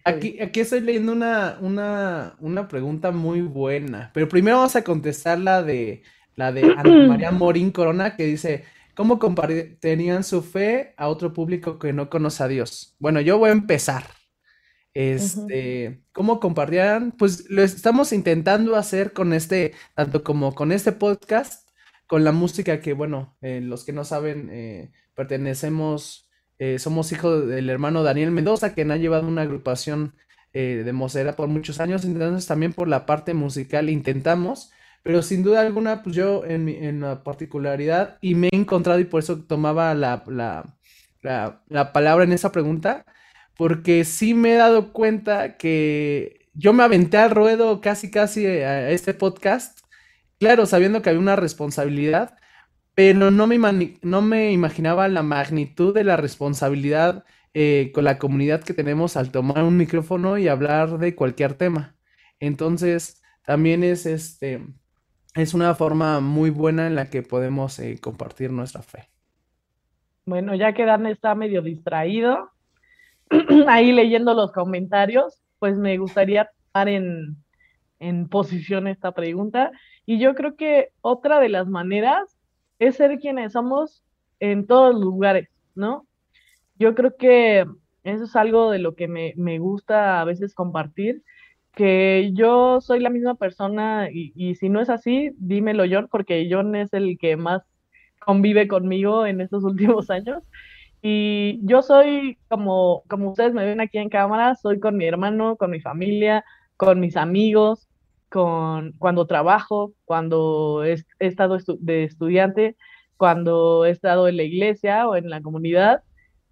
aquí, 0.04 0.40
aquí 0.40 0.60
estoy 0.60 0.82
leyendo 0.82 1.12
una, 1.12 1.58
una, 1.60 2.36
una 2.40 2.68
pregunta 2.68 3.10
muy 3.10 3.42
buena, 3.42 4.12
pero 4.14 4.30
primero 4.30 4.58
vamos 4.58 4.76
a 4.76 4.84
contestar 4.84 5.40
la 5.40 5.64
de, 5.64 6.04
la 6.36 6.52
de 6.52 6.72
Ana 6.78 6.84
María 7.08 7.32
Morín 7.32 7.72
Corona, 7.72 8.16
que 8.16 8.26
dice, 8.26 8.64
¿cómo 8.94 9.18
compartirían 9.18 10.24
su 10.24 10.44
fe 10.44 10.94
a 10.98 11.08
otro 11.08 11.34
público 11.34 11.80
que 11.80 11.94
no 11.94 12.12
conoce 12.12 12.44
a 12.44 12.48
Dios? 12.48 12.96
Bueno, 13.00 13.22
yo 13.22 13.40
voy 13.40 13.50
a 13.50 13.54
empezar. 13.54 14.04
Este, 14.94 16.04
¿cómo 16.12 16.40
compartirían? 16.40 17.12
Pues 17.14 17.50
lo 17.50 17.64
estamos 17.64 18.14
intentando 18.14 18.76
hacer 18.76 19.14
con 19.14 19.34
este, 19.34 19.74
tanto 19.96 20.24
como 20.24 20.54
con 20.54 20.72
este 20.72 20.92
podcast, 20.92 21.68
con 22.06 22.24
la 22.24 22.34
música 22.34 22.82
que, 22.82 22.94
bueno, 22.94 23.36
eh, 23.42 23.62
los 23.62 23.84
que 23.84 23.94
no 23.94 24.04
saben, 24.04 24.50
eh, 24.52 24.92
pertenecemos 25.16 26.29
eh, 26.60 26.78
somos 26.78 27.12
hijos 27.14 27.48
del 27.48 27.70
hermano 27.70 28.04
Daniel 28.04 28.32
Mendoza, 28.32 28.74
quien 28.74 28.92
ha 28.92 28.98
llevado 28.98 29.28
una 29.28 29.44
agrupación 29.44 30.14
eh, 30.54 30.82
de 30.84 30.94
mocera 30.94 31.36
por 31.36 31.48
muchos 31.48 31.80
años, 31.80 32.04
entonces 32.04 32.48
también 32.48 32.74
por 32.74 32.88
la 32.88 33.06
parte 33.06 33.34
musical 33.34 33.90
intentamos, 33.90 34.72
pero 35.02 35.22
sin 35.22 35.42
duda 35.42 35.62
alguna, 35.62 36.04
pues 36.04 36.16
yo 36.16 36.44
en, 36.46 36.68
en 36.68 37.02
la 37.02 37.24
particularidad, 37.24 38.18
y 38.22 38.36
me 38.36 38.50
he 38.52 38.56
encontrado 38.56 39.00
y 39.00 39.06
por 39.06 39.22
eso 39.22 39.40
tomaba 39.44 39.94
la, 39.94 40.24
la, 41.22 41.94
palabra 41.94 42.26
en 42.26 42.34
esa 42.34 42.52
pregunta, 42.52 43.06
porque 43.56 44.04
sí 44.04 44.34
me 44.34 44.54
he 44.54 44.58
dado 44.58 44.92
cuenta 44.92 45.56
que 45.58 46.48
yo 46.54 46.74
me 46.74 46.84
aventé 46.84 47.18
al 47.18 47.32
ruedo 47.32 47.80
casi 47.80 48.12
casi 48.12 48.46
a 48.46 48.90
este 48.90 49.14
podcast, 49.14 49.80
claro, 50.40 50.66
sabiendo 50.66 51.02
que 51.02 51.10
había 51.10 51.22
una 51.22 51.36
responsabilidad, 51.36 52.36
pero 53.00 53.32
no 53.32 53.48
me, 53.48 54.52
imaginaba 54.52 55.08
la 55.08 55.24
magnitud 55.24 55.94
de 55.94 56.04
la 56.04 56.18
responsabilidad 56.18 57.24
eh, 57.54 57.92
con 57.94 58.04
la 58.04 58.18
comunidad 58.18 58.62
que 58.62 58.74
tenemos 58.74 59.16
al 59.16 59.32
tomar 59.32 59.64
un 59.64 59.78
micrófono 59.78 60.38
y 60.38 60.50
hablar 60.50 60.98
de 60.98 61.16
cualquier 61.16 61.54
tema. 61.54 61.96
Entonces, 62.42 63.24
también 63.46 63.86
es 63.86 64.06
este 64.06 64.66
es 65.34 65.54
una 65.54 65.76
forma 65.76 66.20
muy 66.20 66.50
buena 66.50 66.88
en 66.88 66.96
la 66.96 67.10
que 67.10 67.22
podemos 67.22 67.80
eh, 67.80 67.98
compartir 68.02 68.52
nuestra 68.52 68.82
fe. 68.82 69.08
Bueno, 70.26 70.54
ya 70.56 70.74
que 70.74 70.84
Dan 70.84 71.06
está 71.06 71.36
medio 71.36 71.62
distraído, 71.62 72.52
ahí 73.70 73.94
leyendo 73.94 74.34
los 74.34 74.52
comentarios, 74.52 75.42
pues 75.58 75.78
me 75.78 75.98
gustaría 75.98 76.50
estar 76.68 76.90
en, 76.90 77.38
en 78.00 78.28
posición 78.28 78.90
esta 78.90 79.14
pregunta. 79.14 79.72
Y 80.06 80.20
yo 80.20 80.36
creo 80.36 80.58
que 80.58 80.90
otra 81.00 81.40
de 81.40 81.48
las 81.48 81.70
maneras 81.70 82.39
es 82.80 82.96
ser 82.96 83.20
quienes 83.20 83.54
somos 83.54 84.04
en 84.40 84.66
todos 84.66 84.94
los 84.94 85.04
lugares, 85.04 85.50
¿no? 85.76 86.08
Yo 86.78 86.96
creo 86.96 87.16
que 87.18 87.66
eso 88.04 88.24
es 88.24 88.36
algo 88.36 88.72
de 88.72 88.80
lo 88.80 88.96
que 88.96 89.08
me, 89.08 89.60
gusta 89.60 90.22
a 90.22 90.26
veces 90.26 90.54
compartir, 90.56 91.24
que 91.76 92.32
yo 92.34 92.82
soy 92.82 93.02
la 93.02 93.10
misma 93.10 93.36
persona 93.36 94.10
y, 94.12 94.56
si 94.56 94.70
no 94.70 94.82
es 94.82 94.90
así, 94.90 95.32
dímelo 95.38 95.84
John, 95.90 96.08
porque 96.10 96.48
John 96.50 96.76
es 96.76 96.94
el 96.94 97.18
que 97.18 97.38
más 97.38 97.64
convive 98.20 98.68
conmigo 98.68 99.26
en 99.26 99.42
estos 99.42 99.64
últimos 99.66 100.10
años. 100.10 100.44
Y 101.02 101.60
yo 101.64 101.82
soy 101.82 102.38
como, 102.50 103.04
como 103.08 103.32
ustedes 103.32 103.54
me 103.54 103.66
ven 103.66 103.80
aquí 103.82 103.98
en 103.98 104.10
cámara, 104.10 104.56
soy 104.56 104.80
con 104.80 104.98
mi 104.98 105.06
hermano, 105.06 105.56
con 105.56 105.72
mi 105.72 105.80
familia, 105.80 106.44
con 106.78 107.00
mis 107.00 107.16
amigos, 107.18 107.89
con 108.30 108.94
cuando 108.94 109.26
trabajo, 109.28 109.94
cuando 110.06 110.84
he, 110.84 111.04
estado 111.20 111.58
de 111.80 112.04
estudiante, 112.04 112.78
cuando 113.18 113.86
he 113.86 113.90
estado 113.92 114.28
en 114.28 114.38
la 114.38 114.44
iglesia 114.44 115.08
o 115.08 115.16
en 115.16 115.30
la 115.30 115.42
comunidad. 115.42 116.04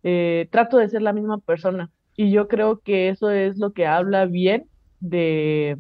eh, 0.04 0.48
trato 0.52 0.78
de 0.78 0.90
ser 0.90 1.02
la 1.02 1.14
misma 1.14 1.40
persona. 1.40 1.92
Y 2.16 2.32
yo 2.32 2.48
creo 2.48 2.80
que 2.80 3.10
eso 3.10 3.30
es 3.30 3.58
lo 3.58 3.74
que 3.74 3.86
habla 3.86 4.26
bien 4.26 4.66
de, 5.00 5.78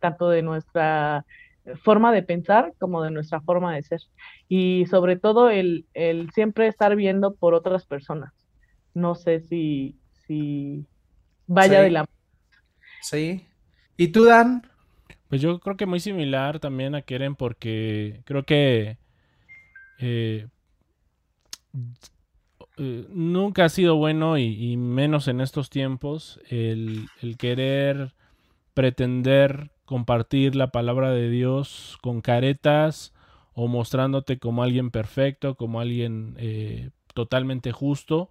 tanto 0.00 0.28
de 0.28 0.42
nuestra 0.42 1.24
forma 1.82 2.12
de 2.12 2.22
pensar 2.22 2.74
como 2.78 3.02
de 3.02 3.10
nuestra 3.10 3.40
forma 3.40 3.74
de 3.74 3.82
ser. 3.82 4.00
Y 4.48 4.86
sobre 4.86 5.16
todo 5.16 5.50
el, 5.50 5.86
el 5.94 6.30
siempre 6.32 6.66
estar 6.66 6.96
viendo 6.96 7.34
por 7.34 7.54
otras 7.54 7.86
personas. 7.86 8.32
No 8.94 9.14
sé 9.14 9.40
si, 9.40 9.96
si 10.26 10.84
vaya 11.46 11.80
de 11.80 11.90
la... 11.90 12.06
Sí. 13.02 13.46
¿Y 13.96 14.08
tú, 14.08 14.24
Dan? 14.24 14.62
Pues 15.32 15.40
yo 15.40 15.60
creo 15.60 15.78
que 15.78 15.86
muy 15.86 15.98
similar 15.98 16.60
también 16.60 16.94
a 16.94 17.00
Keren 17.00 17.36
porque 17.36 18.20
creo 18.26 18.42
que 18.42 18.98
eh, 19.98 20.46
eh, 22.76 23.06
nunca 23.08 23.64
ha 23.64 23.68
sido 23.70 23.96
bueno 23.96 24.36
y, 24.36 24.76
menos 24.76 25.28
en 25.28 25.40
estos 25.40 25.70
tiempos 25.70 26.38
el, 26.50 27.08
querer 27.38 28.12
pretender 28.74 29.70
compartir 29.86 30.54
la 30.54 30.70
palabra 30.70 31.12
de 31.12 31.30
Dios 31.30 31.96
con 32.02 32.20
caretas 32.20 33.14
o 33.54 33.68
mostrándote 33.68 34.38
como 34.38 34.62
alguien 34.62 34.90
perfecto, 34.90 35.54
como 35.54 35.80
alguien 35.80 36.34
eh, 36.36 36.90
totalmente 37.14 37.72
justo, 37.72 38.30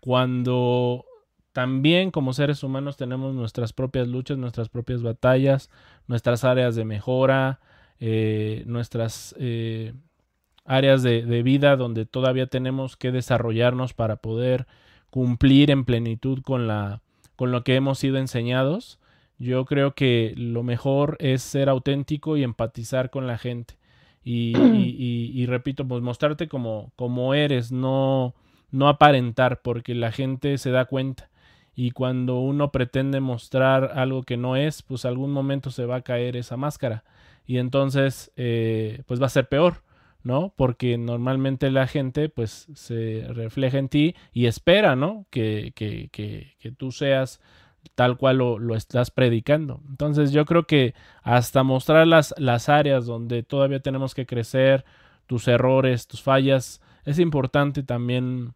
cuando 0.00 1.04
también 1.52 2.10
como 2.10 2.32
seres 2.32 2.62
humanos 2.62 2.96
tenemos 2.96 3.34
nuestras 3.34 3.72
propias 3.72 4.08
luchas, 4.08 4.38
nuestras 4.38 4.68
propias 4.68 5.02
batallas, 5.02 5.70
nuestras 6.06 6.44
áreas 6.44 6.76
de 6.76 6.84
mejora, 6.84 7.60
eh, 8.00 8.62
nuestras 8.66 9.34
eh, 9.38 9.92
áreas 10.64 11.02
de, 11.02 11.42
vida 11.42 11.76
donde 11.76 12.06
todavía 12.06 12.46
tenemos 12.46 12.96
que 12.96 13.10
desarrollarnos 13.10 13.94
para 13.94 14.16
poder 14.16 14.66
cumplir 15.10 15.70
en 15.70 15.84
plenitud 15.84 16.42
con, 16.42 16.68
la, 16.68 17.00
con 17.36 17.50
lo 17.50 17.64
que 17.64 17.74
hemos 17.74 17.98
sido 17.98 18.18
enseñados. 18.18 18.98
Yo 19.38 19.64
creo 19.64 19.94
que 19.94 20.34
lo 20.36 20.62
mejor 20.62 21.16
es 21.20 21.42
ser 21.42 21.68
auténtico 21.68 22.36
y 22.36 22.42
empatizar 22.42 23.10
con 23.10 23.26
la 23.26 23.38
gente. 23.38 23.78
Y, 24.22 24.54
y, 24.56 25.46
repito, 25.46 25.88
pues 25.88 26.02
mostrarte 26.02 26.48
como, 26.48 26.92
como 26.96 27.34
eres, 27.34 27.72
no, 27.72 28.34
no 28.70 28.88
aparentar, 28.88 29.62
porque 29.62 29.94
la 29.94 30.12
gente 30.12 30.58
se 30.58 30.70
da 30.70 30.84
cuenta 30.84 31.30
y 31.78 31.92
cuando 31.92 32.40
uno 32.40 32.72
pretende 32.72 33.20
mostrar 33.20 33.92
algo 33.94 34.24
que 34.24 34.36
no 34.36 34.56
es, 34.56 34.82
pues 34.82 35.04
algún 35.04 35.30
momento 35.30 35.70
se 35.70 35.86
va 35.86 35.94
a 35.94 36.02
caer 36.02 36.36
esa 36.36 36.56
máscara 36.56 37.04
y 37.46 37.58
entonces 37.58 38.32
eh, 38.34 39.04
pues 39.06 39.22
va 39.22 39.26
a 39.26 39.28
ser 39.28 39.48
peor, 39.48 39.84
¿no? 40.24 40.52
Porque 40.56 40.98
normalmente 40.98 41.70
la 41.70 41.86
gente 41.86 42.30
pues 42.30 42.66
se 42.74 43.24
refleja 43.28 43.78
en 43.78 43.88
ti 43.88 44.16
y 44.32 44.46
espera, 44.46 44.96
¿no? 44.96 45.26
Que, 45.30 45.72
que, 45.76 46.08
que, 46.10 46.56
que 46.58 46.72
tú 46.72 46.90
seas 46.90 47.40
tal 47.94 48.16
cual 48.16 48.38
lo, 48.38 48.58
lo, 48.58 48.74
estás 48.74 49.12
predicando. 49.12 49.80
Entonces 49.88 50.32
yo 50.32 50.46
creo 50.46 50.66
que 50.66 50.94
hasta 51.22 51.62
mostrar 51.62 52.08
las, 52.08 52.34
las 52.38 52.68
áreas 52.68 53.06
donde 53.06 53.44
todavía 53.44 53.78
tenemos 53.78 54.16
que 54.16 54.26
crecer, 54.26 54.84
tus 55.28 55.46
errores, 55.46 56.08
tus 56.08 56.22
fallas, 56.22 56.82
es 57.04 57.20
importante 57.20 57.84
también 57.84 58.54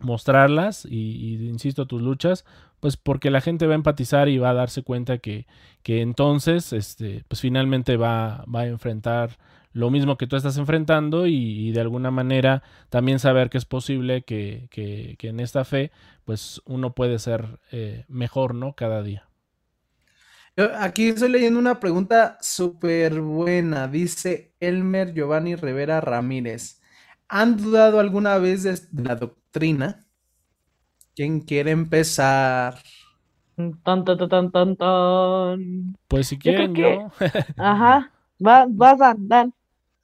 mostrarlas 0.00 0.84
y, 0.84 1.46
insisto, 1.48 1.86
tus 1.86 2.02
luchas, 2.02 2.44
pues 2.80 2.96
porque 2.96 3.30
la 3.30 3.40
gente 3.40 3.66
va 3.66 3.74
a 3.74 3.76
empatizar 3.76 4.28
y 4.28 4.38
va 4.38 4.50
a 4.50 4.54
darse 4.54 4.82
cuenta 4.82 5.18
que, 5.18 5.46
que 5.82 6.00
entonces, 6.00 6.72
este, 6.72 7.24
pues 7.28 7.40
finalmente 7.40 7.96
va, 7.96 8.44
va, 8.52 8.60
a 8.60 8.66
enfrentar 8.66 9.38
lo 9.72 9.90
mismo 9.90 10.18
que 10.18 10.26
tú 10.26 10.36
estás 10.36 10.58
enfrentando 10.58 11.26
y, 11.26 11.70
de 11.72 11.80
alguna 11.80 12.10
manera 12.10 12.62
también 12.90 13.18
saber 13.18 13.50
que 13.50 13.58
es 13.58 13.64
posible 13.64 14.22
que, 14.22 14.68
que, 14.70 15.16
que 15.18 15.28
en 15.28 15.40
esta 15.40 15.64
fe, 15.64 15.92
pues 16.24 16.60
uno 16.66 16.94
puede 16.94 17.18
ser 17.18 17.60
eh, 17.70 18.04
mejor, 18.08 18.54
¿no? 18.54 18.74
Cada 18.74 19.02
día. 19.02 19.28
Aquí 20.78 21.08
estoy 21.08 21.30
leyendo 21.30 21.58
una 21.58 21.80
pregunta 21.80 22.36
súper 22.42 23.20
buena. 23.22 23.88
Dice 23.88 24.54
Elmer 24.60 25.14
Giovanni 25.14 25.56
Rivera 25.56 26.02
Ramírez. 26.02 26.82
¿Han 27.28 27.56
dudado 27.56 27.98
alguna 27.98 28.36
vez 28.36 28.62
de 28.64 28.78
la 29.52 29.58
doctrina? 29.58 30.06
¿Quién 31.14 31.40
quiere 31.40 31.72
empezar? 31.72 32.78
Tan, 33.56 34.04
tan, 34.04 34.28
tan, 34.28 34.50
tan, 34.50 34.76
tan. 34.76 35.96
Pues 36.08 36.28
si 36.28 36.38
quieren 36.38 36.74
yo. 36.74 37.10
Ajá. 37.58 38.10
Va, 38.44 38.66
vas, 38.68 38.98
Dan, 38.98 39.28
Dan. 39.28 39.54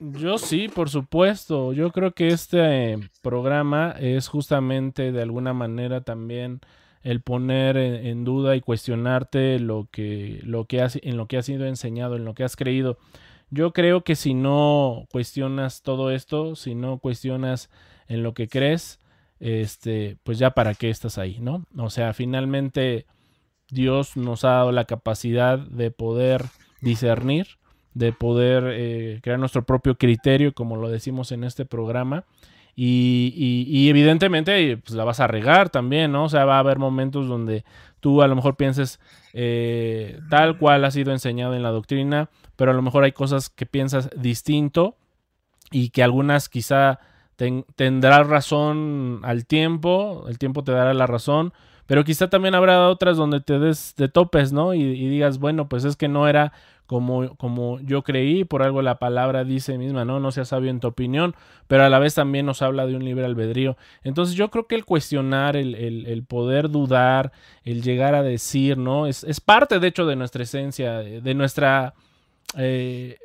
Yo 0.01 0.37
sí, 0.39 0.69
por 0.69 0.91
supuesto. 0.91 1.73
Yo 1.73 1.91
creo 1.93 2.13
que 2.13 2.29
este 2.29 2.93
eh, 2.93 2.99
programa 3.23 3.95
es 3.99 4.29
justamente 4.29 5.13
de 5.13 5.23
alguna 5.23 5.55
manera 5.55 6.03
también 6.03 6.61
el 7.03 7.23
poner 7.23 7.79
en, 7.79 8.25
duda 8.25 8.55
y 8.55 8.61
cuestionarte 8.61 9.59
lo 9.59 9.89
que, 9.91 10.41
lo 10.43 10.67
que 10.67 10.83
has, 10.83 10.99
en 11.03 11.17
lo 11.17 11.27
que 11.27 11.39
has 11.39 11.47
sido 11.47 11.67
enseñado, 11.67 12.17
en 12.17 12.25
lo 12.25 12.35
que 12.35 12.45
has 12.45 12.55
creído. 12.55 12.99
Yo 13.51 13.73
creo 13.73 14.05
que 14.05 14.15
si 14.15 14.35
no 14.35 15.07
cuestionas 15.11 15.83
todo 15.83 16.11
esto, 16.11 16.55
si 16.55 16.75
no 16.75 16.99
cuestionas 16.99 17.71
en 18.09 18.23
lo 18.23 18.35
que 18.35 18.47
crees, 18.47 19.01
este, 19.41 20.17
pues 20.25 20.39
ya 20.39 20.51
para 20.51 20.75
qué 20.75 20.91
estás 20.91 21.19
ahí, 21.19 21.39
¿no? 21.41 21.65
O 21.77 21.91
sea, 21.91 22.13
finalmente 22.13 23.07
Dios 23.71 24.17
nos 24.17 24.45
ha 24.45 24.51
dado 24.51 24.73
la 24.73 24.85
capacidad 24.85 25.59
de 25.59 25.91
poder 25.91 26.45
discernir, 26.81 27.59
de 27.95 28.13
poder 28.13 28.65
eh, 28.69 29.21
crear 29.23 29.39
nuestro 29.39 29.65
propio 29.65 29.97
criterio, 29.97 30.53
como 30.55 30.77
lo 30.77 30.89
decimos 30.89 31.33
en 31.33 31.45
este 31.45 31.65
programa. 31.65 32.25
Y, 32.81 33.35
y, 33.67 33.89
evidentemente 33.89 34.77
pues 34.77 34.95
la 34.95 35.03
vas 35.03 35.19
a 35.19 35.27
regar 35.27 35.69
también, 35.69 36.13
¿no? 36.13 36.27
O 36.27 36.29
sea, 36.29 36.45
va 36.45 36.57
a 36.57 36.61
haber 36.61 36.79
momentos 36.79 37.27
donde 37.27 37.65
tú 37.99 38.23
a 38.23 38.29
lo 38.29 38.37
mejor 38.37 38.55
pienses 38.57 39.01
eh, 39.33 40.21
tal 40.31 40.59
cual 40.59 40.85
ha 40.85 40.93
sido 40.93 41.11
enseñado 41.11 41.57
en 41.57 41.65
la 41.65 41.71
doctrina, 41.71 42.31
pero 42.55 42.71
a 42.71 42.75
lo 42.75 42.83
mejor 42.83 43.03
hay 43.03 43.11
cosas 43.11 43.51
que 43.51 43.67
piensas 43.67 44.11
distinto 44.17 44.97
y 45.73 45.91
que 45.91 46.05
algunas 46.05 46.49
quizá 46.49 47.01
tendrás 47.77 48.27
razón 48.27 49.21
al 49.23 49.47
tiempo, 49.47 50.25
el 50.29 50.39
tiempo 50.39 50.65
te 50.65 50.73
dará 50.73 50.93
la 50.95 51.07
razón, 51.07 51.53
pero 51.87 52.05
quizá 52.05 52.29
también 52.29 52.55
habrá 52.55 52.89
otras 52.89 53.17
donde 53.17 53.41
te 53.41 53.59
des 53.59 53.95
de 53.97 54.09
topes, 54.09 54.53
¿no? 54.53 54.75
Y, 54.75 55.09
digas, 55.09 55.39
bueno, 55.39 55.69
pues 55.69 55.85
es 55.85 55.97
que 55.97 56.09
no 56.09 56.29
era 56.29 56.53
como, 56.87 57.37
como 57.37 57.81
yo 57.81 58.03
creí, 58.03 58.45
por 58.45 58.63
algo 58.63 58.83
la 58.83 58.99
palabra 58.99 59.45
dice 59.45 59.79
misma, 59.79 60.05
¿no? 60.05 60.21
No 60.21 60.33
sea 60.33 60.45
sabio 60.45 60.71
en 60.71 60.81
tu 60.81 60.89
opinión, 60.89 61.35
pero 61.67 61.85
a 61.85 61.89
la 61.89 61.99
vez 61.99 62.15
también 62.15 62.45
nos 62.45 62.61
habla 62.61 62.87
de 62.87 62.97
un 62.97 63.05
libre 63.05 63.25
albedrío. 63.25 63.77
Entonces 64.03 64.35
yo 64.35 64.51
creo 64.51 64.67
que 64.67 64.75
el 64.75 64.85
cuestionar, 64.85 65.57
el, 65.57 65.75
el, 65.75 66.23
poder 66.25 66.71
dudar, 66.71 67.33
el 67.65 67.83
llegar 67.83 68.15
a 68.15 68.23
decir, 68.23 68.79
¿no? 68.79 69.07
Es, 69.07 69.23
es, 69.25 69.41
parte, 69.41 69.79
de 69.79 69.87
hecho, 69.87 70.07
de 70.07 70.17
nuestra 70.17 70.43
esencia, 70.43 70.99
de 70.99 71.35
nuestra 71.35 71.95
eh, 72.57 73.19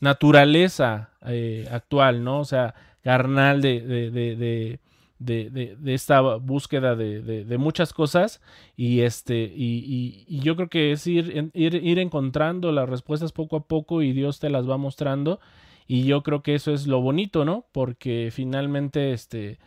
naturaleza 0.00 1.10
eh, 1.26 1.68
actual, 1.70 2.22
¿no? 2.22 2.40
O 2.40 2.44
sea, 2.44 2.74
carnal 3.02 3.60
de, 3.60 3.80
de, 3.80 4.10
de, 4.10 4.80
de, 5.18 5.76
de 5.78 5.94
esta 5.94 6.20
búsqueda 6.20 6.94
de, 6.94 7.56
muchas 7.58 7.92
cosas 7.92 8.40
y 8.76 9.00
este 9.00 9.52
y, 9.54 10.24
y, 10.28 10.40
yo 10.40 10.56
creo 10.56 10.68
que 10.68 10.92
es 10.92 11.06
ir, 11.06 11.50
ir, 11.54 11.74
ir, 11.74 11.98
encontrando 11.98 12.70
las 12.72 12.88
respuestas 12.88 13.32
poco 13.32 13.56
a 13.56 13.64
poco 13.64 14.02
y 14.02 14.12
Dios 14.12 14.38
te 14.38 14.50
las 14.50 14.68
va 14.68 14.76
mostrando 14.76 15.40
y 15.86 16.04
yo 16.04 16.22
creo 16.22 16.42
que 16.42 16.54
eso 16.54 16.72
es 16.72 16.86
lo 16.86 17.00
bonito, 17.00 17.44
¿no? 17.44 17.64
Porque 17.72 18.28
finalmente 18.30 19.12
este, 19.12 19.58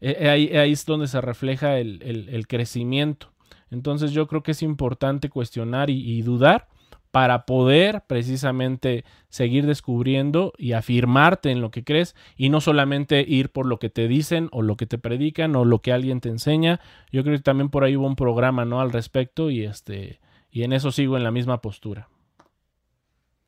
e, 0.00 0.16
e, 0.20 0.28
ahí, 0.28 0.56
ahí 0.56 0.72
es 0.72 0.84
donde 0.84 1.06
se 1.06 1.20
refleja 1.20 1.78
el, 1.78 2.02
el, 2.02 2.46
crecimiento. 2.48 3.28
Entonces 3.70 4.10
yo 4.10 4.26
creo 4.26 4.42
que 4.42 4.50
es 4.50 4.62
importante 4.62 5.28
cuestionar 5.28 5.88
y 5.88 6.20
dudar 6.22 6.66
para 7.10 7.46
poder 7.46 8.02
precisamente 8.06 9.04
seguir 9.28 9.66
descubriendo 9.66 10.52
y 10.58 10.72
afirmarte 10.72 11.50
en 11.50 11.60
lo 11.60 11.70
que 11.70 11.84
crees 11.84 12.14
y 12.36 12.48
no 12.50 12.60
solamente 12.60 13.24
ir 13.26 13.50
por 13.50 13.66
lo 13.66 13.78
que 13.78 13.90
te 13.90 14.08
dicen 14.08 14.48
o 14.52 14.62
lo 14.62 14.76
que 14.76 14.86
te 14.86 14.98
predican 14.98 15.56
o 15.56 15.64
lo 15.64 15.80
que 15.80 15.92
alguien 15.92 16.20
te 16.20 16.28
enseña. 16.28 16.80
Yo 17.10 17.22
creo 17.22 17.36
que 17.36 17.42
también 17.42 17.70
por 17.70 17.84
ahí 17.84 17.96
hubo 17.96 18.06
un 18.06 18.16
programa, 18.16 18.64
¿no? 18.64 18.80
Al 18.80 18.92
respecto 18.92 19.50
y 19.50 19.64
este 19.64 20.20
y 20.50 20.62
en 20.62 20.72
eso 20.72 20.90
sigo 20.90 21.16
en 21.16 21.24
la 21.24 21.30
misma 21.30 21.60
postura. 21.60 22.08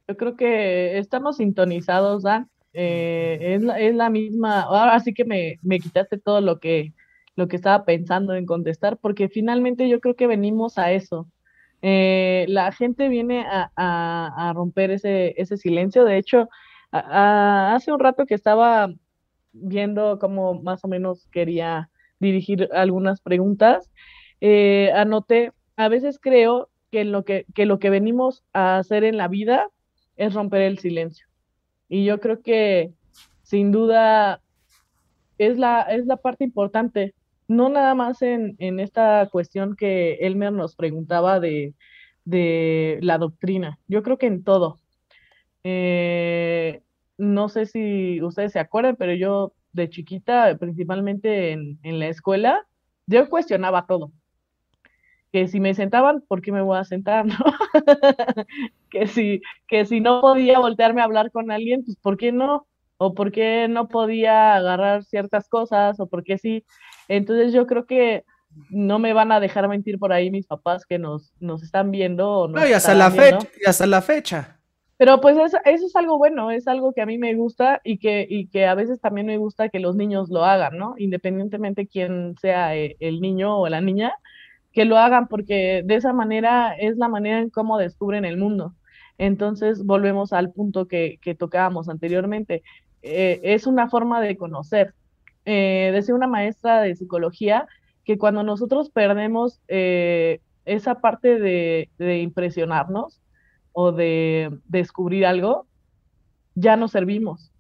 Yo 0.09 0.17
creo 0.17 0.37
que 0.37 0.99
estamos 0.99 1.37
sintonizados, 1.37 2.23
Dan. 2.23 2.49
Eh, 2.73 3.59
es, 3.79 3.95
la, 3.95 4.11
misma. 4.11 4.63
Ahora 4.63 5.01
sí 5.01 5.13
que 5.13 5.25
me, 5.25 5.59
me 5.63 5.81
quitaste 5.81 6.19
todo 6.19 6.41
lo 6.41 6.61
que 6.61 6.93
lo 7.37 7.49
que 7.49 7.57
estaba 7.57 7.85
pensando 7.85 8.35
en 8.35 8.47
contestar, 8.47 8.99
porque 8.99 9.29
finalmente 9.29 9.89
yo 9.89 10.01
creo 10.01 10.15
que 10.15 10.27
venimos 10.27 10.79
a 10.79 10.93
eso, 10.93 11.27
eh, 11.83 12.45
la 12.49 12.73
gente 12.73 13.09
viene 13.09 13.45
a, 13.49 14.53
romper 14.55 14.91
ese, 14.91 15.57
silencio. 15.57 16.05
De 16.05 16.19
hecho, 16.19 16.49
hace 16.93 17.93
un 17.93 18.01
rato 18.01 18.27
que 18.27 18.35
estaba 18.35 18.93
viendo 19.53 20.19
cómo 20.19 20.61
más 20.63 20.85
o 20.85 20.89
menos 20.89 21.27
quería 21.33 21.91
dirigir 22.19 22.69
algunas 22.73 23.21
preguntas, 23.21 23.91
eh, 24.41 24.93
anoté, 24.95 25.53
a 25.77 25.89
veces 25.89 26.19
creo 26.21 26.69
que 26.91 27.05
lo 27.05 27.25
que, 27.25 27.45
venimos 27.91 28.45
a 28.53 28.79
hacer 28.79 29.05
en 29.05 29.17
la 29.17 29.29
vida 29.29 29.69
es 30.17 30.35
romper 30.35 30.63
el 30.63 30.79
silencio. 30.79 31.27
Y 31.89 32.05
yo 32.05 32.21
creo 32.21 32.43
que 32.43 32.93
sin 33.43 33.73
duda 33.73 34.43
es 35.39 35.57
la 35.59 36.19
parte 36.23 36.45
importante 36.45 37.15
no 37.51 37.69
nada 37.69 37.95
más 37.95 38.23
en, 38.23 38.57
esta 38.81 39.29
cuestión 39.31 39.77
que 39.77 40.15
Elmer 40.21 40.53
nos 40.53 40.77
preguntaba 40.77 41.41
de, 41.41 41.75
la 43.03 43.19
doctrina, 43.19 43.79
yo 43.89 44.03
creo 44.03 44.19
que 44.19 44.27
en 44.27 44.45
todo. 44.45 44.79
Eh, 45.65 46.83
no 47.19 47.49
sé 47.49 47.67
si 47.67 48.23
ustedes 48.23 48.53
se 48.53 48.61
acuerdan, 48.61 48.97
pero 48.97 49.15
yo 49.15 49.53
de 49.73 49.91
chiquita, 49.91 50.57
principalmente 50.59 51.53
en, 51.53 51.79
en 51.83 51.99
la 51.99 52.09
escuela, 52.09 52.67
yo 53.07 53.29
cuestionaba 53.29 53.87
todo 53.87 54.13
que 55.33 55.49
si 55.49 55.61
me 55.61 55.75
sentaban, 55.75 56.23
¿por 56.27 56.43
qué 56.43 56.53
me 56.53 56.63
voy 56.63 56.79
a 56.79 56.85
sentar? 56.85 57.25
¿no? 57.27 57.37
que, 58.91 59.07
si, 59.07 59.41
que 59.69 59.85
si 59.87 60.01
no 60.01 60.21
podía 60.21 60.59
voltearme 60.59 61.01
a 61.01 61.05
hablar 61.05 61.31
con 61.31 61.51
alguien, 61.51 61.85
pues 61.85 61.97
¿por 61.97 62.17
qué 62.17 62.33
no? 62.33 62.67
O 62.97 63.15
por 63.15 63.33
qué 63.33 63.67
no 63.69 63.89
podía 63.89 64.55
agarrar 64.57 65.05
ciertas 65.05 65.49
cosas, 65.49 66.01
o 66.01 66.07
por 66.07 66.23
qué 66.25 66.37
sí. 66.39 66.65
Entonces 67.11 67.53
yo 67.53 67.67
creo 67.67 67.87
que 67.87 68.25
no 68.71 69.01
me 69.01 69.13
van 69.13 69.33
a 69.33 69.41
dejar 69.41 69.67
mentir 69.69 69.99
por 69.99 70.13
ahí 70.13 70.31
mis 70.31 70.47
papás 70.47 70.87
que 70.87 70.97
nos, 70.97 71.33
nos 71.41 71.65
están 71.65 71.91
viendo. 71.91 72.47
no, 72.47 72.67
y 72.67 72.73
hasta 72.73 72.95
la 72.95 73.11
fecha, 73.11 73.49
y 73.61 73.69
hasta 73.69 73.87
la 73.87 74.01
fecha. 74.01 74.61
Pero 74.97 75.21
pues 75.21 75.37
eso, 75.37 75.59
eso, 75.65 75.87
es 75.87 75.97
algo 75.97 76.19
bueno, 76.19 76.53
es 76.53 76.69
algo 76.69 76.93
que 76.93 77.01
a 77.01 77.07
mí 77.07 77.19
me 77.19 77.35
gusta 77.35 77.81
y 77.83 77.99
que, 77.99 78.27
y 78.31 78.47
que 78.47 78.67
a 78.67 78.77
veces 78.77 79.01
también 79.01 79.27
me 79.27 79.39
gusta 79.39 79.71
que 79.71 79.81
los 79.81 79.97
niños 79.97 80.29
lo 80.29 80.45
hagan, 80.45 80.77
¿no? 80.77 80.95
Independientemente 80.99 81.89
quién 81.89 82.37
sea 82.41 82.77
eh, 82.77 82.97
el 83.01 83.21
niño 83.21 83.59
o 83.59 83.69
la 83.69 83.81
niña, 83.81 84.13
que 84.73 84.85
lo 84.85 84.99
hagan 84.99 85.27
porque 85.27 85.83
de 85.85 85.97
esa 85.97 86.13
manera 86.13 86.77
es 86.79 86.97
la 86.97 87.09
manera 87.09 87.41
en 87.41 87.51
cómo 87.51 87.77
descubren 87.77 88.25
el 88.25 88.37
mundo. 88.37 88.75
Entonces 89.19 89.85
volvemos 89.85 90.33
al 90.33 90.53
punto 90.53 90.87
que, 90.87 91.19
que 91.21 91.35
tocábamos 91.35 91.89
anteriormente. 91.89 92.63
Eh, 93.03 93.41
es 93.43 93.67
una 93.67 93.89
forma 93.89 94.21
de 94.21 94.37
conocer. 94.37 94.95
Eh, 95.45 95.91
decía 95.93 96.15
una 96.15 96.27
maestra 96.27 96.83
de 96.83 96.95
psicología 96.95 97.67
que 98.05 98.19
cuando 98.19 98.43
nosotros 98.43 98.91
perdemos 98.91 99.61
eh, 99.69 100.41
esa 100.65 101.01
parte 101.01 101.39
de, 101.39 101.89
impresionarnos 102.23 103.21
o 103.73 103.93
de 103.93 104.51
descubrir 104.67 105.27
algo, 105.27 105.67
ya 106.55 106.77
no 106.77 106.89
servimos. 106.89 107.53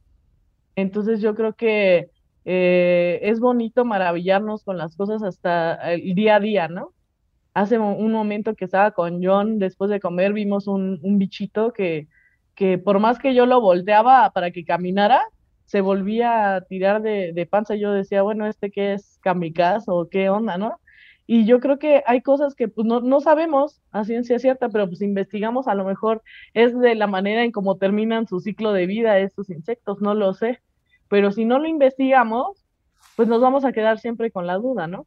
Entonces 0.76 1.20
yo 1.20 1.34
creo 1.34 1.54
que 1.54 2.10
es 2.44 3.38
bonito 3.38 3.84
maravillarnos 3.84 4.64
con 4.64 4.78
las 4.78 4.96
cosas 4.96 5.22
hasta 5.22 5.92
el 5.92 6.14
día 6.14 6.36
a 6.36 6.40
día, 6.40 6.68
¿no? 6.68 6.92
hace 7.54 7.78
un 7.78 8.12
momento 8.12 8.54
que 8.54 8.64
estaba 8.64 8.92
con 8.92 9.22
John, 9.22 9.58
después 9.58 9.90
de 9.90 10.00
comer, 10.00 10.32
vimos 10.32 10.66
un, 10.66 11.00
bichito 11.18 11.72
que, 11.72 12.08
que 12.54 12.78
por 12.78 12.98
más 13.00 13.18
que 13.18 13.34
yo 13.34 13.46
lo 13.46 13.60
volteaba 13.60 14.30
para 14.30 14.50
que 14.50 14.64
caminara, 14.64 15.22
se 15.70 15.82
volvía 15.82 16.56
a 16.56 16.62
tirar 16.62 17.00
de, 17.00 17.48
panza. 17.48 17.76
Yo 17.76 17.92
decía, 17.92 18.22
bueno, 18.22 18.44
¿este 18.48 18.72
qué 18.72 18.92
es 18.94 19.20
kamikaze 19.22 19.84
o 19.86 20.08
qué 20.08 20.28
onda, 20.28 20.58
no? 20.58 20.80
Y 21.28 21.46
yo 21.46 21.60
creo 21.60 21.78
que 21.78 22.02
hay 22.06 22.22
cosas 22.22 22.56
que 22.56 22.66
pues, 22.66 22.88
no, 22.88 23.00
no, 23.02 23.20
sabemos 23.20 23.80
a 23.92 24.02
ciencia 24.02 24.40
cierta, 24.40 24.68
pero 24.68 24.88
pues 24.88 25.00
investigamos, 25.00 25.68
a 25.68 25.76
lo 25.76 25.84
mejor 25.84 26.22
es 26.54 26.76
de 26.76 26.96
la 26.96 27.06
manera 27.06 27.44
en 27.44 27.52
cómo 27.52 27.76
terminan 27.76 28.26
su 28.26 28.40
ciclo 28.40 28.72
de 28.72 28.86
vida 28.86 29.20
estos 29.20 29.48
insectos, 29.48 30.00
no 30.00 30.14
lo 30.14 30.34
sé. 30.34 30.60
Pero 31.08 31.30
si 31.30 31.44
no 31.44 31.60
lo 31.60 31.68
investigamos, 31.68 32.66
pues 33.14 33.28
nos 33.28 33.40
vamos 33.40 33.64
a 33.64 33.70
quedar 33.70 34.00
siempre 34.00 34.32
con 34.32 34.48
la 34.48 34.56
duda, 34.56 34.88
¿no? 34.88 35.06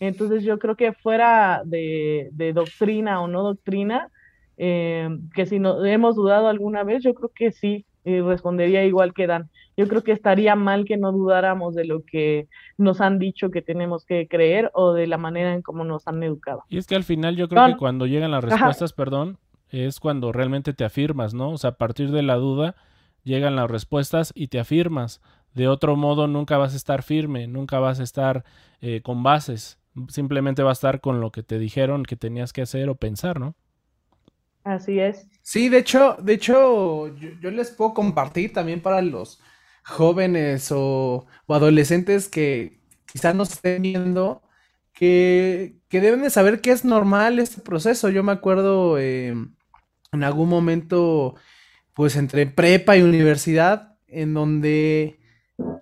Entonces 0.00 0.44
yo 0.44 0.58
creo 0.58 0.76
que 0.76 0.92
fuera 0.92 1.62
de, 1.64 2.30
doctrina 2.54 3.22
o 3.22 3.26
no 3.26 3.42
doctrina, 3.42 4.10
eh, 4.58 5.08
que 5.34 5.46
si 5.46 5.60
no 5.60 5.82
hemos 5.86 6.14
dudado 6.14 6.48
alguna 6.48 6.84
vez, 6.84 7.02
yo 7.02 7.14
creo 7.14 7.30
que 7.34 7.52
sí, 7.52 7.86
y 8.04 8.20
respondería 8.20 8.84
igual 8.84 9.14
que 9.14 9.26
Dan. 9.26 9.50
Yo 9.76 9.88
creo 9.88 10.04
que 10.04 10.12
estaría 10.12 10.54
mal 10.54 10.84
que 10.84 10.96
no 10.96 11.12
dudáramos 11.12 11.74
de 11.74 11.84
lo 11.84 12.04
que 12.04 12.48
nos 12.78 13.00
han 13.00 13.18
dicho 13.18 13.50
que 13.50 13.62
tenemos 13.62 14.04
que 14.04 14.28
creer 14.28 14.70
o 14.74 14.92
de 14.92 15.06
la 15.06 15.18
manera 15.18 15.52
en 15.52 15.62
cómo 15.62 15.84
nos 15.84 16.06
han 16.06 16.22
educado. 16.22 16.62
Y 16.68 16.78
es 16.78 16.86
que 16.86 16.94
al 16.94 17.04
final 17.04 17.36
yo 17.36 17.48
creo 17.48 17.66
que 17.66 17.76
cuando 17.76 18.06
llegan 18.06 18.30
las 18.30 18.44
respuestas, 18.44 18.92
perdón, 18.92 19.38
es 19.70 19.98
cuando 20.00 20.32
realmente 20.32 20.72
te 20.74 20.84
afirmas, 20.84 21.34
¿no? 21.34 21.50
O 21.50 21.58
sea, 21.58 21.70
a 21.70 21.76
partir 21.76 22.10
de 22.12 22.22
la 22.22 22.36
duda 22.36 22.76
llegan 23.24 23.56
las 23.56 23.70
respuestas 23.70 24.32
y 24.34 24.48
te 24.48 24.60
afirmas. 24.60 25.20
De 25.54 25.68
otro 25.68 25.96
modo, 25.96 26.26
nunca 26.26 26.58
vas 26.58 26.74
a 26.74 26.76
estar 26.76 27.02
firme, 27.02 27.46
nunca 27.46 27.78
vas 27.78 28.00
a 28.00 28.02
estar 28.02 28.44
eh, 28.80 29.00
con 29.02 29.22
bases 29.22 29.78
simplemente 30.08 30.62
va 30.62 30.70
a 30.70 30.72
estar 30.72 31.00
con 31.00 31.20
lo 31.20 31.30
que 31.30 31.42
te 31.42 31.58
dijeron 31.58 32.04
que 32.04 32.16
tenías 32.16 32.52
que 32.52 32.62
hacer 32.62 32.88
o 32.88 32.96
pensar, 32.96 33.38
¿no? 33.38 33.54
Así 34.64 34.98
es. 34.98 35.26
Sí, 35.42 35.68
de 35.68 35.78
hecho, 35.78 36.16
de 36.22 36.32
hecho, 36.32 37.14
yo, 37.18 37.50
les 37.50 37.70
puedo 37.70 37.92
compartir 37.92 38.52
también 38.54 38.80
para 38.80 39.02
los 39.02 39.40
jóvenes 39.84 40.72
o, 40.72 41.26
adolescentes 41.48 42.28
que 42.28 42.80
quizás 43.04 43.34
nos 43.34 43.52
estén 43.52 43.82
viendo, 43.82 44.42
que, 44.94 45.76
deben 45.90 46.22
de 46.22 46.30
saber 46.30 46.60
que 46.62 46.72
es 46.72 46.84
normal 46.84 47.38
este 47.38 47.60
proceso. 47.60 48.08
Yo 48.08 48.22
me 48.22 48.32
acuerdo 48.32 48.98
em, 48.98 49.54
en 50.12 50.24
algún 50.24 50.48
momento, 50.48 51.34
pues 51.94 52.16
entre 52.16 52.46
prepa 52.46 52.96
y 52.96 53.02
universidad, 53.02 53.98
en 54.08 54.34
donde 54.34 55.20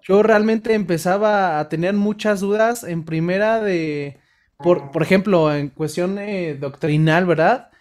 yo 0.03 0.23
realmente 0.25 0.75
empezaba 0.75 1.61
a 1.61 1.69
tener 1.69 1.95
muchas 1.95 2.41
dudas 2.41 2.85
en 2.85 3.05
primera 3.05 3.61
de, 3.61 4.19
por, 4.59 4.91
por 4.91 5.03
ejemplo, 5.03 5.55
en 5.55 5.69
cuestión 5.69 6.19
eh, 6.19 6.55
doctrinal, 6.55 7.27
¿verdad? 7.27 7.72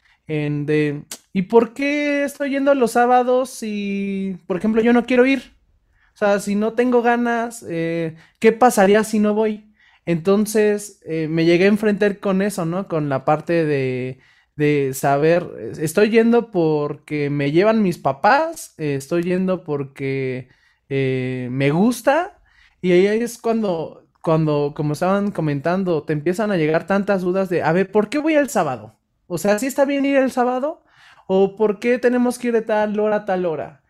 De, 0.65 1.03
¿y 1.34 1.41
por 1.43 1.73
qué 1.73 2.23
estoy 2.23 2.51
yendo 2.51 2.73
los 2.73 2.91
sábados 2.91 3.49
si, 3.49 4.38
por 4.47 4.55
ejemplo, 4.55 4.82
yo 4.82 4.93
no 4.93 5.05
quiero 5.05 5.25
ir? 5.25 5.53
O 6.13 6.17
sea, 6.17 6.39
si 6.39 6.55
no 6.55 6.73
tengo 6.73 7.01
ganas, 7.01 7.65
eh, 7.67 8.15
¿qué 8.39 8.53
pasaría 8.53 9.03
si 9.03 9.19
no 9.19 9.34
voy? 9.34 9.73
Entonces 10.05 11.01
eh, 11.05 11.27
me 11.27 11.43
llegué 11.45 11.65
a 11.65 11.67
enfrentar 11.67 12.19
con 12.19 12.41
eso, 12.41 12.65
¿no? 12.65 12.88
Con 12.88 13.09
la 13.09 13.25
parte 13.25 13.65
de, 13.65 14.19
de 14.55 14.93
saber, 14.93 15.47
estoy 15.79 16.09
yendo 16.11 16.49
porque 16.51 17.29
me 17.29 17.51
llevan 17.51 17.82
mis 17.82 17.97
papás, 17.97 18.73
estoy 18.77 19.23
yendo 19.23 19.63
porque 19.65 20.47
eh, 20.89 21.49
me 21.51 21.71
gusta. 21.71 22.39
Y 22.82 22.93
ahí 22.93 23.05
es 23.07 23.38
cuando, 23.38 24.07
cuando, 24.21 24.73
como 24.75 24.93
estaban 24.93 25.32
comentando, 25.32 26.03
te 26.03 26.13
empiezan 26.13 26.51
a 26.51 26.57
llegar 26.57 26.88
tantas 26.88 27.21
dudas 27.21 27.49
de, 27.49 27.63
a 27.63 27.73
ver, 27.73 27.91
¿por 27.91 28.09
qué 28.09 28.17
voy 28.19 28.36
el 28.36 28.49
sábado? 28.49 29.00
O 29.34 29.38
sea, 29.38 29.57
¿sí 29.59 29.65
está 29.67 29.86
bien 29.86 30.03
ir 30.03 30.17
el 30.17 30.29
sábado? 30.29 30.84
¿O 31.25 31.55
por 31.55 31.79
qué 31.79 31.97
tenemos 31.99 32.38
que 32.38 32.47
ir 32.49 32.53
de 32.53 32.63
tal 32.63 32.99
hora 32.99 33.15
a 33.17 33.25
tal 33.25 33.45
hora? 33.45 33.82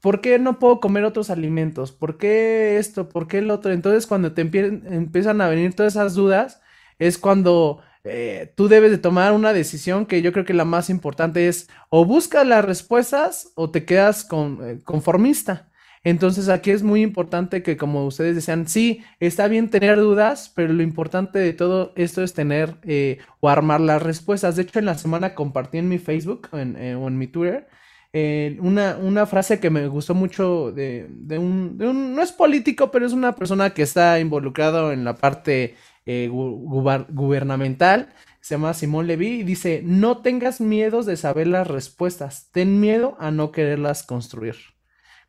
¿Por 0.00 0.20
qué 0.20 0.38
no 0.38 0.60
puedo 0.60 0.78
comer 0.78 1.04
otros 1.04 1.28
alimentos? 1.28 1.90
¿Por 1.90 2.18
qué 2.18 2.78
esto? 2.78 3.08
¿Por 3.08 3.26
qué 3.26 3.38
el 3.38 3.50
otro? 3.50 3.72
Entonces, 3.72 4.06
cuando 4.06 4.32
te 4.32 4.42
empiezan 4.42 5.40
a 5.40 5.48
venir 5.48 5.74
todas 5.74 5.94
esas 5.94 6.14
dudas, 6.14 6.62
es 7.00 7.18
cuando 7.18 7.82
eh, 8.04 8.52
tú 8.56 8.68
debes 8.68 8.92
de 8.92 8.98
tomar 8.98 9.32
una 9.32 9.52
decisión 9.52 10.06
que 10.06 10.22
yo 10.22 10.32
creo 10.32 10.44
que 10.44 10.54
la 10.54 10.64
más 10.64 10.88
importante 10.88 11.48
es 11.48 11.68
o 11.90 12.04
buscas 12.04 12.46
las 12.46 12.64
respuestas 12.64 13.50
o 13.56 13.72
te 13.72 13.84
quedas 13.84 14.22
con, 14.22 14.60
eh, 14.62 14.80
conformista. 14.84 15.68
Entonces 16.06 16.48
aquí 16.48 16.70
es 16.70 16.84
muy 16.84 17.02
importante 17.02 17.64
que 17.64 17.76
como 17.76 18.06
ustedes 18.06 18.36
decían, 18.36 18.68
sí, 18.68 19.02
está 19.18 19.48
bien 19.48 19.70
tener 19.70 19.98
dudas, 19.98 20.52
pero 20.54 20.72
lo 20.72 20.84
importante 20.84 21.40
de 21.40 21.52
todo 21.52 21.92
esto 21.96 22.22
es 22.22 22.32
tener 22.32 22.76
eh, 22.84 23.18
o 23.40 23.48
armar 23.48 23.80
las 23.80 24.00
respuestas. 24.00 24.54
De 24.54 24.62
hecho, 24.62 24.78
en 24.78 24.84
la 24.84 24.96
semana 24.98 25.34
compartí 25.34 25.78
en 25.78 25.88
mi 25.88 25.98
Facebook 25.98 26.48
eh, 26.52 26.96
o 26.96 27.08
en 27.08 27.18
mi 27.18 27.26
Twitter 27.26 27.66
eh, 28.12 28.56
una, 28.60 28.96
una, 28.98 29.26
frase 29.26 29.58
que 29.58 29.68
me 29.68 29.88
gustó 29.88 30.14
mucho 30.14 30.70
de, 30.70 31.08
un, 31.40 31.76
no 31.76 32.22
es 32.22 32.30
político, 32.30 32.92
pero 32.92 33.04
es 33.04 33.12
una 33.12 33.34
persona 33.34 33.70
que 33.70 33.82
está 33.82 34.20
involucrado 34.20 34.92
en 34.92 35.02
la 35.02 35.16
parte 35.16 35.74
gubernamental. 36.06 38.10
Se 38.40 38.54
llama 38.54 38.74
Simón 38.74 39.08
Levy 39.08 39.40
y 39.40 39.42
dice, 39.42 39.82
no 39.84 40.18
tengas 40.18 40.60
miedos 40.60 41.04
de 41.04 41.16
saber 41.16 41.48
las 41.48 41.66
respuestas, 41.66 42.48
ten 42.52 42.80
miedo 42.80 43.16
a 43.18 43.32
no 43.32 43.50
quererlas 43.50 44.04
construir. 44.04 44.75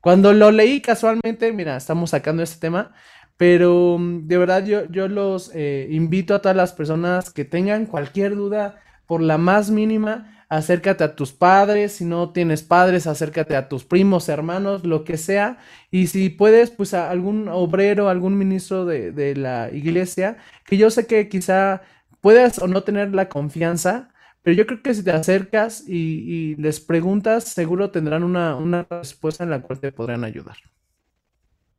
Cuando 0.02 0.34
lo 0.34 0.52
leí 0.52 0.82
casualmente, 0.82 1.52
mira, 1.54 1.78
estamos 1.78 2.12
sacando 2.12 2.43
este 2.43 2.60
tema, 2.60 2.93
pero 3.38 3.98
mm, 4.00 4.28
de 4.28 4.38
verdad 4.38 4.66
yo, 4.66 4.86
yo 4.89 5.08
los 5.08 5.52
eh, 5.54 5.88
invito 5.91 6.36
a 6.36 6.41
todas 6.41 6.58
las 6.58 6.74
personas 6.74 7.32
que 7.32 7.45
tengan 7.45 7.86
cualquier 7.86 8.36
duda, 8.36 8.82
por 9.08 9.22
la 9.22 9.38
más 9.38 9.72
mínima, 9.72 10.45
acércate 10.50 11.04
a 11.04 11.16
tus 11.16 11.32
padres, 11.32 11.93
si 11.93 12.06
no 12.06 12.32
tienes 12.32 12.62
padres, 12.62 13.08
acércate 13.08 13.56
a 13.56 13.70
tus 13.70 13.86
primos, 13.86 14.30
hermanos, 14.30 14.86
lo 14.86 15.04
que 15.04 15.18
sea, 15.18 15.58
y 15.91 16.08
si 16.08 16.30
puedes, 16.30 16.72
pues 16.72 16.93
a 16.93 17.10
algún 17.10 17.48
obrero, 17.48 18.10
algún 18.10 18.38
ministro 18.38 18.86
de, 18.86 19.12
de 19.12 19.36
la 19.36 19.70
iglesia, 19.72 20.38
que 20.66 20.78
yo 20.78 20.89
sé 20.91 21.08
que 21.08 21.30
quizá 21.30 21.82
puedas 22.22 22.60
o 22.60 22.68
no 22.68 22.84
tener 22.84 23.16
la 23.16 23.30
confianza, 23.30 24.10
pero 24.48 24.56
yo 24.56 24.66
creo 24.66 24.82
que 24.82 24.93
si 24.93 25.04
te 25.04 25.12
acercas 25.12 25.84
y, 25.89 26.56
les 26.56 26.80
preguntas, 26.80 27.43
seguro 27.50 27.91
tendrán 27.91 28.24
una, 28.24 28.88
respuesta 28.89 29.43
en 29.43 29.50
la 29.50 29.62
cual 29.62 29.82
te 29.82 29.91
podrán 29.91 30.24
ayudar. 30.24 30.56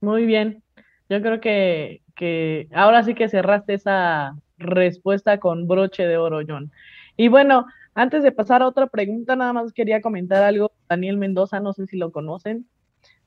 Muy 0.03 0.27
bien. 0.27 0.63
Yo 1.09 1.23
creo 1.23 1.41
que, 1.41 2.03
que 2.15 2.69
ahora 2.75 3.05
sí 3.05 3.15
que 3.15 3.31
cerraste 3.31 3.73
esa 3.73 4.37
respuesta 4.59 5.41
con 5.41 5.67
broche 5.67 6.07
de 6.07 6.19
oro, 6.19 6.41
John. 6.47 6.71
Y 7.17 7.29
bueno, 7.29 7.65
antes 7.95 8.23
de 8.23 8.33
pasar 8.33 8.61
a 8.61 8.69
otra 8.69 8.87
pregunta, 8.87 9.35
nada 9.35 9.55
más 9.55 9.73
quería 9.73 10.03
comentar 10.03 10.43
algo. 10.43 10.71
Daniel 10.91 11.17
Mendoza, 11.17 11.61
no 11.61 11.73
sé 11.73 11.87
si 11.87 11.97
lo 11.97 12.13
conocen. 12.13 12.67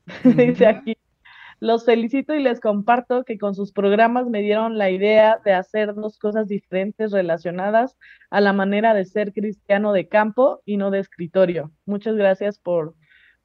Dice 0.23 0.67
aquí, 0.67 0.95
Los 1.61 1.85
felicito 1.85 2.33
y 2.33 2.41
les 2.41 2.59
comparto 2.59 3.23
que 3.23 3.37
con 3.37 3.53
sus 3.53 3.71
programas 3.71 4.25
me 4.25 4.41
dieron 4.41 4.79
la 4.79 4.89
idea 4.89 5.39
de 5.45 5.53
hacer 5.53 5.93
dos 5.93 6.17
cosas 6.17 6.47
diferentes 6.47 7.11
relacionadas 7.11 7.95
a 8.31 8.41
la 8.41 8.51
manera 8.51 8.95
de 8.95 9.05
ser 9.05 9.31
cristiano 9.31 9.93
de 9.93 10.07
campo 10.07 10.63
y 10.65 10.77
no 10.77 10.89
de 10.89 10.97
escritorio. 10.97 11.69
Muchas 11.85 12.15
gracias 12.15 12.57
por, 12.57 12.95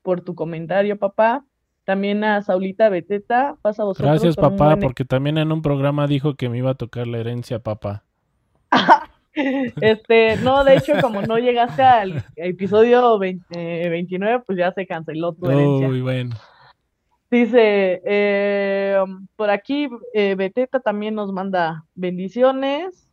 por 0.01 0.23
tu 0.23 0.35
comentario, 0.35 0.99
papá. 0.99 1.45
También 1.85 2.25
a 2.25 2.41
Saulita 2.41 2.89
Beteta, 2.89 3.59
pasa 3.61 3.85
vosotros. 3.85 4.13
Gracias, 4.13 4.35
papá, 4.35 4.79
porque 4.79 5.05
también 5.05 5.37
en 5.37 5.53
un 5.53 5.61
programa 5.61 6.07
dijo 6.07 6.37
que 6.37 6.49
me 6.49 6.57
iba 6.57 6.71
a 6.71 6.75
tocar 6.75 7.07
la 7.07 7.19
herencia, 7.19 7.59
papá. 7.59 8.03
este, 9.35 10.39
no, 10.39 10.65
de 10.65 10.77
hecho, 10.79 10.95
como 11.03 11.21
no 11.21 11.37
llegaste 11.37 11.83
al 11.83 12.25
episodio 12.37 13.19
29, 13.19 14.43
pues 14.47 14.57
ya 14.57 14.73
se 14.73 14.87
canceló 14.87 15.35
tu 15.35 15.51
herencia. 15.51 15.89
Muy 15.89 16.01
bueno. 16.01 16.35
Dice, 17.31 18.03
eh, 18.05 18.99
por 19.35 19.51
aquí 19.51 19.89
eh, 20.15 20.37
Beteta 20.37 20.81
también 20.81 21.15
nos 21.15 21.33
manda 21.33 21.85
bendiciones. 21.95 23.09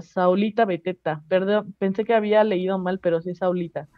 Saulita 0.00 0.64
Beteta, 0.64 1.22
perdón, 1.28 1.74
pensé 1.78 2.04
que 2.04 2.14
había 2.14 2.42
leído 2.42 2.78
mal, 2.78 2.98
pero 3.00 3.20
sí 3.20 3.34
Saulita. 3.34 3.88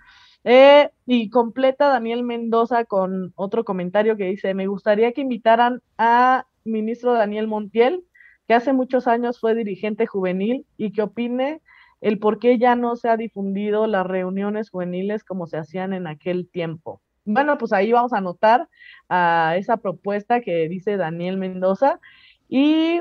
Eh, 0.44 0.90
y 1.06 1.30
completa 1.30 1.88
Daniel 1.88 2.22
Mendoza 2.22 2.84
con 2.84 3.32
otro 3.36 3.64
comentario 3.64 4.16
que 4.16 4.24
dice, 4.24 4.52
me 4.54 4.66
gustaría 4.66 5.12
que 5.12 5.20
invitaran 5.20 5.80
a 5.96 6.46
ministro 6.64 7.12
Daniel 7.12 7.46
Montiel, 7.46 8.04
que 8.48 8.54
hace 8.54 8.72
muchos 8.72 9.06
años 9.06 9.38
fue 9.38 9.54
dirigente 9.54 10.06
juvenil 10.06 10.66
y 10.76 10.92
que 10.92 11.02
opine 11.02 11.62
el 12.00 12.18
por 12.18 12.38
qué 12.38 12.58
ya 12.58 12.74
no 12.74 12.96
se 12.96 13.08
ha 13.08 13.16
difundido 13.16 13.86
las 13.86 14.06
reuniones 14.06 14.70
juveniles 14.70 15.24
como 15.24 15.46
se 15.46 15.58
hacían 15.58 15.92
en 15.92 16.06
aquel 16.06 16.48
tiempo. 16.48 17.00
Bueno, 17.34 17.58
pues 17.58 17.72
ahí 17.72 17.92
vamos 17.92 18.12
a 18.12 18.18
anotar 18.18 18.68
a 19.08 19.54
esa 19.58 19.76
propuesta 19.76 20.40
que 20.40 20.68
dice 20.68 20.96
Daniel 20.96 21.36
Mendoza. 21.36 22.00
Y 22.48 23.00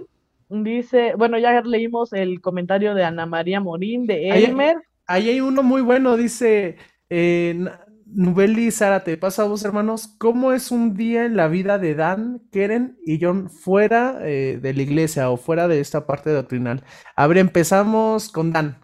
dice, 0.50 1.14
bueno, 1.18 1.38
ya 1.38 1.62
leímos 1.62 2.14
el 2.14 2.42
comentario 2.42 2.94
de 2.94 3.04
Ana 3.04 3.26
María 3.26 3.60
Morín, 3.60 4.06
de 4.06 4.30
Elmer. 4.30 4.78
Ahí, 5.06 5.30
hay 5.30 5.42
uno 5.42 5.64
muy 5.64 5.82
bueno, 5.82 6.18
dice 6.18 6.78
eh, 7.10 7.66
Nubeli 8.06 8.72
Zárate, 8.72 9.18
pasa 9.18 9.44
a 9.44 9.46
vos 9.46 9.64
hermanos, 9.64 10.16
¿cómo 10.18 10.52
es 10.52 10.72
un 10.72 10.96
día 10.96 11.26
en 11.26 11.36
la 11.36 11.48
vida 11.48 11.78
de 11.78 11.96
Dan, 11.96 12.42
Keren 12.52 12.98
y 13.06 13.20
John 13.22 13.50
fuera 13.50 14.20
eh, 14.22 14.60
de 14.62 14.74
la 14.74 14.82
iglesia 14.82 15.30
o 15.30 15.38
fuera 15.38 15.68
de 15.68 15.80
esta 15.80 16.08
parte 16.08 16.32
doctrinal? 16.32 16.84
A 17.16 17.28
ver, 17.28 17.38
empezamos 17.38 18.30
con 18.30 18.52
Dan. 18.52 18.80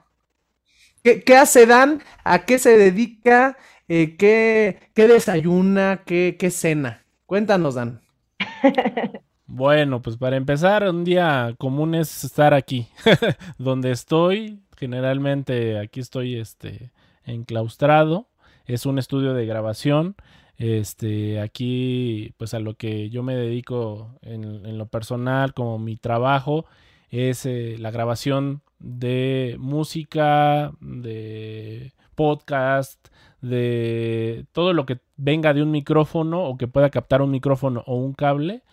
¿Qué, 1.03 1.21
qué 1.21 1.37
hace 1.37 1.65
Dan? 1.65 2.01
¿A 2.23 2.45
qué 2.45 2.59
se 2.59 2.77
dedica? 2.77 3.57
Eh, 3.87 4.15
¿qué, 4.17 4.79
desayuna? 4.95 6.01
¿Qué, 6.05 6.37
¿Qué 6.39 6.49
cena? 6.49 7.05
Cuéntanos, 7.25 7.75
Dan. 7.75 8.01
Bueno, 9.47 10.01
pues 10.01 10.17
para 10.17 10.37
empezar, 10.37 10.89
un 10.89 11.03
día 11.03 11.53
común 11.59 11.93
es 11.93 12.23
estar 12.23 12.55
aquí, 12.55 12.87
donde 13.59 13.91
estoy. 13.91 14.59
Generalmente 14.75 15.77
aquí 15.79 15.99
estoy 15.99 16.35
este, 16.37 16.91
enclaustrado. 17.23 18.27
Es 18.65 18.87
un 18.87 18.97
estudio 18.97 19.33
de 19.35 19.45
grabación. 19.45 20.15
Este, 20.57 21.39
aquí, 21.39 22.33
pues 22.37 22.53
a 22.55 22.59
lo 22.59 22.75
que 22.75 23.09
yo 23.11 23.21
me 23.21 23.35
dedico 23.35 24.17
en, 24.23 24.77
lo 24.77 24.87
personal, 24.87 25.53
como 25.53 25.77
mi 25.77 25.95
trabajo, 25.95 26.65
es 27.09 27.45
eh, 27.45 27.77
la 27.79 27.91
grabación 27.91 28.63
de 28.79 29.57
música, 29.59 30.71
de 30.81 31.93
podcast, 32.15 33.09
de 33.49 34.45
todo 34.51 34.73
lo 34.73 34.85
que 34.85 34.99
venga 35.17 35.53
de 35.53 35.61
un 35.61 35.71
micrófono 35.71 36.43
o 36.43 36.57
que 36.57 36.67
pueda 36.67 36.89
captar 36.89 37.21
un 37.21 37.31
micrófono 37.31 37.83
o 37.85 37.95
un 37.95 38.13
cable, 38.13 38.63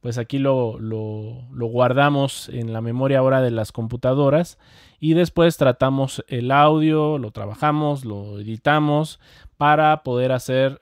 pues 0.00 0.18
aquí 0.18 0.38
lo, 0.38 0.78
lo, 0.78 1.66
guardamos 1.66 2.48
en 2.48 2.72
la 2.72 2.80
memoria 2.80 3.18
ahora 3.18 3.40
de 3.40 3.50
las 3.50 3.72
computadoras 3.72 4.58
y 5.00 5.14
después 5.14 5.56
tratamos 5.56 6.24
el 6.28 6.50
audio, 6.50 7.18
lo 7.18 7.30
trabajamos, 7.30 8.04
lo 8.04 8.38
editamos 8.38 9.20
para 9.56 10.02
poder 10.02 10.32
hacer 10.32 10.78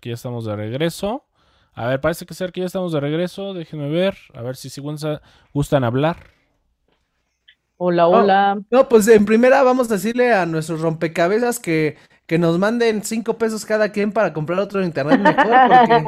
que 0.00 0.10
ya 0.10 0.14
estamos 0.14 0.44
de 0.44 0.56
regreso. 0.56 1.24
A 1.74 1.86
ver, 1.86 2.00
parece 2.00 2.26
que 2.26 2.34
ser 2.34 2.52
que 2.52 2.60
ya 2.60 2.66
estamos 2.66 2.92
de 2.92 3.00
regreso. 3.00 3.54
Déjenme 3.54 3.88
ver. 3.88 4.16
A 4.34 4.42
ver 4.42 4.56
si, 4.56 4.68
si 4.68 4.82
gustan 5.52 5.84
hablar. 5.84 6.41
Hola, 7.84 8.06
hola. 8.06 8.60
No, 8.70 8.88
pues 8.88 9.08
en 9.08 9.24
primera 9.24 9.64
vamos 9.64 9.90
a 9.90 9.94
decirle 9.94 10.32
a 10.32 10.46
nuestros 10.46 10.82
rompecabezas 10.82 11.58
que, 11.58 11.96
que 12.26 12.38
nos 12.38 12.56
manden 12.56 13.02
cinco 13.02 13.38
pesos 13.38 13.66
cada 13.66 13.88
quien 13.88 14.12
para 14.12 14.32
comprar 14.32 14.60
otro 14.60 14.84
internet 14.84 15.18
mejor, 15.18 16.04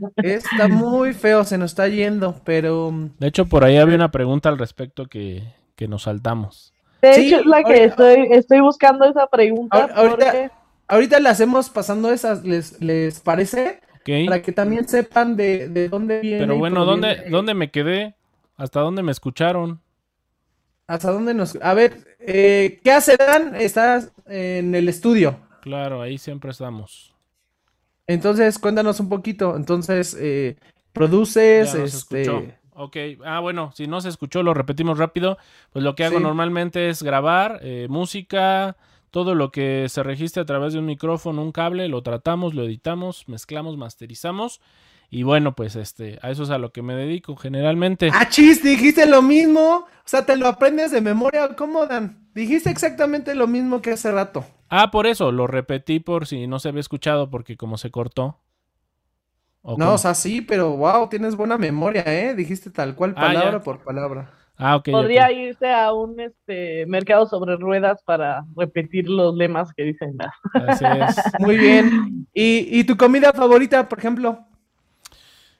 porque 0.00 0.34
está 0.34 0.68
muy 0.68 1.14
feo, 1.14 1.42
se 1.42 1.58
nos 1.58 1.72
está 1.72 1.88
yendo, 1.88 2.40
pero... 2.44 2.92
De 3.18 3.26
hecho, 3.26 3.46
por 3.46 3.64
ahí 3.64 3.76
había 3.76 3.96
una 3.96 4.12
pregunta 4.12 4.50
al 4.50 4.56
respecto 4.56 5.06
que, 5.06 5.42
que 5.74 5.88
nos 5.88 6.04
saltamos. 6.04 6.72
De 7.02 7.20
hecho, 7.20 7.40
es 7.40 7.46
la 7.46 7.64
que 7.64 7.86
estoy, 7.86 8.28
estoy 8.30 8.60
buscando 8.60 9.04
esa 9.04 9.26
pregunta. 9.26 9.88
Ahorita, 9.96 10.52
ahorita 10.86 11.18
le 11.18 11.28
hacemos 11.28 11.70
pasando 11.70 12.12
esas, 12.12 12.44
¿les, 12.44 12.80
les 12.80 13.18
parece? 13.18 13.80
Para 14.28 14.42
que 14.42 14.52
también 14.52 14.86
sepan 14.86 15.34
de, 15.34 15.68
de 15.70 15.88
dónde 15.88 16.20
viene. 16.20 16.38
Pero 16.38 16.56
bueno, 16.56 16.84
¿dónde, 16.84 17.24
¿dónde 17.28 17.54
me 17.54 17.72
quedé? 17.72 18.14
¿Hasta 18.56 18.78
dónde 18.78 19.02
me 19.02 19.10
escucharon? 19.10 19.80
¿Hasta 20.86 21.10
dónde 21.10 21.34
nos.? 21.34 21.58
A 21.62 21.74
ver, 21.74 22.16
eh, 22.20 22.80
¿qué 22.84 22.92
hace 22.92 23.16
Dan? 23.16 23.56
Estás 23.56 24.12
en 24.26 24.74
el 24.74 24.88
estudio. 24.88 25.38
Claro, 25.62 26.00
ahí 26.00 26.18
siempre 26.18 26.50
estamos. 26.50 27.14
Entonces, 28.06 28.58
cuéntanos 28.58 29.00
un 29.00 29.08
poquito. 29.08 29.56
Entonces, 29.56 30.16
eh, 30.18 30.56
produces. 30.92 31.74
este... 31.74 32.56
Ok, 32.78 32.96
ah, 33.24 33.40
bueno, 33.40 33.72
si 33.74 33.86
no 33.86 34.02
se 34.02 34.10
escuchó, 34.10 34.42
lo 34.42 34.52
repetimos 34.52 34.98
rápido. 34.98 35.38
Pues 35.72 35.82
lo 35.82 35.94
que 35.94 36.04
hago 36.04 36.20
normalmente 36.20 36.90
es 36.90 37.02
grabar 37.02 37.58
eh, 37.62 37.86
música, 37.88 38.76
todo 39.10 39.34
lo 39.34 39.50
que 39.50 39.86
se 39.88 40.02
registre 40.02 40.42
a 40.42 40.44
través 40.44 40.74
de 40.74 40.80
un 40.80 40.84
micrófono, 40.84 41.42
un 41.42 41.52
cable, 41.52 41.88
lo 41.88 42.02
tratamos, 42.02 42.52
lo 42.52 42.64
editamos, 42.64 43.26
mezclamos, 43.28 43.78
masterizamos 43.78 44.60
y 45.10 45.22
bueno, 45.22 45.54
pues 45.54 45.76
este, 45.76 46.18
a 46.22 46.30
eso 46.30 46.42
es 46.42 46.50
a 46.50 46.58
lo 46.58 46.72
que 46.72 46.82
me 46.82 46.94
dedico 46.94 47.36
generalmente. 47.36 48.10
Ah, 48.12 48.28
chis, 48.28 48.62
dijiste 48.62 49.06
lo 49.06 49.22
mismo. 49.22 49.86
O 50.06 50.08
sea, 50.08 50.24
te 50.26 50.36
lo 50.36 50.48
aprendes 50.48 50.90
de 50.90 51.00
memoria. 51.00 51.54
¿Cómo, 51.56 51.86
Dan? 51.86 52.28
Dijiste 52.34 52.70
exactamente 52.70 53.34
lo 53.34 53.46
mismo 53.46 53.80
que 53.80 53.92
hace 53.92 54.10
rato. 54.10 54.44
Ah, 54.68 54.90
por 54.90 55.06
eso, 55.06 55.30
lo 55.30 55.46
repetí 55.46 56.00
por 56.00 56.26
si 56.26 56.46
no 56.46 56.58
se 56.58 56.68
había 56.68 56.80
escuchado, 56.80 57.30
porque 57.30 57.56
como 57.56 57.78
se 57.78 57.90
cortó. 57.90 58.40
no, 59.62 59.94
o 59.94 59.98
sea, 59.98 60.14
sí, 60.14 60.40
pero 60.42 60.76
wow, 60.76 61.08
tienes 61.08 61.36
buena 61.36 61.56
memoria, 61.56 62.02
¿eh? 62.06 62.34
Dijiste 62.34 62.70
tal 62.70 62.94
cual, 62.96 63.14
ah, 63.16 63.20
palabra 63.20 63.62
por 63.62 63.82
palabra. 63.84 64.30
Ah, 64.58 64.76
ok. 64.76 64.88
Podría 64.90 65.30
irse 65.30 65.70
a 65.72 65.92
un 65.92 66.18
este, 66.18 66.86
mercado 66.86 67.26
sobre 67.26 67.56
ruedas 67.56 68.02
para 68.04 68.44
repetir 68.56 69.08
los 69.08 69.36
lemas 69.36 69.72
que 69.74 69.84
dicen. 69.84 70.16
Así 70.54 70.84
es. 70.84 71.16
Muy 71.38 71.58
bien. 71.58 72.26
¿Y, 72.34 72.80
¿Y 72.80 72.84
tu 72.84 72.96
comida 72.96 73.32
favorita, 73.32 73.88
por 73.88 73.98
ejemplo? 73.98 74.46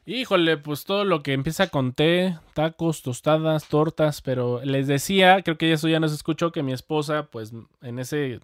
Híjole, 0.09 0.57
pues 0.57 0.85
todo 0.85 1.05
lo 1.05 1.25
que 1.25 1.33
empieza 1.33 1.67
con 1.67 1.93
té, 1.93 2.37
tacos, 2.55 3.03
tostadas, 3.03 3.67
tortas, 3.67 4.23
pero 4.23 4.61
les 4.65 4.87
decía, 4.87 5.43
creo 5.43 5.59
que 5.59 5.73
eso 5.73 5.89
ya 5.89 5.99
nos 5.99 6.13
escuchó, 6.13 6.53
que 6.53 6.63
mi 6.63 6.73
esposa, 6.73 7.25
pues 7.25 7.53
en 7.83 7.99
ese 7.99 8.39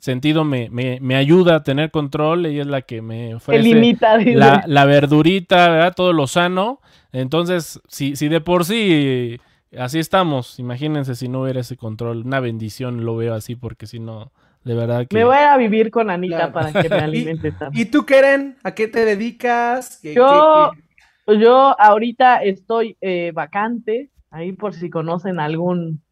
sentido 0.00 0.42
me, 0.42 0.68
me, 0.70 0.98
me 1.00 1.14
ayuda 1.14 1.56
a 1.56 1.62
tener 1.62 1.92
control, 1.92 2.46
ella 2.46 2.62
es 2.62 2.66
la 2.66 2.82
que 2.82 3.00
me 3.00 3.36
ofrece 3.36 3.62
la, 4.34 4.64
la, 4.66 4.84
verdurita, 4.84 5.68
¿verdad? 5.68 5.94
Todo 5.94 6.12
lo 6.12 6.26
sano. 6.26 6.80
Entonces, 7.12 7.80
si, 7.86 8.16
si 8.16 8.26
de 8.26 8.40
por 8.40 8.64
sí 8.64 9.38
así 9.78 10.00
estamos, 10.00 10.58
imagínense 10.58 11.14
si 11.14 11.28
no 11.28 11.42
hubiera 11.42 11.60
ese 11.60 11.76
control, 11.76 12.26
una 12.26 12.40
bendición 12.40 13.04
lo 13.04 13.14
veo 13.14 13.34
así, 13.34 13.54
porque 13.54 13.86
si 13.86 14.00
no, 14.00 14.32
de 14.64 14.74
verdad 14.74 15.06
que... 15.08 15.16
Me 15.16 15.24
voy 15.24 15.36
a 15.36 15.56
vivir 15.56 15.90
con 15.90 16.10
Anita 16.10 16.52
para 16.52 16.72
que 16.72 16.88
me 16.88 16.96
alimente 17.00 17.52
¿Y, 17.72 17.86
tú, 17.86 18.04
Keren? 18.04 18.56
¿A 18.62 18.74
qué 18.74 18.88
te 18.88 19.04
dedicas? 19.04 20.00
yo, 20.02 20.72
yo 21.26 21.80
ahorita 21.80 22.42
estoy 22.42 22.96
eh, 23.00 23.32
vacante, 23.34 24.10
ahí 24.30 24.52
por 24.52 24.74
si 24.74 24.90
conocen 24.90 25.40
algún, 25.40 26.02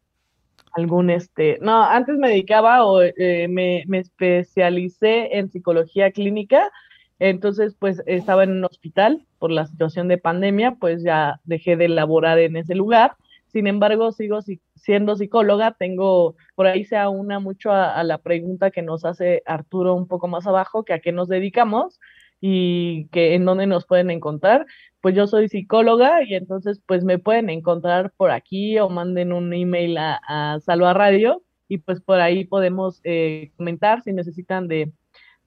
algún 0.73 1.09
este... 1.09 1.59
No, 1.61 1.83
antes 1.83 2.17
me 2.17 2.29
dedicaba 2.29 2.85
o 2.85 3.01
eh, 3.01 3.47
me, 3.49 3.83
me 3.87 3.99
especialicé 3.99 5.37
en 5.37 5.49
psicología 5.49 6.11
clínica, 6.11 6.71
entonces 7.19 7.75
pues 7.77 8.01
estaba 8.07 8.43
en 8.43 8.51
un 8.51 8.65
hospital 8.65 9.25
por 9.37 9.51
la 9.51 9.67
situación 9.67 10.07
de 10.07 10.17
pandemia, 10.17 10.75
pues 10.79 11.03
ya 11.03 11.39
dejé 11.43 11.77
de 11.77 11.87
laborar 11.87 12.39
en 12.39 12.57
ese 12.57 12.75
lugar. 12.75 13.15
Sin 13.51 13.67
embargo, 13.67 14.13
sigo 14.13 14.39
siendo 14.75 15.15
psicóloga, 15.17 15.75
tengo, 15.77 16.35
por 16.55 16.67
ahí 16.67 16.85
se 16.85 16.95
aúna 16.95 17.39
mucho 17.39 17.71
a, 17.71 18.01
la 18.03 18.17
pregunta 18.17 18.71
que 18.71 18.81
nos 18.81 19.03
hace 19.03 19.43
Arturo 19.45 19.93
un 19.93 20.07
poco 20.07 20.29
más 20.29 20.47
abajo, 20.47 20.85
que 20.85 20.93
a 20.93 20.99
qué 20.99 21.11
nos 21.11 21.27
dedicamos 21.27 21.99
y 22.39 23.07
que 23.09 23.35
en 23.35 23.43
dónde 23.43 23.67
nos 23.67 23.85
pueden 23.85 24.09
encontrar. 24.09 24.65
Pues 25.01 25.15
yo 25.15 25.27
soy 25.27 25.49
psicóloga 25.49 26.23
y 26.23 26.35
entonces 26.35 26.81
pues 26.85 27.03
me 27.03 27.19
pueden 27.19 27.49
encontrar 27.49 28.13
por 28.15 28.31
aquí 28.31 28.79
o 28.79 28.89
manden 28.89 29.33
un 29.33 29.53
email 29.53 29.97
a, 29.97 30.57
Salva 30.61 30.93
Radio 30.93 31.43
y 31.67 31.79
pues 31.79 31.99
por 31.99 32.21
ahí 32.21 32.45
podemos 32.45 33.01
eh, 33.03 33.51
comentar 33.57 34.01
si 34.01 34.13
necesitan 34.13 34.69
de, 34.69 34.93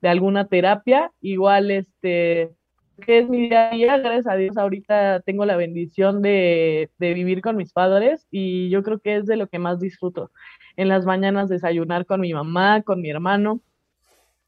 de 0.02 0.08
alguna 0.10 0.46
terapia. 0.46 1.10
Igual 1.22 1.70
este 1.70 2.54
que 3.00 3.18
es 3.18 3.28
mi 3.28 3.48
día 3.48 3.70
a 3.70 3.74
día, 3.74 3.98
gracias 3.98 4.26
a 4.26 4.36
Dios 4.36 4.56
ahorita 4.56 5.20
tengo 5.20 5.44
la 5.44 5.56
bendición 5.56 6.22
de, 6.22 6.90
vivir 6.98 7.42
con 7.42 7.56
mis 7.56 7.72
padres 7.72 8.26
y 8.30 8.68
yo 8.70 8.82
creo 8.82 8.98
que 8.98 9.16
es 9.16 9.26
de 9.26 9.36
lo 9.36 9.48
que 9.48 9.58
más 9.58 9.80
disfruto. 9.80 10.30
En 10.76 10.88
las 10.88 11.04
mañanas 11.04 11.48
desayunar 11.48 12.06
con 12.06 12.20
mi 12.20 12.32
mamá, 12.32 12.82
con 12.82 13.00
mi 13.00 13.10
hermano, 13.10 13.60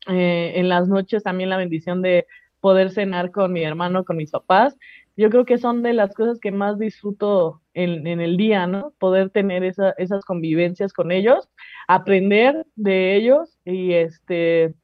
eh, 0.08 0.52
en 0.56 0.68
las 0.68 0.88
noches 0.88 1.22
también 1.22 1.50
la 1.50 1.56
bendición 1.56 2.02
de 2.02 2.26
poder 2.60 2.90
cenar 2.90 3.30
con 3.30 3.52
mi 3.52 3.62
hermano, 3.62 4.04
con 4.04 4.16
mis 4.16 4.30
papás. 4.30 4.76
Yo 5.16 5.30
creo 5.30 5.44
que 5.44 5.58
son 5.58 5.82
de 5.82 5.92
las 5.92 6.14
cosas 6.14 6.38
que 6.40 6.52
más 6.52 6.78
disfruto 6.78 7.62
en, 7.74 8.06
el 8.06 8.36
día, 8.36 8.66
¿no? 8.66 8.92
Poder 8.98 9.30
tener 9.30 9.64
esa, 9.64 9.90
esas 9.98 10.24
convivencias 10.24 10.92
con 10.92 11.10
ellos, 11.10 11.48
aprender 11.88 12.66
de 12.74 13.16
ellos 13.16 13.58
y 13.64 13.92
este 13.92 14.74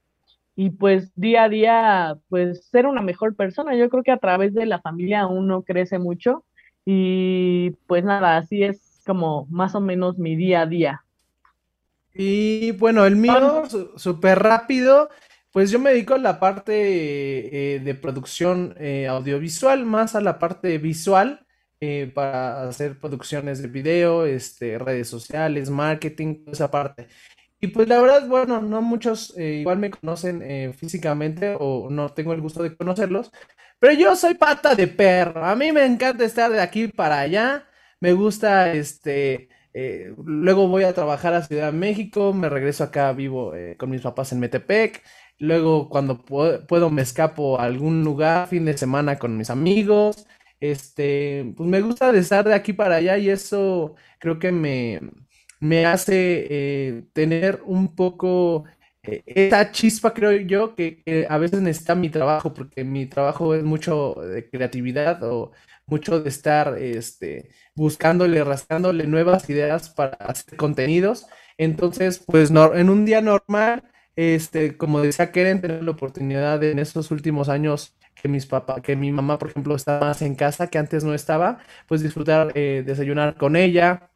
y 0.65 0.71
pues 0.71 1.11
día 1.17 1.45
a 1.45 1.49
día 1.49 2.19
pues 2.29 2.67
ser 2.67 2.87
una 2.87 3.03
mejor 3.03 3.35
persona. 3.35 3.75
Yo 3.75 3.91
creo 3.91 4.05
que 4.05 4.13
a 4.13 4.19
través 4.19 4.55
de 4.55 4.65
la 4.65 4.81
familia 4.81 5.27
uno 5.27 5.63
crece 5.63 5.99
mucho 5.99 6.45
y 6.85 7.71
pues 7.89 8.05
nada, 8.05 8.37
así 8.37 8.63
es 8.63 9.01
como 9.05 9.47
más 9.51 9.75
o 9.75 9.81
menos 9.81 10.19
mi 10.19 10.37
día 10.37 10.61
a 10.61 10.67
día. 10.67 11.05
Y 12.15 12.71
bueno, 12.73 13.05
el 13.07 13.17
mío, 13.17 13.65
súper 13.97 14.39
rápido, 14.39 15.09
pues 15.51 15.73
yo 15.73 15.81
me 15.81 15.91
dedico 15.91 16.15
a 16.15 16.19
la 16.19 16.39
parte 16.39 17.75
eh, 17.75 17.81
de 17.81 17.95
producción 17.97 18.77
eh, 18.79 19.09
audiovisual, 19.09 19.85
más 19.85 20.15
a 20.15 20.21
la 20.21 20.39
parte 20.39 20.79
visual, 20.79 21.45
eh, 21.81 22.09
para 22.15 22.69
hacer 22.69 23.01
producciones 23.01 23.61
de 23.63 23.67
video, 23.67 24.27
este, 24.27 24.79
redes 24.79 25.09
sociales, 25.09 25.71
marketing, 25.71 26.45
esa 26.47 26.71
parte. 26.71 27.09
Y 27.63 27.69
pues 27.69 27.89
la 27.89 28.01
verdad, 28.01 28.27
bueno, 28.27 28.61
no 28.61 28.83
muchos 28.83 29.35
igual 29.39 29.79
me 29.79 29.91
conocen 29.91 30.75
físicamente 30.75 31.57
o 31.59 31.89
no 31.91 32.13
tengo 32.13 32.33
el 32.33 32.41
gusto 32.41 32.63
de 32.63 32.77
conocerlos, 32.77 33.31
pero 33.79 33.95
yo 33.95 34.17
soy 34.17 34.35
pata 34.35 34.75
de 34.75 34.89
perro. 34.89 35.45
A 35.45 35.55
mí 35.55 35.73
me 35.73 35.85
encanta 35.87 36.25
estar 36.25 36.51
de 36.51 36.61
aquí 36.61 36.89
para 36.89 37.21
allá. 37.21 37.65
Me 38.01 38.13
gusta 38.13 38.73
este 38.73 39.49
eh, 39.75 40.15
luego 40.25 40.69
voy 40.69 40.85
a 40.85 40.93
trabajar 40.95 41.33
a 41.35 41.43
Ciudad 41.43 41.73
de 41.73 41.79
México, 41.79 42.33
me 42.35 42.49
regreso 42.49 42.85
acá 42.85 43.13
vivo 43.13 43.55
eh, 43.55 43.77
con 43.79 43.91
mis 43.91 44.03
papás 44.03 44.33
en 44.33 44.41
Metepec. 44.41 45.03
Luego 45.39 45.89
cuando 45.89 46.23
puedo, 46.25 46.91
me 46.91 47.03
escapo 47.03 47.59
a 47.59 47.65
algún 47.65 48.05
lugar, 48.05 48.49
fin 48.49 48.65
de 48.65 48.77
semana 48.77 49.19
con 49.19 49.37
mis 49.37 49.51
amigos. 49.51 50.27
Este, 50.61 51.53
pues 51.57 51.69
me 51.69 51.81
gusta 51.81 52.11
estar 52.17 52.45
de 52.45 52.55
aquí 52.55 52.73
para 52.73 52.97
allá 52.97 53.19
y 53.19 53.31
eso 53.31 53.97
creo 54.21 54.39
que 54.39 54.53
me, 54.53 55.01
me 55.63 55.87
hace 55.87 56.47
eh, 56.51 57.05
tener 57.13 57.63
un 57.65 57.95
poco 57.95 58.65
esta 59.03 59.71
chispa, 59.71 60.13
creo 60.13 60.33
yo, 60.33 60.75
que, 60.75 61.27
a 61.29 61.39
veces 61.39 61.61
necesita 61.61 61.95
mi 61.95 62.11
trabajo, 62.11 62.53
porque 62.53 62.83
mi 62.83 63.07
trabajo 63.07 63.55
es 63.55 63.63
mucho 63.63 64.15
de 64.15 64.49
creatividad 64.51 65.23
o 65.23 65.53
mucho 65.87 66.21
de 66.21 66.29
estar 66.29 66.79
este, 66.79 67.51
buscándole, 67.77 68.43
rascándole 68.43 69.07
nuevas 69.07 69.49
ideas 69.51 69.91
para 69.91 70.15
hacer 70.17 70.57
contenidos. 70.57 71.27
Entonces, 71.59 72.19
pues 72.27 72.51
en 72.51 72.91
un 72.91 73.05
día 73.05 73.21
normal, 73.21 73.85
este, 74.17 74.77
como 74.77 75.01
decía 75.01 75.31
Keren, 75.31 75.61
tener 75.61 75.85
la 75.85 75.93
oportunidad 75.93 76.63
en 76.65 76.81
estos 76.81 77.13
últimos 77.13 77.49
años 77.49 77.97
que 78.15 78.29
mis 78.29 78.47
papás, 78.47 78.83
que 78.83 78.97
mi 78.97 79.13
mamá, 79.13 79.39
por 79.39 79.51
ejemplo, 79.51 79.77
está 79.77 80.01
más 80.01 80.23
en 80.23 80.35
casa, 80.35 80.69
que 80.69 80.79
antes 80.79 81.05
no 81.05 81.15
estaba, 81.15 81.59
pues 81.87 82.03
disfrutar, 82.03 82.51
eh, 82.57 82.83
desayunar 82.85 83.37
con 83.37 83.55
ella. 83.57 84.12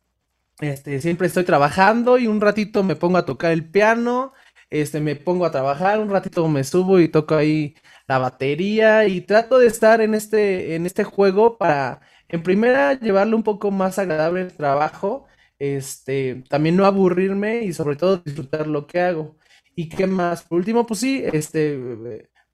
Este, 0.60 1.00
siempre 1.02 1.26
estoy 1.26 1.44
trabajando 1.44 2.16
y 2.18 2.26
un 2.26 2.40
ratito 2.40 2.82
me 2.82 2.96
pongo 2.96 3.18
a 3.18 3.26
tocar 3.26 3.52
el 3.52 3.68
piano, 3.70 4.32
este, 4.70 5.00
me 5.00 5.14
pongo 5.16 5.44
a 5.44 5.50
trabajar, 5.50 6.00
un 6.00 6.08
ratito 6.10 6.48
me 6.48 6.64
subo 6.64 6.98
y 6.98 7.08
toco 7.08 7.34
ahí 7.36 7.74
la 8.08 8.18
batería 8.18 9.06
y 9.06 9.20
trato 9.20 9.58
de 9.58 9.66
estar 9.66 10.00
en 10.00 10.14
este, 10.14 10.74
en 10.74 10.86
este 10.86 11.04
juego 11.04 11.58
para, 11.58 12.00
en 12.28 12.42
primera, 12.42 12.94
llevarle 12.98 13.34
un 13.34 13.42
poco 13.42 13.70
más 13.70 13.98
agradable 13.98 14.42
el 14.42 14.52
trabajo, 14.56 15.26
este, 15.58 16.42
también 16.48 16.76
no 16.76 16.86
aburrirme 16.86 17.60
y 17.62 17.72
sobre 17.74 17.96
todo 17.96 18.18
disfrutar 18.18 18.66
lo 18.66 18.86
que 18.86 19.00
hago. 19.00 19.36
¿Y 19.74 19.88
qué 19.90 20.06
más? 20.06 20.42
Por 20.44 20.58
último, 20.58 20.86
pues 20.86 21.00
sí, 21.00 21.22
este, 21.32 21.76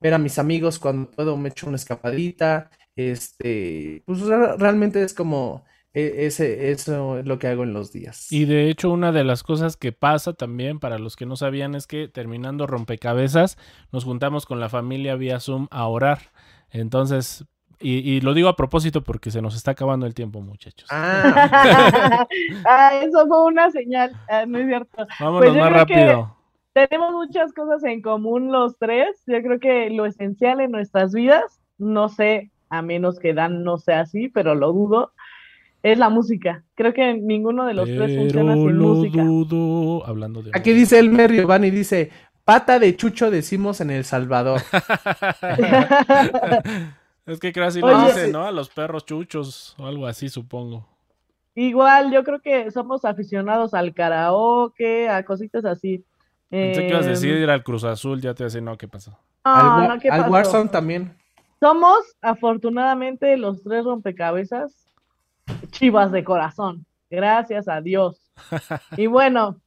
ver 0.01 0.15
a 0.15 0.19
mis 0.19 0.39
amigos 0.39 0.79
cuando 0.79 1.11
puedo, 1.11 1.37
me 1.37 1.51
echo 1.51 1.67
una 1.69 1.77
escapadita, 1.77 2.71
este, 2.97 4.03
pues 4.07 4.21
realmente 4.23 5.03
es 5.03 5.15
como 5.15 5.65
ese, 5.95 6.71
eso 6.71 7.19
es 7.19 7.27
lo 7.27 7.39
que 7.39 7.49
hago 7.49 7.65
en 7.65 7.75
los 7.75 7.93
días. 7.93 8.33
Y 8.33 8.47
de 8.47 8.71
hecho, 8.71 8.91
una 8.91 9.13
de 9.13 9.25
las 9.25 9.43
cosas 9.43 9.77
que 9.77 9.93
pasa 9.93 10.33
también, 10.33 10.79
para 10.79 10.99
los 10.99 11.17
que 11.17 11.27
no 11.27 11.37
sabían, 11.37 11.75
es 11.75 11.87
que 11.87 12.09
terminando 12.09 12.67
rompecabezas, 12.67 13.59
nos 13.93 14.05
juntamos 14.05 14.47
con 14.47 14.59
la 14.59 14.69
familia 14.69 15.17
vía 15.17 15.41
Zoom 15.41 15.69
a 15.71 15.87
orar. 15.87 16.31
Entonces, 16.71 17.45
y, 17.85 18.21
lo 18.21 18.33
digo 18.33 18.49
a 18.49 18.57
propósito 18.57 19.03
porque 19.03 19.31
se 19.31 19.43
nos 19.43 19.57
está 19.57 19.73
acabando 19.73 20.07
el 20.07 20.15
tiempo, 20.15 20.41
muchachos. 20.41 20.89
Ah, 20.91 22.27
ah 22.65 22.91
eso 23.03 23.27
fue 23.27 23.45
una 23.45 23.71
señal, 23.71 24.13
ah, 24.29 24.47
no 24.47 24.59
es 24.59 24.67
cierto. 24.67 25.07
Vámonos 25.19 25.51
pues 25.51 25.61
más 25.61 25.73
rápido. 25.73 26.37
Tenemos 26.73 27.13
muchas 27.13 27.53
cosas 27.53 27.85
en 27.85 28.01
común 28.01 28.51
los 28.51 28.79
tres. 28.79 29.23
Yo 29.27 29.43
creo 29.43 29.61
que 29.61 29.91
lo 29.91 30.07
esencial 30.07 30.61
en 30.61 30.71
nuestras 30.71 31.13
vidas, 31.13 31.61
no 31.77 32.09
sé, 32.09 32.51
a 32.71 32.81
menos 32.81 33.19
que 33.19 33.35
Dan 33.35 33.65
no 33.65 33.77
sea 33.77 34.01
así, 34.01 34.29
pero 34.29 34.55
lo 34.55 34.73
dudo, 34.73 35.13
es 35.83 35.99
la 35.99 36.09
música. 36.09 36.65
Creo 36.75 36.95
que 36.95 37.15
ninguno 37.15 37.67
de 37.67 37.75
los 37.75 37.87
tres 37.87 38.17
funciona 38.17 38.55
sin 38.55 38.79
música. 38.79 39.23
Hablando 40.07 40.43
de 40.43 40.51
Aquí 40.55 40.73
dice 40.73 40.99
Elmer 40.99 41.33
Giovanni, 41.33 41.71
dice, 41.71 42.11
pata 42.45 42.79
de 42.79 42.97
chucho 42.97 43.31
decimos 43.31 43.81
en 43.81 43.91
El 43.91 44.05
Salvador. 44.05 44.61
es 47.27 47.41
que 47.41 47.53
creo 47.53 47.67
así 47.67 47.81
lo 47.81 48.07
dicen, 48.07 48.33
¿no? 48.33 48.45
A 48.45 48.53
los 48.53 48.69
perros 48.69 49.05
chuchos 49.05 49.75
o 49.79 49.87
algo 49.87 50.07
así, 50.07 50.29
supongo. 50.29 50.87
Igual, 51.55 52.13
yo 52.13 52.25
creo 52.25 52.41
que 52.41 52.71
somos 52.71 53.05
aficionados 53.05 53.75
al 53.75 53.93
karaoke, 53.93 55.09
a 55.09 55.25
cositas 55.25 55.65
así. 55.65 56.05
Pensé 56.49 56.83
que 56.83 56.89
ibas 56.89 57.07
a 57.07 57.11
decir 57.11 57.35
em, 57.35 57.43
ir 57.43 57.51
al 57.51 57.63
Cruz 57.63 57.85
Azul, 57.85 58.21
ya 58.21 58.35
te 58.35 58.45
decía, 58.45 58.61
no, 58.61 58.77
¿qué 58.79 58.89
pasó? 58.89 59.19
al, 59.43 60.01
al 60.11 60.31
Warzone 60.31 60.69
también. 60.69 61.17
Somos, 61.61 61.99
afortunadamente, 62.21 63.37
los 63.37 63.63
tres 63.63 63.85
rompecabezas 63.85 64.92
chivas 65.71 66.13
de 66.13 66.25
corazón. 66.25 66.87
Gracias 67.11 67.69
a 67.69 67.81
Dios. 67.81 68.33
Y 68.97 69.07
bueno, 69.07 69.61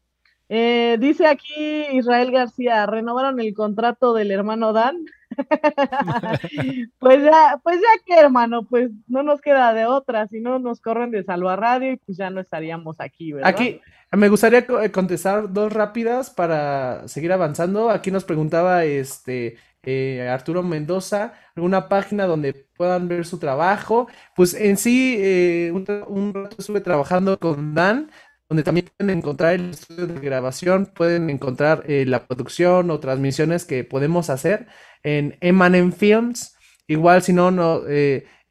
eh, 0.49 0.97
dice 0.99 1.28
aquí 1.28 1.86
Israel 1.91 2.32
García, 2.32 2.86
renovaron 2.86 3.39
el 3.39 3.53
contrato 3.53 4.13
del 4.13 4.32
hermano 4.32 4.73
Dan. 4.73 4.97
pues 6.99 7.23
ya, 7.23 7.59
pues 7.63 7.80
ya 7.82 8.03
que 8.05 8.19
hermano, 8.19 8.65
pues 8.65 8.91
no 9.07 9.23
nos 9.23 9.41
queda 9.41 9.73
de 9.73 9.86
otra, 9.86 10.28
si 10.28 10.39
no 10.39 10.59
nos 10.59 10.80
corren 10.82 11.11
de 11.11 11.23
Salva 11.23 11.55
Radio 11.55 11.93
y 11.93 11.97
pues 11.97 12.17
ya 12.17 12.30
no 12.30 12.39
estaríamos 12.39 12.97
aquí, 12.99 13.34
¿verdad? 13.34 13.49
Aquí 13.49 13.82
me 14.11 14.30
gustaría 14.30 14.65
contestar 14.91 15.51
dos 15.51 15.73
rápidas 15.73 16.30
para 16.30 17.07
seguir 17.07 17.34
avanzando. 17.34 17.89
Aquí 17.89 18.11
nos 18.11 18.23
preguntaba 18.23 18.86
este 18.86 19.57
eh, 19.86 20.27
Arturo 20.29 20.63
Mendoza, 20.63 21.33
alguna 21.55 21.88
página 21.88 22.25
donde 22.25 22.53
puedan 22.75 23.07
ver 23.07 23.25
su 23.25 23.39
trabajo. 23.39 24.07
Pues 24.36 24.53
en 24.53 24.77
sí, 24.77 25.15
eh, 25.19 25.71
un, 25.73 26.33
rato 26.33 26.55
estuve 26.59 26.81
trabajando 26.81 27.38
con 27.39 27.73
Dan, 27.73 28.11
donde 28.49 28.63
también 28.63 28.89
pueden 28.97 29.17
encontrar 29.17 29.53
el 29.53 29.71
estudio 29.71 30.07
de 30.07 30.19
grabación, 30.19 30.88
pueden 30.88 31.29
encontrar 31.29 31.83
eh, 31.88 32.05
la 32.05 32.27
producción 32.27 32.89
o 32.91 32.99
transmisiones 32.99 33.65
que 33.65 33.83
podemos 33.83 34.29
hacer 34.29 34.67
en 35.03 35.38
Emanem 35.41 35.91
Films. 35.91 36.55
Igual 36.88 37.21
si 37.23 37.33
no, 37.33 37.51
no 37.51 37.81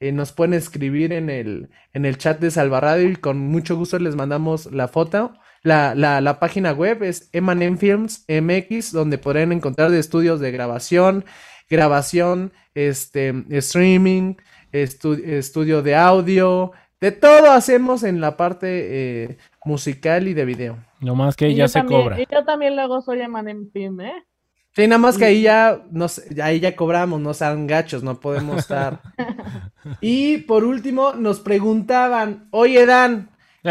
nos 0.01 0.33
pueden 0.33 0.55
escribir 0.55 1.13
en 1.13 1.31
el, 1.31 1.71
en 1.93 2.05
el 2.05 2.19
chat 2.19 2.39
de 2.41 2.51
Salvaradio 2.51 3.09
y 3.09 3.17
con 3.17 3.39
mucho 3.39 3.77
gusto 3.77 3.99
les 3.99 4.17
mandamos 4.17 4.71
la 4.73 4.89
foto. 4.89 5.35
La, 5.65 5.95
la, 5.95 6.21
la, 6.21 6.39
página 6.39 6.73
web 6.73 7.03
es 7.03 7.31
Emanem 7.33 7.79
Films 7.79 8.25
MX, 8.29 8.93
donde 8.93 9.19
podrán 9.19 9.51
encontrar 9.51 9.91
de 9.91 9.99
estudios 9.99 10.39
de 10.39 10.53
grabación, 10.53 11.25
grabación, 11.69 12.53
este, 12.75 13.35
streaming, 13.49 14.35
estudio 14.73 15.83
de 15.83 15.97
audio, 15.97 16.73
de 17.01 17.13
todo 17.13 17.51
hacemos 17.51 18.03
en 18.03 18.21
la 18.21 18.37
parte 18.37 18.67
eh, 18.69 19.39
musical 19.65 20.29
y 20.29 20.35
de 20.35 20.45
video. 20.45 20.79
No 21.01 21.15
más 21.15 21.35
que 21.35 21.47
ahí 21.47 21.55
ya 21.55 21.69
se 21.69 21.85
cobra. 21.85 22.21
Y 22.21 22.27
yo 22.31 22.45
también 22.45 22.77
luego 22.77 23.01
soy 23.01 23.21
Emanem 23.21 23.71
Film, 23.73 24.01
¿eh? 24.03 24.25
Sí, 24.73 24.89
nada 24.89 24.99
más 24.99 25.17
que 25.17 25.27
ahí 25.27 25.43
ya, 25.43 25.83
nos, 25.93 26.21
ahí 26.43 26.59
ya 26.59 26.75
cobramos, 26.75 27.21
no 27.21 27.33
sean 27.33 27.67
gachos, 27.69 28.03
no 28.03 28.19
podemos 28.19 28.59
estar. 28.59 29.01
y 30.01 30.39
por 30.39 30.65
último, 30.65 31.13
nos 31.13 31.41
preguntaban, 31.41 32.49
oye 32.51 32.85
Dan, 32.85 33.31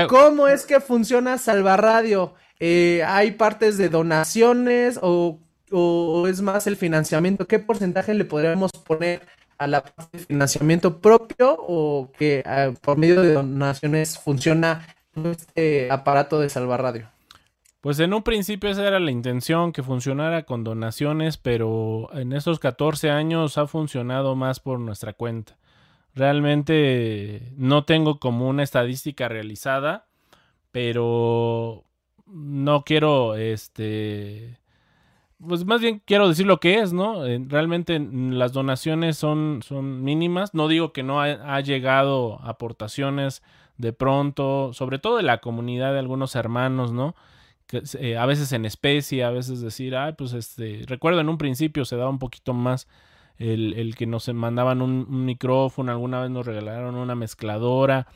¿Cómo 0.10 0.48
es 0.48 0.66
que 0.66 0.80
funciona 0.80 1.38
Salvarradio? 1.38 2.34
Eh, 2.60 3.04
¿Hay 3.06 3.32
partes 3.32 3.78
de 3.78 3.89
donaciones 3.89 5.00
o, 5.02 5.39
es 6.28 6.41
más 6.41 6.66
el 6.68 6.78
financiamiento? 6.78 7.48
¿Qué 7.48 7.60
porcentaje 7.60 8.14
le 8.14 8.26
podríamos 8.26 8.72
poner 8.72 9.22
a 9.58 9.68
la 9.68 9.84
parte 9.84 10.18
de 10.18 10.26
financiamiento 10.26 11.00
propio 11.00 11.56
o 11.60 12.12
que 12.18 12.44
ah, 12.46 12.72
por 12.82 12.98
medio 12.98 13.22
de 13.22 13.34
donaciones 13.34 14.18
funciona 14.18 14.88
este 15.16 15.91
aparato 15.91 16.39
de 16.39 16.50
Salvarradio? 16.50 17.10
Pues 17.82 18.00
en 18.00 18.14
un 18.14 18.24
principio 18.24 18.70
esa 18.70 18.88
era 18.88 19.00
la 19.00 19.12
intención, 19.12 19.74
que 19.74 19.84
funcionara 19.84 20.44
con 20.44 20.64
donaciones, 20.64 21.38
pero 21.38 22.10
en 22.14 22.32
estos 22.32 22.60
14 22.60 23.12
años 23.12 23.58
ha 23.58 23.68
funcionado 23.68 24.36
más 24.36 24.60
por 24.60 24.80
nuestra 24.80 25.14
cuenta. 25.14 25.58
Realmente 26.16 27.53
no 27.57 27.86
tengo 27.86 28.20
como 28.20 28.47
una 28.47 28.64
estadística 28.64 29.28
realizada, 29.28 30.07
pero 30.72 31.86
no 32.28 32.84
quiero, 32.84 33.36
este, 33.36 34.59
pues 35.47 35.66
más 35.66 35.82
bien 35.82 36.01
quiero 36.05 36.28
decir 36.28 36.45
lo 36.45 36.59
que 36.59 36.80
es, 36.80 36.93
¿no? 36.93 37.26
Eh, 37.26 37.43
realmente 37.47 37.99
las 37.99 38.53
donaciones 38.53 39.18
son, 39.18 39.61
son 39.64 40.03
mínimas. 40.03 40.53
No 40.53 40.68
digo 40.68 40.93
que 40.93 41.03
no 41.03 41.22
ha, 41.22 41.61
llegado 41.61 42.39
aportaciones 42.43 43.43
de 43.78 43.93
pronto, 43.93 44.72
sobre 44.74 44.99
todo 44.99 45.18
de 45.18 45.24
la 45.24 45.39
comunidad 45.39 45.93
de 45.93 45.99
algunos 45.99 46.36
hermanos, 46.36 46.91
¿no? 46.91 47.16
Eh, 47.99 48.18
a 48.18 48.26
veces 48.26 48.51
en 48.51 48.66
especie, 48.66 49.24
a 49.24 49.32
veces 49.32 49.61
decir, 49.61 49.95
ay, 49.95 50.14
pues 50.14 50.34
este, 50.34 50.84
recuerdo 50.88 51.22
en 51.22 51.30
un 51.30 51.38
principio 51.38 51.86
se 51.86 51.97
daba 51.97 52.09
un 52.09 52.20
poquito 52.20 52.53
más 52.53 52.88
el, 53.38 53.96
que 53.96 54.06
nos 54.06 54.28
mandaban 54.34 54.82
un, 54.82 55.26
micrófono, 55.26 55.92
alguna 55.92 56.22
vez 56.22 56.32
nos 56.32 56.46
regalaron 56.46 56.96
una 56.96 57.16
mezcladora, 57.16 58.08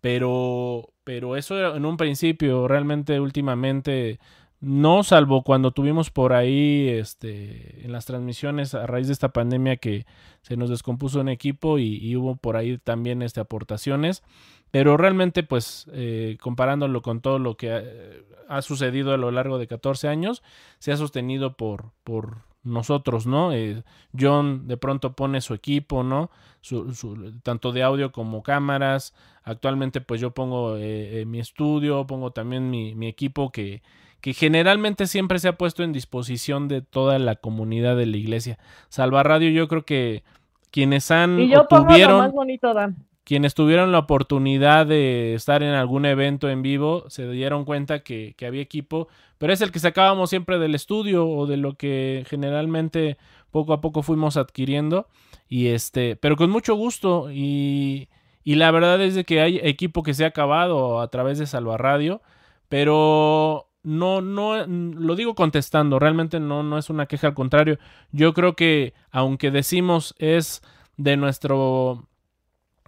pero, 0.00 0.90
pero 1.04 1.36
eso 1.36 1.76
en 1.76 1.84
un 1.86 1.96
principio, 1.96 2.68
realmente 2.68 3.20
últimamente 3.20 4.18
no, 4.64 5.02
salvo 5.02 5.42
cuando 5.42 5.72
tuvimos 5.72 6.10
por 6.10 6.32
ahí 6.32 6.88
este, 6.88 7.84
en 7.84 7.92
las 7.92 8.06
transmisiones 8.06 8.74
a 8.74 8.86
raíz 8.86 9.08
de 9.08 9.12
esta 9.12 9.28
pandemia 9.28 9.76
que 9.76 10.06
se 10.40 10.56
nos 10.56 10.70
descompuso 10.70 11.20
un 11.20 11.28
equipo 11.28 11.78
y, 11.78 12.16
hubo 12.16 12.36
por 12.36 12.56
ahí 12.56 12.78
también 12.78 13.20
este, 13.20 13.40
aportaciones. 13.40 14.22
Pero 14.70 14.96
realmente, 14.96 15.42
pues, 15.42 15.86
eh, 15.92 16.38
comparándolo 16.40 17.02
con 17.02 17.20
todo 17.20 17.38
lo 17.38 17.58
que 17.58 18.18
ha, 18.48 18.62
sucedido 18.62 19.12
a 19.12 19.18
lo 19.18 19.30
largo 19.30 19.58
de 19.58 19.66
14 19.66 20.08
años, 20.08 20.42
se 20.78 20.92
ha 20.92 20.96
sostenido 20.96 21.58
por, 21.58 21.92
por 22.02 22.38
nosotros, 22.64 23.26
¿no? 23.26 23.52
Eh, 23.52 23.82
John 24.18 24.66
de 24.66 24.76
pronto 24.76 25.12
pone 25.12 25.40
su 25.40 25.54
equipo, 25.54 26.02
¿no? 26.02 26.30
Su, 26.60 27.32
tanto 27.42 27.72
de 27.72 27.82
audio 27.82 28.10
como 28.10 28.42
cámaras. 28.42 29.14
Actualmente, 29.42 30.00
pues 30.00 30.20
yo 30.20 30.32
pongo 30.32 30.76
eh, 30.78 31.24
mi 31.26 31.38
estudio, 31.38 32.06
pongo 32.06 32.32
también 32.32 32.70
mi, 32.70 32.94
mi 32.94 33.06
equipo 33.06 33.52
que 33.52 33.82
que 34.24 34.32
generalmente 34.32 35.06
siempre 35.06 35.38
se 35.38 35.48
ha 35.48 35.58
puesto 35.58 35.82
en 35.82 35.92
disposición 35.92 36.66
de 36.66 36.80
toda 36.80 37.18
la 37.18 37.36
comunidad 37.36 37.94
de 37.94 38.06
la 38.06 38.16
iglesia. 38.16 38.58
Salva 38.88 39.22
Radio, 39.22 39.50
yo 39.50 39.68
creo 39.68 39.84
que 39.84 40.22
quienes 40.70 41.10
han 41.10 41.38
y 41.38 41.50
yo 41.50 41.66
tuvieron, 41.66 42.20
más 42.20 42.32
bonito, 42.32 42.72
Dan. 42.72 42.96
Quienes 43.24 43.54
tuvieron 43.54 43.90
la 43.90 44.00
oportunidad 44.00 44.86
de 44.86 45.34
estar 45.34 45.62
en 45.62 45.74
algún 45.74 46.04
evento 46.04 46.50
en 46.50 46.62
vivo 46.62 47.04
se 47.08 47.28
dieron 47.30 47.64
cuenta 47.64 48.00
que, 48.00 48.34
había 48.46 48.60
equipo, 48.60 49.08
pero 49.38 49.52
es 49.52 49.60
el 49.62 49.72
que 49.72 49.78
sacábamos 49.78 50.30
siempre 50.30 50.58
del 50.58 50.74
estudio 50.74 51.26
o 51.26 51.46
de 51.46 51.56
lo 51.56 51.74
que 51.74 52.24
generalmente 52.28 53.16
poco 53.50 53.72
a 53.72 53.80
poco 53.80 54.02
fuimos 54.02 54.36
adquiriendo. 54.36 55.08
Y 55.48 55.68
este, 55.68 56.16
pero 56.16 56.36
con 56.36 56.50
mucho 56.50 56.74
gusto. 56.74 57.30
Y, 57.30 58.08
y 58.44 58.56
la 58.56 58.70
verdad 58.70 59.00
es 59.02 59.14
de 59.14 59.24
que 59.24 59.40
hay 59.40 59.58
equipo 59.62 60.02
que 60.02 60.14
se 60.14 60.24
ha 60.24 60.28
acabado 60.28 61.00
a 61.00 61.08
través 61.08 61.38
de 61.38 61.46
Salva 61.46 61.78
Radio, 61.78 62.20
pero 62.68 63.68
no, 63.84 64.20
no, 64.20 64.66
lo 64.66 65.14
digo 65.14 65.34
contestando, 65.34 65.98
realmente 65.98 66.40
no, 66.40 66.62
no 66.62 66.78
es 66.78 66.90
una 66.90 67.06
queja, 67.06 67.28
al 67.28 67.34
contrario, 67.34 67.78
yo 68.12 68.32
creo 68.34 68.56
que 68.56 68.94
aunque 69.10 69.50
decimos 69.50 70.14
es 70.18 70.62
de 70.96 71.16
nuestro, 71.16 72.08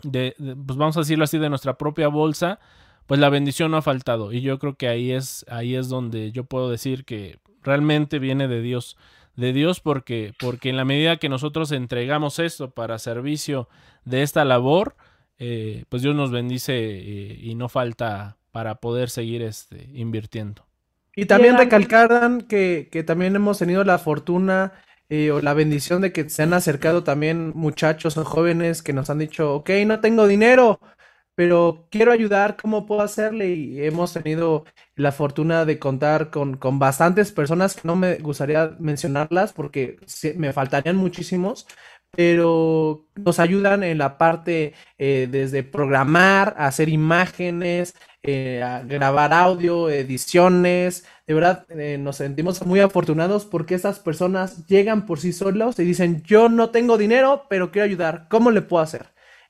de, 0.02 0.34
pues 0.38 0.76
vamos 0.78 0.96
a 0.96 1.00
decirlo 1.00 1.24
así, 1.24 1.38
de 1.38 1.48
nuestra 1.48 1.78
propia 1.78 2.08
bolsa, 2.08 2.58
pues 3.06 3.20
la 3.20 3.28
bendición 3.28 3.70
no 3.70 3.76
ha 3.76 3.82
faltado 3.82 4.32
y 4.32 4.40
yo 4.40 4.58
creo 4.58 4.76
que 4.76 4.88
ahí 4.88 5.12
es, 5.12 5.44
ahí 5.48 5.76
es 5.76 5.88
donde 5.88 6.32
yo 6.32 6.44
puedo 6.44 6.70
decir 6.70 7.04
que 7.04 7.38
realmente 7.62 8.18
viene 8.18 8.48
de 8.48 8.60
Dios, 8.60 8.96
de 9.36 9.52
Dios 9.52 9.80
porque, 9.80 10.34
porque 10.38 10.70
en 10.70 10.76
la 10.76 10.84
medida 10.84 11.16
que 11.16 11.28
nosotros 11.28 11.72
entregamos 11.72 12.38
esto 12.38 12.70
para 12.70 12.98
servicio 12.98 13.68
de 14.04 14.22
esta 14.22 14.44
labor, 14.44 14.96
eh, 15.38 15.84
pues 15.88 16.02
Dios 16.02 16.14
nos 16.14 16.30
bendice 16.30 16.74
eh, 16.74 17.38
y 17.42 17.54
no 17.54 17.68
falta 17.68 18.36
para 18.50 18.76
poder 18.76 19.10
seguir 19.10 19.42
este, 19.42 19.90
invirtiendo. 19.92 20.64
Y 21.14 21.26
también 21.26 21.56
recalcaran 21.56 22.42
que, 22.42 22.88
que 22.90 23.02
también 23.02 23.36
hemos 23.36 23.58
tenido 23.58 23.84
la 23.84 23.98
fortuna 23.98 24.72
eh, 25.08 25.30
o 25.30 25.40
la 25.40 25.54
bendición 25.54 26.02
de 26.02 26.12
que 26.12 26.28
se 26.30 26.42
han 26.42 26.54
acercado 26.54 27.04
también 27.04 27.52
muchachos 27.54 28.16
o 28.16 28.24
jóvenes 28.24 28.82
que 28.82 28.92
nos 28.92 29.10
han 29.10 29.18
dicho, 29.18 29.54
ok, 29.54 29.70
no 29.86 30.00
tengo 30.00 30.26
dinero, 30.26 30.80
pero 31.34 31.86
quiero 31.90 32.12
ayudar, 32.12 32.56
¿cómo 32.56 32.86
puedo 32.86 33.02
hacerle? 33.02 33.48
Y 33.54 33.82
hemos 33.84 34.12
tenido 34.14 34.64
la 34.94 35.12
fortuna 35.12 35.64
de 35.66 35.78
contar 35.78 36.30
con, 36.30 36.56
con 36.56 36.78
bastantes 36.78 37.32
personas 37.32 37.84
no 37.84 37.94
me 37.96 38.16
gustaría 38.16 38.74
mencionarlas 38.80 39.52
porque 39.52 39.98
me 40.36 40.52
faltarían 40.52 40.96
muchísimos, 40.96 41.66
pero 42.10 43.06
nos 43.14 43.38
ayudan 43.38 43.82
en 43.84 43.98
la 43.98 44.16
parte 44.18 44.74
eh, 44.98 45.28
desde 45.30 45.62
programar, 45.62 46.54
hacer 46.58 46.88
imágenes, 46.88 47.94
eh, 48.26 48.60
grabar 48.86 49.32
audio, 49.32 49.88
ediciones. 49.88 51.06
De 51.26 51.34
verdad, 51.34 51.64
eh, 51.70 51.98
nos 51.98 52.16
sentimos 52.16 52.64
muy 52.66 52.80
afortunados 52.80 53.44
porque 53.44 53.74
estas 53.74 53.98
personas 53.98 54.66
llegan 54.66 55.06
por 55.06 55.20
sí 55.20 55.32
solos 55.32 55.78
y 55.78 55.84
dicen, 55.84 56.22
yo 56.22 56.48
no 56.48 56.70
tengo 56.70 56.98
dinero, 56.98 57.46
pero 57.48 57.70
quiero 57.70 57.86
ayudar. 57.86 58.26
¿Cómo 58.28 58.50
le 58.50 58.62
puedo 58.62 58.82
hacer? 58.82 59.06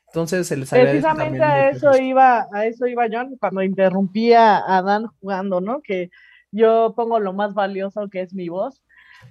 Entonces 0.07 0.47
se 0.47 0.55
les 0.55 0.69
Precisamente 0.69 1.43
a 1.43 1.69
eso 1.69 1.97
iba, 1.97 2.47
a 2.53 2.65
eso 2.65 2.87
iba 2.87 3.07
John 3.11 3.35
cuando 3.39 3.61
interrumpía 3.61 4.63
a 4.65 4.81
Dan 4.81 5.07
jugando, 5.19 5.59
¿no? 5.59 5.81
Que 5.81 6.09
yo 6.51 6.93
pongo 6.95 7.19
lo 7.19 7.33
más 7.33 7.53
valioso 7.53 8.07
que 8.09 8.21
es 8.21 8.33
mi 8.33 8.47
voz 8.47 8.81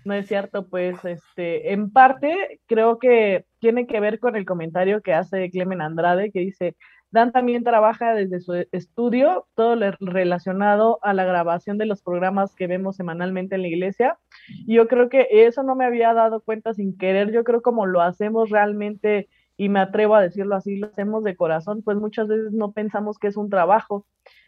no 0.04 0.14
es 0.14 0.26
cierto, 0.26 0.68
pues 0.68 1.04
este, 1.04 1.72
en 1.72 1.90
parte 1.90 2.60
creo 2.66 2.98
que 2.98 3.44
tiene 3.58 3.86
que 3.86 4.00
ver 4.00 4.18
con 4.18 4.36
el 4.36 4.44
comentario 4.44 5.02
que 5.02 5.14
hace 5.14 5.50
Clemen 5.50 5.80
Andrade, 5.80 6.30
que 6.30 6.40
dice, 6.40 6.76
Dan 7.10 7.32
también 7.32 7.64
trabaja 7.64 8.14
desde 8.14 8.40
su 8.40 8.66
estudio, 8.72 9.46
todo 9.54 9.76
relacionado 10.00 10.98
a 11.02 11.14
la 11.14 11.24
grabación 11.24 11.78
de 11.78 11.86
los 11.86 12.02
programas 12.02 12.54
que 12.54 12.66
vemos 12.66 12.96
semanalmente 12.96 13.54
en 13.54 13.62
la 13.62 13.68
iglesia. 13.68 14.18
Y 14.66 14.74
yo 14.74 14.88
creo 14.88 15.08
que 15.08 15.26
eso 15.30 15.62
no 15.62 15.76
me 15.76 15.84
había 15.84 16.12
dado 16.14 16.40
cuenta 16.40 16.74
sin 16.74 16.96
querer, 16.96 17.32
yo 17.32 17.44
creo 17.44 17.62
como 17.62 17.86
lo 17.86 18.02
hacemos 18.02 18.50
realmente, 18.50 19.28
y 19.56 19.68
me 19.68 19.80
atrevo 19.80 20.14
a 20.14 20.22
decirlo 20.22 20.56
así, 20.56 20.76
lo 20.76 20.88
hacemos 20.88 21.24
de 21.24 21.36
corazón, 21.36 21.82
pues 21.82 21.96
muchas 21.96 22.28
veces 22.28 22.52
no 22.52 22.72
pensamos 22.72 23.18
que 23.18 23.28
es 23.28 23.36
un 23.36 23.48
trabajo 23.50 24.06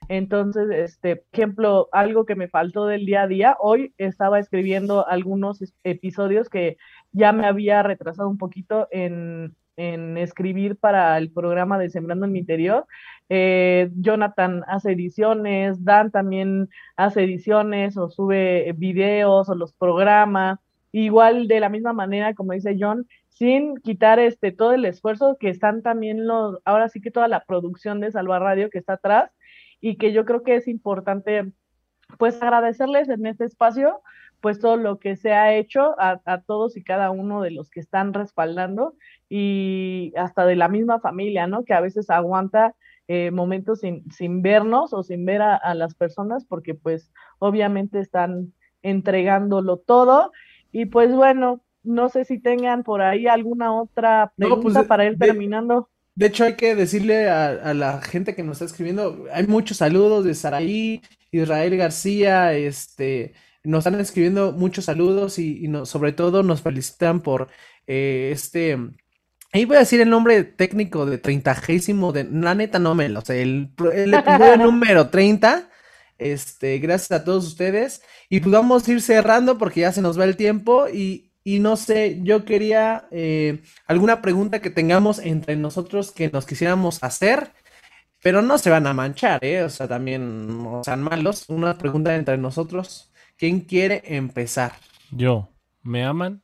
entonces, 0.08 0.70
este, 0.70 1.24
ejemplo, 1.32 1.88
algo 1.92 2.24
que 2.24 2.34
me 2.34 2.48
faltó 2.48 2.86
del 2.86 3.04
día 3.04 3.22
a 3.22 3.26
día, 3.26 3.56
hoy 3.60 3.94
estaba 3.98 4.38
escribiendo 4.38 5.06
algunos 5.06 5.62
episodios 5.84 6.48
que 6.48 6.78
ya 7.12 7.32
me 7.32 7.46
había 7.46 7.82
retrasado 7.82 8.28
un 8.28 8.38
poquito 8.38 8.88
en, 8.90 9.54
escribir 9.78 10.76
para 10.76 11.16
el 11.18 11.30
programa 11.30 11.78
de 11.78 11.90
Sembrando 11.90 12.26
en 12.26 12.32
mi 12.32 12.40
interior. 12.40 12.86
Eh, 13.28 13.90
Jonathan 13.96 14.64
hace 14.66 14.92
ediciones, 14.92 15.84
Dan 15.84 16.10
también 16.10 16.68
hace 16.96 17.24
ediciones 17.24 17.96
o 17.96 18.10
sube 18.10 18.72
videos 18.76 19.48
o 19.48 19.54
los 19.54 19.72
programas. 19.72 20.58
Igual 20.92 21.48
de 21.48 21.60
la 21.60 21.68
misma 21.68 21.92
manera, 21.92 22.34
como 22.34 22.52
dice 22.52 22.76
John, 22.78 23.06
sin 23.28 23.76
quitar 23.76 24.18
este 24.18 24.52
todo 24.52 24.72
el 24.72 24.84
esfuerzo 24.84 25.36
que 25.38 25.48
están 25.48 25.82
también 25.82 26.26
los, 26.26 26.58
ahora 26.64 26.88
sí 26.88 27.00
que 27.00 27.10
toda 27.10 27.28
la 27.28 27.44
producción 27.44 28.00
de 28.00 28.10
Salva 28.10 28.38
Radio 28.38 28.70
que 28.70 28.78
está 28.78 28.94
atrás, 28.94 29.30
y 29.80 29.96
que 29.96 30.12
yo 30.12 30.24
creo 30.24 30.42
que 30.42 30.56
es 30.56 30.68
importante 30.68 31.52
pues 32.18 32.42
agradecerles 32.42 33.08
en 33.08 33.26
este 33.26 33.44
espacio 33.44 34.00
pues 34.40 34.60
todo 34.60 34.76
lo 34.76 34.98
que 34.98 35.16
se 35.16 35.32
ha 35.32 35.54
hecho 35.54 35.94
a, 35.98 36.40
todos 36.46 36.76
y 36.76 36.84
cada 36.84 37.10
uno 37.10 37.42
de 37.42 37.50
los 37.50 37.70
que 37.70 37.80
están 37.80 38.14
respaldando 38.14 38.94
y 39.28 40.12
hasta 40.16 40.46
de 40.46 40.56
la 40.56 40.68
misma 40.68 41.00
familia, 41.00 41.46
¿no? 41.46 41.64
Que 41.64 41.74
a 41.74 41.80
veces 41.80 42.10
aguanta 42.10 42.74
eh, 43.08 43.30
momentos 43.30 43.80
sin, 43.80 44.10
sin, 44.12 44.42
vernos 44.42 44.92
o 44.92 45.02
sin 45.02 45.24
ver 45.24 45.42
a, 45.42 45.74
las 45.74 45.94
personas 45.94 46.44
porque 46.44 46.74
pues 46.74 47.10
obviamente 47.38 48.00
están 48.00 48.52
entregándolo 48.82 49.78
todo 49.78 50.32
y 50.72 50.86
pues 50.86 51.14
bueno, 51.14 51.62
no 51.82 52.08
sé 52.08 52.24
si 52.24 52.38
tengan 52.38 52.84
por 52.84 53.02
ahí 53.02 53.26
alguna 53.26 53.72
otra 53.72 54.32
pues, 54.36 54.48
pregunta 54.48 54.84
para 54.84 55.06
ir 55.06 55.18
terminando. 55.18 55.88
De 56.14 56.26
hecho, 56.26 56.44
hay 56.44 56.54
que 56.54 56.74
decirle 56.74 57.30
a, 57.30 57.72
la 57.74 58.02
gente 58.02 58.34
que 58.34 58.42
nos 58.42 58.56
está 58.56 58.64
escribiendo, 58.64 59.26
hay 59.32 59.46
muchos 59.46 59.76
saludos 59.76 60.24
de 60.24 60.34
Saraí, 60.34 61.00
Israel 61.30 61.76
García, 61.76 62.54
este, 62.54 63.34
nos 63.64 63.86
están 63.86 64.00
escribiendo 64.00 64.52
muchos 64.52 64.86
saludos 64.86 65.38
y, 65.38 65.70
sobre 65.84 66.12
todo 66.12 66.42
nos 66.42 66.62
felicitan 66.62 67.20
por 67.20 67.48
eh, 67.86 68.30
este, 68.32 68.78
ahí 69.52 69.64
voy 69.64 69.76
a 69.76 69.80
decir 69.80 70.00
el 70.00 70.10
nombre 70.10 70.44
técnico 70.44 71.06
de 71.06 71.18
treintagesimo, 71.18 72.12
de, 72.12 72.24
la 72.24 72.54
neta 72.54 72.78
no 72.78 72.94
me 72.94 73.08
lo 73.08 73.20
sé, 73.20 73.42
el, 73.42 73.70
el 73.92 74.14
episodio 74.14 74.56
número 74.58 75.08
30, 75.08 75.68
este, 76.18 76.78
gracias 76.78 77.12
a 77.12 77.24
todos 77.24 77.46
ustedes 77.46 78.02
y 78.28 78.40
pues 78.40 78.52
vamos 78.52 78.86
a 78.86 78.92
ir 78.92 79.00
cerrando 79.00 79.58
porque 79.58 79.80
ya 79.80 79.92
se 79.92 80.02
nos 80.02 80.18
va 80.18 80.24
el 80.24 80.36
tiempo 80.36 80.88
y, 80.88 81.28
y 81.44 81.60
no 81.60 81.76
sé, 81.76 82.20
yo 82.22 82.44
quería 82.44 83.08
eh, 83.10 83.62
alguna 83.86 84.20
pregunta 84.20 84.60
que 84.60 84.68
tengamos 84.68 85.18
entre 85.18 85.56
nosotros 85.56 86.12
que 86.12 86.28
nos 86.30 86.44
quisiéramos 86.44 87.02
hacer. 87.02 87.52
pero 88.22 88.42
no 88.42 88.58
se 88.58 88.70
van 88.70 88.86
a 88.86 88.94
manchar, 88.94 89.44
¿eh? 89.44 89.62
O 89.62 89.70
sea, 89.70 89.88
también 89.88 90.48
no 90.62 90.82
sean 90.84 91.02
malos. 91.02 91.48
Una 91.48 91.78
pregunta 91.78 92.16
entre 92.16 92.36
nosotros. 92.38 93.07
¿Quién 93.38 93.60
quiere 93.60 94.02
empezar? 94.04 94.72
Yo. 95.10 95.48
¿Me 95.82 96.04
aman? 96.04 96.42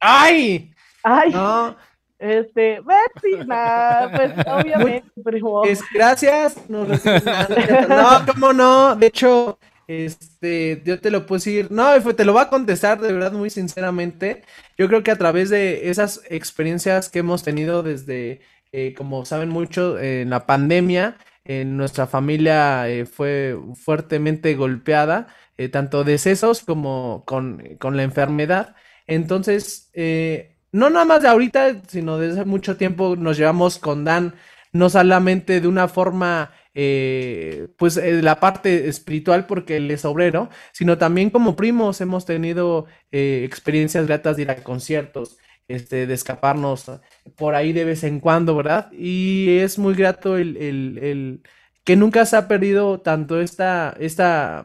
¡Ay! 0.00 0.72
Ay, 1.02 1.30
No, 1.32 1.76
este, 2.18 2.80
Betsy, 2.80 3.46
nah, 3.46 4.08
pues 4.10 4.32
obviamente, 4.46 5.10
pero 5.22 5.64
es, 5.64 5.82
gracias. 5.92 6.56
No, 6.68 6.84
no, 6.86 8.26
cómo 8.26 8.52
no. 8.52 8.96
De 8.96 9.06
hecho, 9.06 9.58
este, 9.86 10.82
yo 10.84 10.98
te 11.00 11.10
lo 11.10 11.26
puedo 11.26 11.38
decir. 11.38 11.68
No, 11.70 12.00
fue- 12.00 12.14
te 12.14 12.24
lo 12.24 12.32
voy 12.32 12.42
a 12.42 12.48
contestar 12.48 13.00
de 13.00 13.12
verdad 13.12 13.32
muy 13.32 13.50
sinceramente. 13.50 14.42
Yo 14.78 14.88
creo 14.88 15.02
que 15.02 15.10
a 15.10 15.18
través 15.18 15.50
de 15.50 15.90
esas 15.90 16.22
experiencias 16.28 17.08
que 17.08 17.18
hemos 17.20 17.42
tenido 17.42 17.82
desde, 17.82 18.40
eh, 18.72 18.94
como 18.96 19.24
saben 19.26 19.50
mucho, 19.50 19.98
en 19.98 20.30
la 20.30 20.46
pandemia, 20.46 21.18
en 21.44 21.76
nuestra 21.76 22.06
familia 22.06 22.88
eh, 22.88 23.04
fue 23.04 23.58
fuertemente 23.74 24.54
golpeada, 24.54 25.26
eh, 25.58 25.68
tanto 25.68 26.04
decesos 26.04 26.62
como 26.64 27.24
con, 27.26 27.76
con 27.78 27.96
la 27.96 28.02
enfermedad. 28.02 28.74
Entonces, 29.06 29.90
eh, 29.94 30.56
no 30.72 30.90
nada 30.90 31.04
más 31.04 31.22
de 31.22 31.28
ahorita, 31.28 31.82
sino 31.86 32.18
desde 32.18 32.40
hace 32.40 32.48
mucho 32.48 32.76
tiempo 32.76 33.16
nos 33.16 33.36
llevamos 33.36 33.78
con 33.78 34.04
Dan, 34.04 34.34
no 34.72 34.90
solamente 34.90 35.60
de 35.60 35.68
una 35.68 35.86
forma, 35.86 36.50
eh, 36.74 37.68
pues 37.78 37.96
eh, 37.96 38.20
la 38.22 38.40
parte 38.40 38.88
espiritual, 38.88 39.46
porque 39.46 39.76
él 39.76 39.90
es 39.90 40.04
obrero, 40.04 40.50
sino 40.72 40.98
también 40.98 41.30
como 41.30 41.54
primos 41.54 42.00
hemos 42.00 42.26
tenido 42.26 42.86
eh, 43.12 43.42
experiencias 43.44 44.06
gratas 44.06 44.36
de 44.36 44.42
ir 44.42 44.50
a 44.50 44.56
conciertos, 44.56 45.38
este, 45.68 46.06
de 46.08 46.14
escaparnos 46.14 46.90
por 47.36 47.54
ahí 47.54 47.72
de 47.72 47.84
vez 47.84 48.02
en 48.02 48.18
cuando, 48.20 48.56
¿verdad? 48.56 48.90
Y 48.92 49.58
es 49.58 49.78
muy 49.78 49.94
grato 49.94 50.36
el, 50.36 50.56
el, 50.56 50.98
el 51.00 51.42
que 51.84 51.94
nunca 51.96 52.26
se 52.26 52.36
ha 52.36 52.48
perdido 52.48 53.00
tanto 53.00 53.40
esta, 53.40 53.94
esta, 54.00 54.64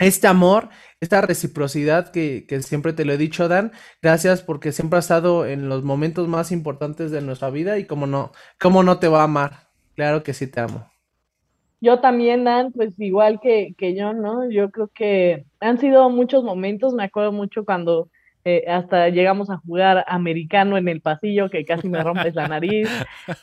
este 0.00 0.26
amor, 0.26 0.70
esta 1.00 1.20
reciprocidad 1.20 2.10
que, 2.10 2.46
que 2.48 2.60
siempre 2.62 2.92
te 2.92 3.04
lo 3.04 3.12
he 3.12 3.18
dicho, 3.18 3.48
Dan. 3.48 3.72
Gracias 4.02 4.42
porque 4.42 4.72
siempre 4.72 4.98
has 4.98 5.04
estado 5.04 5.46
en 5.46 5.68
los 5.68 5.84
momentos 5.84 6.26
más 6.28 6.52
importantes 6.52 7.10
de 7.10 7.20
nuestra 7.22 7.50
vida 7.50 7.78
y 7.78 7.86
como 7.86 8.06
no, 8.06 8.32
cómo 8.58 8.82
no 8.82 8.98
te 8.98 9.08
va 9.08 9.20
a 9.20 9.24
amar. 9.24 9.68
Claro 9.94 10.22
que 10.22 10.34
sí 10.34 10.46
te 10.50 10.60
amo. 10.60 10.90
yo 11.80 12.00
también, 12.00 12.44
Dan, 12.44 12.72
pues 12.72 12.92
igual 12.98 13.40
que, 13.40 13.74
que 13.78 13.94
yo, 13.94 14.12
¿no? 14.12 14.48
Yo 14.50 14.70
creo 14.70 14.88
que 14.88 15.46
han 15.60 15.78
sido 15.78 16.10
muchos 16.10 16.44
momentos, 16.44 16.94
me 16.94 17.04
acuerdo 17.04 17.32
mucho 17.32 17.64
cuando 17.64 18.10
eh, 18.56 18.64
hasta 18.68 19.08
llegamos 19.08 19.50
a 19.50 19.58
jugar 19.58 20.04
americano 20.08 20.76
en 20.76 20.88
el 20.88 21.00
pasillo, 21.00 21.50
que 21.50 21.64
casi 21.64 21.88
me 21.88 22.02
rompes 22.02 22.34
la 22.34 22.48
nariz. 22.48 22.88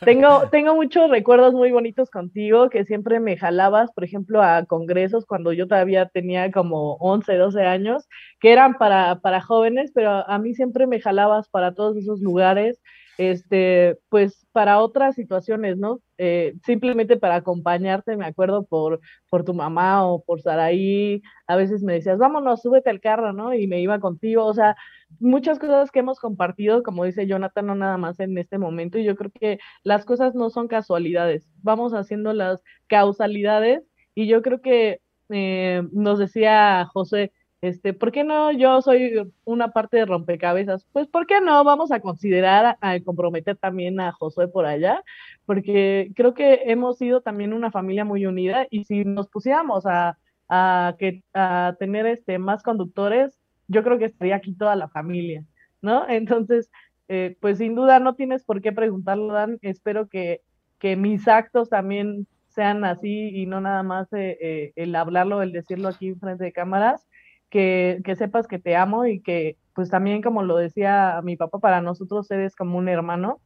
Tengo, 0.04 0.48
tengo 0.52 0.76
muchos 0.76 1.10
recuerdos 1.10 1.54
muy 1.54 1.72
bonitos 1.72 2.10
contigo, 2.10 2.70
que 2.70 2.86
siempre 2.86 3.20
me 3.20 3.38
jalabas, 3.38 3.92
por 3.92 4.04
ejemplo, 4.04 4.42
a 4.42 4.66
congresos 4.66 5.26
cuando 5.26 5.54
yo 5.54 5.68
todavía 5.68 6.08
tenía 6.08 6.52
como 6.52 6.96
11, 6.96 7.36
12 7.36 7.62
años, 7.64 8.08
que 8.40 8.52
eran 8.52 8.78
para, 8.78 9.20
para 9.22 9.42
jóvenes, 9.42 9.92
pero 9.94 10.30
a 10.30 10.38
mí 10.40 10.54
siempre 10.54 10.88
me 10.88 11.00
jalabas 11.00 11.48
para 11.50 11.74
todos 11.74 11.98
esos 11.98 12.20
lugares, 12.22 12.82
este, 13.18 13.98
pues 14.10 14.46
para 14.52 14.80
otras 14.80 15.16
situaciones, 15.16 15.78
¿no? 15.78 16.02
Eh, 16.20 16.56
simplemente 16.66 17.18
para 17.18 17.36
acompañarte, 17.36 18.16
me 18.16 18.26
acuerdo, 18.26 18.66
por, 18.66 19.00
por 19.30 19.44
tu 19.44 19.54
mamá 19.54 20.08
o 20.08 20.24
por 20.24 20.42
Saraí, 20.42 21.22
a 21.48 21.56
veces 21.56 21.84
me 21.84 21.94
decías, 21.94 22.20
vámonos, 22.20 22.62
súbete 22.62 22.90
al 22.90 23.02
carro, 23.02 23.34
¿no? 23.34 23.54
Y 23.54 23.68
me 23.68 23.82
iba 23.82 24.00
contigo, 24.00 24.46
o 24.46 24.54
sea, 24.54 24.76
muchas 25.20 25.60
cosas 25.60 25.92
que 25.92 26.00
hemos 26.00 26.20
compartido, 26.20 26.84
como 26.84 27.06
dice 27.06 27.28
Jonathan, 27.28 27.68
no 27.68 27.76
nada 27.76 27.98
más 27.98 28.20
en 28.20 28.38
este 28.38 28.58
momento, 28.58 28.98
y 28.98 29.04
yo 29.04 29.16
creo 29.16 29.32
que 29.32 29.60
las 29.84 30.06
cosas 30.06 30.36
no 30.36 30.50
son 30.50 30.68
casualidades, 30.68 31.48
vamos 31.62 31.94
haciendo 31.94 32.34
las 32.34 32.62
causalidades, 32.88 33.84
y 34.16 34.28
yo 34.28 34.42
creo 34.42 34.62
que 34.62 35.02
eh, 35.30 35.84
nos 35.92 36.20
decía 36.20 36.86
José, 36.94 37.32
este, 37.62 37.94
¿por 37.94 38.12
qué 38.12 38.24
no 38.24 38.52
yo 38.52 38.82
soy 38.82 39.32
una 39.44 39.72
parte 39.72 39.98
de 39.98 40.06
rompecabezas? 40.06 40.86
Pues, 40.92 41.08
¿por 41.08 41.26
qué 41.26 41.42
no? 41.42 41.64
Vamos 41.64 41.92
a 41.92 42.02
considerar 42.02 42.78
a, 42.82 43.00
comprometer 43.02 43.58
también 43.58 44.00
a 44.00 44.12
Josué 44.12 44.48
por 44.48 44.66
allá, 44.66 45.04
porque 45.46 46.12
creo 46.16 46.34
que 46.36 46.62
hemos 46.66 46.98
sido 46.98 47.22
también 47.22 47.54
una 47.54 47.72
familia 47.72 48.06
muy 48.06 48.26
unida, 48.26 48.68
y 48.70 48.86
si 48.86 49.06
nos 49.06 49.28
pusiéramos 49.30 49.86
a, 49.88 50.18
a, 50.50 50.96
que, 51.00 51.24
a 51.34 51.76
tener 51.80 52.06
este, 52.06 52.38
más 52.40 52.64
conductores, 52.64 53.37
yo 53.68 53.84
creo 53.84 53.98
que 53.98 54.06
estaría 54.06 54.36
aquí 54.36 54.54
toda 54.54 54.76
la 54.76 54.88
familia, 54.88 55.44
¿no? 55.82 56.08
Entonces, 56.10 56.70
eh, 57.08 57.38
pues 57.40 57.60
sin 57.60 57.76
duda 57.76 58.00
no 58.00 58.16
tienes 58.16 58.44
por 58.44 58.62
qué 58.62 58.72
preguntarlo, 58.72 59.34
Dan. 59.34 59.60
Espero 59.62 60.08
que, 60.08 60.42
que 60.80 60.96
mis 60.96 61.28
actos 61.28 61.70
también 61.70 62.28
sean 62.48 62.84
así 62.86 63.30
y 63.30 63.46
no 63.46 63.62
nada 63.62 63.84
más 63.84 64.12
eh, 64.14 64.38
eh, 64.42 64.74
el 64.76 64.96
hablarlo, 64.96 65.42
el 65.42 65.52
decirlo 65.52 65.90
aquí 65.90 66.08
en 66.08 66.20
frente 66.20 66.44
de 66.44 66.52
cámaras, 66.52 67.08
que, 67.50 68.02
que 68.04 68.16
sepas 68.16 68.48
que 68.48 68.60
te 68.60 68.76
amo 68.76 69.06
y 69.06 69.22
que 69.22 69.58
pues 69.74 69.90
también 69.90 70.24
como 70.24 70.42
lo 70.42 70.58
decía 70.58 71.22
mi 71.24 71.38
papá, 71.38 71.60
para 71.60 71.82
nosotros 71.82 72.30
eres 72.32 72.56
como 72.56 72.80
un 72.80 72.90
hermano 72.90 73.40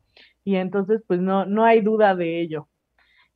y 0.45 0.55
entonces 0.55 1.03
pues 1.05 1.19
no, 1.19 1.45
no 1.45 1.65
hay 1.65 1.81
duda 1.81 2.15
de 2.15 2.39
ello. 2.41 2.69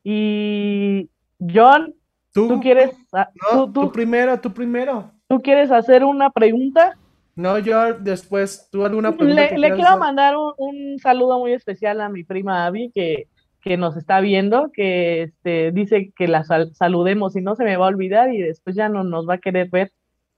Y 0.01 1.09
John, 1.39 1.93
Tú, 2.36 2.49
¿tú 2.49 2.59
quieres, 2.59 2.91
ah, 3.13 3.29
no, 3.33 3.65
tú, 3.65 3.71
tú 3.71 3.81
tú, 3.86 3.91
primero, 3.93 4.38
tú 4.41 4.51
primero. 4.53 5.14
Tú 5.28 5.41
quieres 5.41 5.71
hacer 5.71 6.03
una 6.03 6.30
pregunta? 6.30 6.97
No, 7.36 7.59
yo 7.59 7.93
después, 7.95 8.69
¿tú 8.71 8.86
alguna 8.86 9.11
pregunta 9.17 9.41
Le, 9.41 9.49
quiero 9.73 9.88
hacer? 9.89 9.99
mandar 9.99 10.38
un, 10.38 10.53
un 10.57 10.99
saludo 10.99 11.39
muy 11.39 11.53
especial 11.53 11.99
a 12.01 12.09
mi 12.09 12.23
prima 12.23 12.65
Abby, 12.65 12.91
que, 12.95 13.28
que 13.61 13.76
nos 13.78 13.97
está 13.97 14.21
viendo, 14.21 14.71
que 14.73 15.23
este, 15.23 15.71
dice 15.71 16.13
que 16.15 16.28
la 16.28 16.43
sal- 16.45 16.73
saludemos 16.73 17.36
y 17.36 17.41
no 17.41 17.55
se 17.55 17.65
me 17.65 17.76
va 17.78 17.86
a 17.86 17.89
olvidar 17.89 18.34
y 18.34 18.41
después 18.41 18.76
ya 18.76 18.88
no 18.89 19.03
nos 19.03 19.28
va 19.28 19.34
a 19.36 19.39
querer 19.39 19.69
ver. 19.69 19.91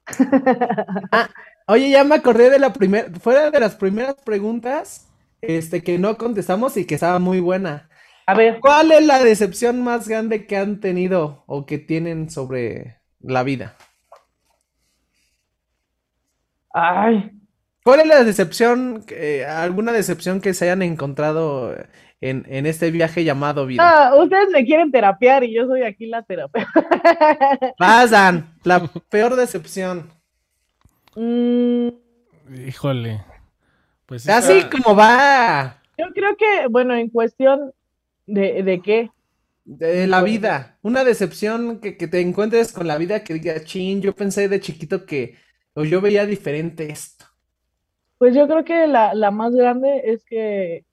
Oye, 1.67 1.89
ya 1.89 2.03
me 2.03 2.15
acordé 2.15 2.49
de 2.49 2.59
la 2.59 2.73
primera, 2.73 3.09
fuera 3.19 3.51
de 3.51 3.59
las 3.59 3.75
primeras 3.75 4.15
preguntas, 4.15 5.07
este, 5.41 5.83
que 5.83 5.99
no 5.99 6.17
contestamos 6.17 6.77
y 6.77 6.85
que 6.87 6.95
estaba 6.95 7.19
muy 7.19 7.39
buena. 7.41 7.89
A 8.25 8.33
ver, 8.35 8.59
¿Cuál 8.59 8.91
es 8.91 9.05
la 9.05 9.23
decepción 9.23 9.83
más 9.83 10.07
grande 10.07 10.47
que 10.47 10.57
han 10.57 10.79
tenido 10.79 11.43
o 11.47 11.65
que 11.65 11.77
tienen 11.77 12.29
sobre 12.29 12.97
la 13.19 13.43
vida? 13.43 13.75
Ay, 16.77 17.31
¿Cuál 17.83 18.01
es 18.01 18.07
la 18.07 18.23
decepción, 18.23 19.05
eh, 19.09 19.45
alguna 19.45 19.93
decepción 19.93 20.41
que 20.41 20.53
se 20.53 20.65
hayan 20.65 20.81
encontrado 20.81 21.73
en, 22.19 22.45
en 22.49 22.65
este 22.65 22.91
viaje 22.91 23.23
llamado 23.23 23.65
vida? 23.65 23.81
ah, 23.81 24.15
ustedes 24.15 24.49
me 24.49 24.65
quieren 24.65 24.91
terapiar 24.91 25.45
y 25.45 25.53
yo 25.53 25.65
soy 25.67 25.83
aquí 25.83 26.07
la 26.07 26.21
terapeuta. 26.23 26.69
Vas, 27.79 28.11
Dan, 28.11 28.57
la 28.63 28.85
peor 29.09 29.35
decepción. 29.37 30.11
Mm, 31.15 31.87
Híjole. 32.67 33.23
Pues 34.05 34.27
Así 34.27 34.63
como 34.65 34.95
va 34.95 35.81
yo 35.97 36.05
creo 36.13 36.37
que, 36.37 36.67
bueno, 36.69 36.93
en 36.95 37.09
cuestión 37.09 37.71
de, 38.25 38.63
de 38.63 38.81
qué, 38.81 39.09
de 39.65 40.07
la 40.07 40.21
vida. 40.21 40.77
Una 40.81 41.03
decepción 41.03 41.79
que, 41.81 41.97
que 41.97 42.07
te 42.07 42.21
encuentres 42.21 42.71
con 42.71 42.87
la 42.87 42.97
vida 42.97 43.23
que 43.23 43.33
digas, 43.33 43.65
chin, 43.65 44.01
yo 44.01 44.15
pensé 44.15 44.47
de 44.47 44.61
chiquito 44.61 45.05
que, 45.05 45.35
o 45.77 45.85
yo 45.85 46.01
veía 46.01 46.25
diferente 46.25 46.89
esto. 46.91 47.25
pues 48.17 48.33
yo 48.35 48.47
creo 48.47 48.63
que 48.65 48.87
la, 48.87 49.13
la 49.13 49.31
más 49.31 49.53
grande 49.53 50.01
es 50.05 50.25
que 50.25 50.85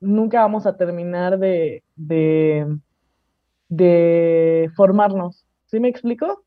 nunca 0.00 0.40
vamos 0.42 0.66
a 0.66 0.76
terminar 0.76 1.38
de, 1.38 1.84
de, 1.96 2.66
de 3.68 4.70
formarnos. 4.76 5.46
¿Sí 5.66 5.80
me 5.80 5.88
explico? 5.88 6.44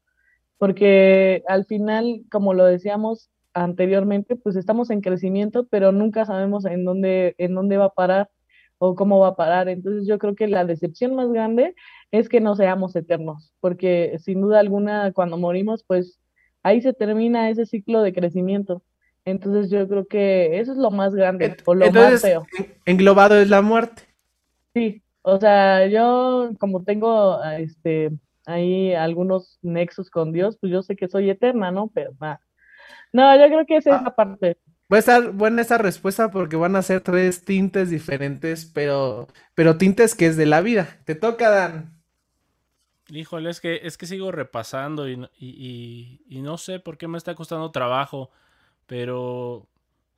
Porque 0.58 1.44
al 1.48 1.66
final, 1.66 2.24
como 2.32 2.54
lo 2.54 2.66
decíamos 2.66 3.30
anteriormente, 3.54 4.36
pues 4.36 4.56
estamos 4.56 4.90
en 4.90 5.02
crecimiento, 5.02 5.66
pero 5.68 5.92
nunca 5.92 6.26
sabemos 6.26 6.66
en 6.66 6.86
dónde, 6.86 7.36
en 7.38 7.56
dónde 7.56 7.78
va 7.78 7.86
a 7.86 7.94
parar 7.94 8.30
o 8.80 8.96
cómo 8.96 9.20
va 9.20 9.30
a 9.30 9.36
parar. 9.36 9.70
Entonces 9.70 10.08
yo 10.08 10.20
creo 10.20 10.36
que 10.36 10.48
la 10.48 10.66
decepción 10.66 11.16
más 11.16 11.30
grande 11.32 11.76
es 12.12 12.30
que 12.30 12.42
no 12.42 12.56
seamos 12.56 12.96
eternos, 12.96 13.54
porque 13.62 14.18
sin 14.20 14.42
duda 14.42 14.60
alguna 14.60 15.12
cuando 15.14 15.38
morimos, 15.38 15.84
pues 15.86 16.20
ahí 16.68 16.82
se 16.82 16.94
termina 16.94 17.50
ese 17.50 17.66
ciclo 17.66 18.02
de 18.02 18.14
crecimiento. 18.14 18.82
Entonces 19.26 19.70
yo 19.70 19.88
creo 19.88 20.08
que 20.08 20.60
eso 20.60 20.72
es 20.72 20.78
lo 20.78 20.90
más 20.92 21.14
grande 21.14 21.56
o 21.66 21.74
lo 21.76 21.92
más 21.92 22.22
feo. 22.22 22.46
en- 22.58 22.74
englobado 22.86 23.36
es 23.40 23.50
la 23.50 23.62
muerte. 23.62 24.04
Sí, 24.74 25.02
o 25.22 25.38
sea, 25.40 25.86
yo 25.88 26.52
como 26.60 26.84
tengo 26.84 27.34
ah, 27.34 27.58
este 27.60 28.12
ahí 28.46 28.94
algunos 28.94 29.60
nexos 29.62 30.10
con 30.10 30.32
Dios, 30.32 30.58
pues 30.62 30.72
yo 30.72 30.82
sé 30.82 30.96
que 30.96 31.10
soy 31.10 31.30
eterna, 31.30 31.72
¿no? 31.72 31.90
Pero 31.94 32.12
va. 32.22 32.40
No, 33.12 33.36
yo 33.38 33.48
creo 33.48 33.66
que 33.66 33.78
esa 33.78 33.90
es 33.96 33.96
Ah. 33.98 34.04
la 34.06 34.16
parte. 34.16 34.58
Va 34.92 34.96
a 34.96 35.00
estar 35.00 35.32
buena 35.32 35.62
esa 35.64 35.78
respuesta 35.78 36.32
porque 36.32 36.56
van 36.56 36.78
a 36.78 36.82
ser 36.82 37.02
tres 37.02 37.44
tintes 37.44 37.90
diferentes, 37.90 38.66
pero, 38.74 39.28
pero 39.54 39.78
tintes 39.78 40.16
que 40.16 40.28
es 40.28 40.38
de 40.38 40.46
la 40.46 40.62
vida. 40.62 40.88
Te 41.04 41.14
toca, 41.16 41.50
Dan. 41.50 41.97
Híjole, 43.10 43.50
es 43.50 43.62
que, 43.62 43.82
es 43.84 43.98
que 43.98 44.06
sigo 44.06 44.32
repasando 44.32 45.08
y, 45.08 45.18
no- 45.18 45.30
y, 45.38 45.48
y- 46.30 46.38
y 46.38 46.42
no 46.42 46.58
sé 46.58 46.80
por 46.80 46.98
qué 46.98 47.08
me 47.08 47.18
está 47.18 47.36
costando 47.36 47.72
trabajo, 47.72 48.32
pero, 48.86 49.68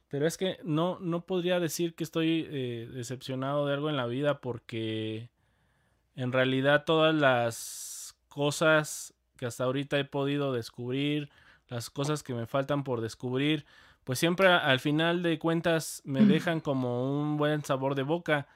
pero 0.10 0.26
es 0.28 0.38
que 0.38 0.58
no, 0.64 0.98
no 1.00 1.26
podría 1.26 1.60
decir 1.60 1.96
que 1.96 2.04
estoy 2.04 2.48
eh, 2.50 2.90
decepcionado 2.94 3.68
de 3.68 3.74
algo 3.76 3.90
en 3.90 3.98
la 3.98 4.08
vida 4.08 4.42
porque 4.42 5.30
en 6.16 6.32
realidad 6.32 6.86
todas 6.86 7.16
las 7.16 8.16
cosas 8.28 9.14
que 9.38 9.46
hasta 9.46 9.66
ahorita 9.66 10.00
he 10.00 10.06
podido 10.06 10.54
descubrir, 10.54 11.30
las 11.68 11.90
cosas 11.92 12.24
que 12.24 12.34
me 12.34 12.48
faltan 12.48 12.84
por 12.84 13.02
descubrir, 13.02 13.66
pues 14.04 14.20
siempre 14.20 14.48
al 14.50 14.80
final 14.80 15.22
de 15.24 15.40
cuentas 15.40 16.02
me 16.06 16.26
dejan 16.26 16.60
como 16.62 17.20
un 17.22 17.38
buen 17.38 17.64
sabor 17.64 17.96
de 17.96 18.04
boca, 18.04 18.48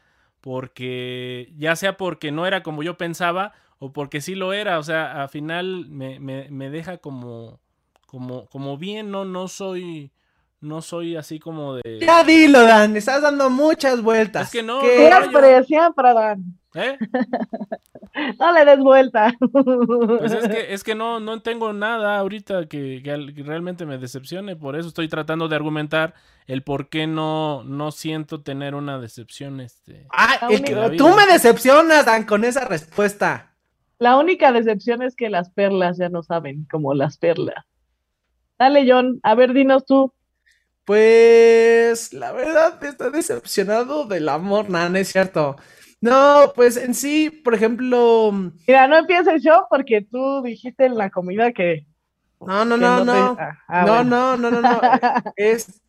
porque 0.41 1.53
ya 1.57 1.75
sea 1.75 1.95
porque 1.97 2.31
no 2.31 2.45
era 2.47 2.63
como 2.63 2.83
yo 2.83 2.97
pensaba 2.97 3.53
o 3.83 3.91
porque 3.91 4.21
sí 4.21 4.33
lo 4.33 4.53
era, 4.53 4.79
o 4.79 4.83
sea, 4.83 5.21
al 5.21 5.27
final 5.27 5.87
me, 5.89 6.17
me, 6.17 6.47
me 6.49 6.69
deja 6.69 6.99
como, 6.99 7.59
como, 8.05 8.45
como 8.45 8.77
bien, 8.77 9.11
no, 9.11 9.25
no 9.25 9.49
soy 9.49 10.09
no 10.61 10.81
soy 10.81 11.17
así 11.17 11.37
como 11.37 11.75
de. 11.75 11.99
Ya 11.99 12.23
dilo, 12.23 12.63
Dan, 12.63 12.95
estás 12.95 13.21
dando 13.21 13.49
muchas 13.49 14.01
vueltas. 14.01 14.45
Es 14.45 14.51
que 14.53 14.63
no. 14.63 14.79
Siempre, 14.79 15.63
siempre, 15.65 16.13
Dan. 16.13 16.57
¿Eh? 16.75 16.97
no 18.39 18.53
le 18.53 18.63
des 18.63 18.79
vuelta. 18.79 19.33
Pues 19.51 20.31
es 20.31 20.47
que, 20.47 20.73
es 20.73 20.83
que 20.85 20.95
no, 20.95 21.19
no 21.19 21.41
tengo 21.41 21.73
nada 21.73 22.17
ahorita 22.17 22.67
que, 22.67 23.01
realmente 23.45 23.85
me 23.85 23.97
decepcione. 23.97 24.55
Por 24.55 24.77
eso 24.77 24.87
estoy 24.87 25.09
tratando 25.09 25.49
de 25.49 25.57
argumentar 25.57 26.13
el 26.47 26.63
por 26.63 26.87
qué 26.87 27.05
no, 27.05 27.65
no 27.65 27.91
siento 27.91 28.41
tener 28.41 28.75
una 28.75 28.97
decepción. 28.97 29.59
Este, 29.59 30.07
ah, 30.13 30.47
tú 30.97 31.09
me 31.09 31.25
decepcionas, 31.27 32.05
Dan, 32.05 32.23
con 32.23 32.45
esa 32.45 32.63
respuesta. 32.63 33.52
La 34.03 34.17
única 34.17 34.51
decepción 34.51 35.01
es 35.01 35.15
que 35.15 35.29
las 35.29 35.49
perlas 35.51 35.97
ya 35.97 36.09
no 36.09 36.23
saben 36.23 36.67
como 36.69 36.93
las 36.93 37.17
perlas. 37.17 37.63
Dale, 38.59 38.83
John, 38.85 39.21
a 39.23 39.33
ver, 39.33 39.53
dinos 39.53 39.85
tú. 39.85 40.11
Pues 40.83 42.11
la 42.11 42.33
verdad 42.33 42.83
estoy 42.83 43.11
decepcionado 43.13 44.03
del 44.03 44.27
amor, 44.27 44.69
nada, 44.69 44.89
no 44.89 44.97
es 44.97 45.07
cierto. 45.07 45.55
No, 46.01 46.51
pues 46.53 46.75
en 46.75 46.95
sí, 46.95 47.29
por 47.29 47.53
ejemplo. 47.53 48.33
Mira, 48.67 48.89
no 48.89 48.97
empieces 48.97 49.41
yo 49.41 49.67
porque 49.69 50.01
tú 50.01 50.41
dijiste 50.43 50.83
en 50.83 50.97
la 50.97 51.09
comida 51.09 51.53
que. 51.53 51.85
No, 52.41 52.65
no, 52.65 52.75
no, 52.75 53.05
no. 53.05 53.37
Ah, 53.39 53.57
ah, 53.69 53.85
no, 53.85 54.03
no, 54.03 54.35
no, 54.35 54.51
no, 54.51 54.61
no, 54.61 54.81
es, 55.37 55.81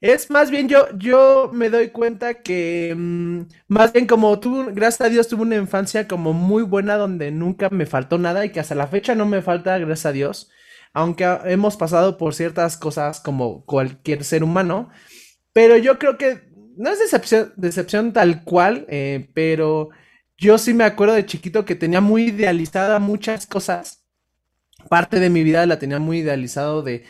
es 0.00 0.30
más 0.30 0.50
bien 0.50 0.68
yo, 0.68 0.86
yo 0.96 1.50
me 1.52 1.70
doy 1.70 1.90
cuenta 1.90 2.42
que 2.42 2.94
mm, 2.96 3.42
más 3.68 3.92
bien 3.92 4.06
como 4.06 4.38
tú, 4.40 4.66
gracias 4.72 5.00
a 5.02 5.10
Dios, 5.10 5.28
tuve 5.28 5.42
una 5.42 5.56
infancia 5.56 6.08
como 6.08 6.32
muy 6.32 6.62
buena 6.62 6.96
donde 6.96 7.30
nunca 7.30 7.68
me 7.70 7.86
faltó 7.86 8.18
nada 8.18 8.44
y 8.44 8.50
que 8.52 8.60
hasta 8.60 8.74
la 8.74 8.86
fecha 8.86 9.14
no 9.14 9.26
me 9.26 9.42
falta, 9.42 9.78
gracias 9.78 10.06
a 10.06 10.12
Dios 10.12 10.50
aunque 10.92 11.24
hemos 11.44 11.76
pasado 11.76 12.16
por 12.18 12.34
ciertas 12.34 12.76
cosas 12.76 13.20
como 13.20 13.64
cualquier 13.64 14.24
ser 14.24 14.42
humano, 14.42 14.90
pero 15.52 15.76
yo 15.76 15.98
creo 15.98 16.18
que 16.18 16.48
no 16.76 16.90
es 16.90 16.98
decepción, 16.98 17.52
decepción 17.56 18.12
tal 18.12 18.44
cual, 18.44 18.86
eh, 18.88 19.30
pero 19.34 19.90
yo 20.36 20.58
sí 20.58 20.74
me 20.74 20.84
acuerdo 20.84 21.14
de 21.14 21.26
chiquito 21.26 21.64
que 21.64 21.74
tenía 21.74 22.00
muy 22.00 22.24
idealizada 22.28 22.98
muchas 22.98 23.46
cosas. 23.46 24.07
Parte 24.88 25.20
de 25.20 25.30
mi 25.30 25.42
vida 25.42 25.66
la 25.66 25.78
tenía 25.78 25.98
muy 25.98 26.18
idealizado 26.18 26.82
de 26.82 27.04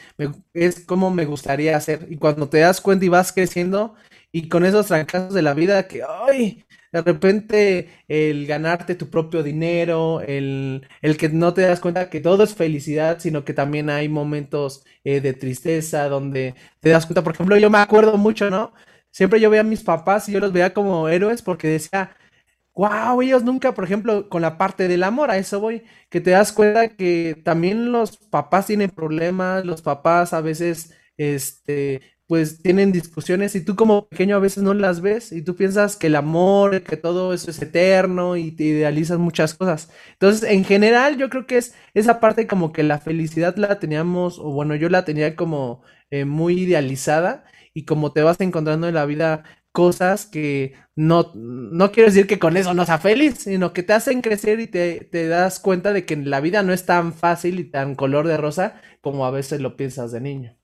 es 0.54 0.84
como 0.84 1.10
me 1.10 1.24
gustaría 1.26 1.76
hacer. 1.76 2.06
Y 2.10 2.16
cuando 2.16 2.48
te 2.48 2.58
das 2.58 2.80
cuenta 2.80 3.04
y 3.04 3.08
vas 3.08 3.32
creciendo 3.32 3.94
y 4.32 4.48
con 4.48 4.64
esos 4.64 4.86
trancazos 4.86 5.34
de 5.34 5.42
la 5.42 5.54
vida 5.54 5.86
que, 5.88 6.02
ay, 6.26 6.64
de 6.92 7.02
repente 7.02 7.90
el 8.08 8.46
ganarte 8.46 8.94
tu 8.94 9.10
propio 9.10 9.42
dinero, 9.42 10.20
el, 10.20 10.86
que 11.18 11.28
no 11.28 11.52
te 11.54 11.62
das 11.62 11.80
cuenta 11.80 12.10
que 12.10 12.20
todo 12.20 12.44
es 12.44 12.54
felicidad, 12.54 13.18
sino 13.20 13.44
que 13.44 13.52
también 13.54 13.90
hay 13.90 14.08
momentos 14.08 14.84
eh, 15.04 15.20
de 15.20 15.34
tristeza 15.34 16.08
donde 16.08 16.54
te 16.80 16.90
das 16.90 17.06
cuenta, 17.06 17.22
por 17.22 17.34
ejemplo, 17.34 17.56
yo 17.58 17.70
me 17.70 17.78
acuerdo 17.78 18.16
mucho, 18.16 18.50
¿no? 18.50 18.72
Siempre 19.10 19.40
yo 19.40 19.50
veía 19.50 19.62
a 19.62 19.64
mis 19.64 19.82
papás 19.82 20.28
y 20.28 20.32
yo 20.32 20.40
los 20.40 20.52
veía 20.52 20.74
como 20.74 21.08
héroes 21.08 21.42
porque 21.42 21.68
decía, 21.68 22.16
wow, 22.78 23.20
ellos 23.22 23.42
nunca, 23.42 23.74
por 23.74 23.84
ejemplo, 23.84 24.28
con 24.28 24.40
la 24.40 24.56
parte 24.56 24.86
del 24.86 25.02
amor, 25.02 25.32
a 25.32 25.36
eso 25.36 25.58
voy, 25.58 25.82
que 26.10 26.20
te 26.20 26.30
das 26.30 26.52
cuenta 26.52 26.90
que 26.90 27.36
también 27.44 27.90
los 27.90 28.16
papás 28.18 28.66
tienen 28.68 28.90
problemas, 28.90 29.64
los 29.66 29.82
papás 29.82 30.32
a 30.32 30.40
veces, 30.40 30.94
este, 31.16 32.00
pues 32.28 32.62
tienen 32.62 32.92
discusiones 32.92 33.56
y 33.56 33.64
tú 33.64 33.74
como 33.74 34.08
pequeño 34.08 34.36
a 34.36 34.38
veces 34.38 34.62
no 34.62 34.74
las 34.74 35.00
ves 35.00 35.32
y 35.32 35.42
tú 35.42 35.56
piensas 35.56 35.96
que 35.96 36.06
el 36.06 36.14
amor, 36.14 36.82
que 36.84 36.96
todo 36.96 37.34
eso 37.34 37.50
es 37.50 37.60
eterno 37.60 38.36
y 38.36 38.52
te 38.52 38.64
idealizas 38.64 39.18
muchas 39.18 39.54
cosas. 39.54 39.90
Entonces, 40.12 40.48
en 40.48 40.64
general, 40.64 41.16
yo 41.16 41.30
creo 41.30 41.46
que 41.46 41.56
es 41.58 41.74
esa 41.94 42.20
parte 42.20 42.46
como 42.46 42.72
que 42.72 42.84
la 42.84 43.00
felicidad 43.00 43.56
la 43.56 43.80
teníamos, 43.80 44.38
o 44.38 44.52
bueno, 44.52 44.76
yo 44.76 44.88
la 44.88 45.04
tenía 45.04 45.34
como 45.34 45.82
eh, 46.10 46.24
muy 46.24 46.60
idealizada 46.60 47.44
y 47.74 47.84
como 47.84 48.12
te 48.12 48.22
vas 48.22 48.40
encontrando 48.40 48.88
en 48.88 48.94
la 48.94 49.04
vida 49.06 49.42
cosas 49.78 50.26
que 50.26 50.74
no, 50.96 51.30
no 51.36 51.92
quiero 51.92 52.08
decir 52.08 52.26
que 52.26 52.40
con 52.40 52.56
eso 52.56 52.74
no 52.74 52.84
sea 52.84 52.98
feliz, 52.98 53.36
sino 53.38 53.72
que 53.72 53.84
te 53.84 53.92
hacen 53.92 54.22
crecer 54.22 54.58
y 54.58 54.66
te, 54.66 55.04
te 55.04 55.28
das 55.28 55.60
cuenta 55.60 55.92
de 55.92 56.04
que 56.04 56.16
la 56.16 56.40
vida 56.40 56.64
no 56.64 56.72
es 56.72 56.84
tan 56.84 57.12
fácil 57.12 57.60
y 57.60 57.64
tan 57.64 57.94
color 57.94 58.26
de 58.26 58.38
rosa 58.38 58.82
como 59.00 59.24
a 59.24 59.30
veces 59.30 59.60
lo 59.60 59.76
piensas 59.76 60.10
de 60.10 60.20
niño. 60.20 60.56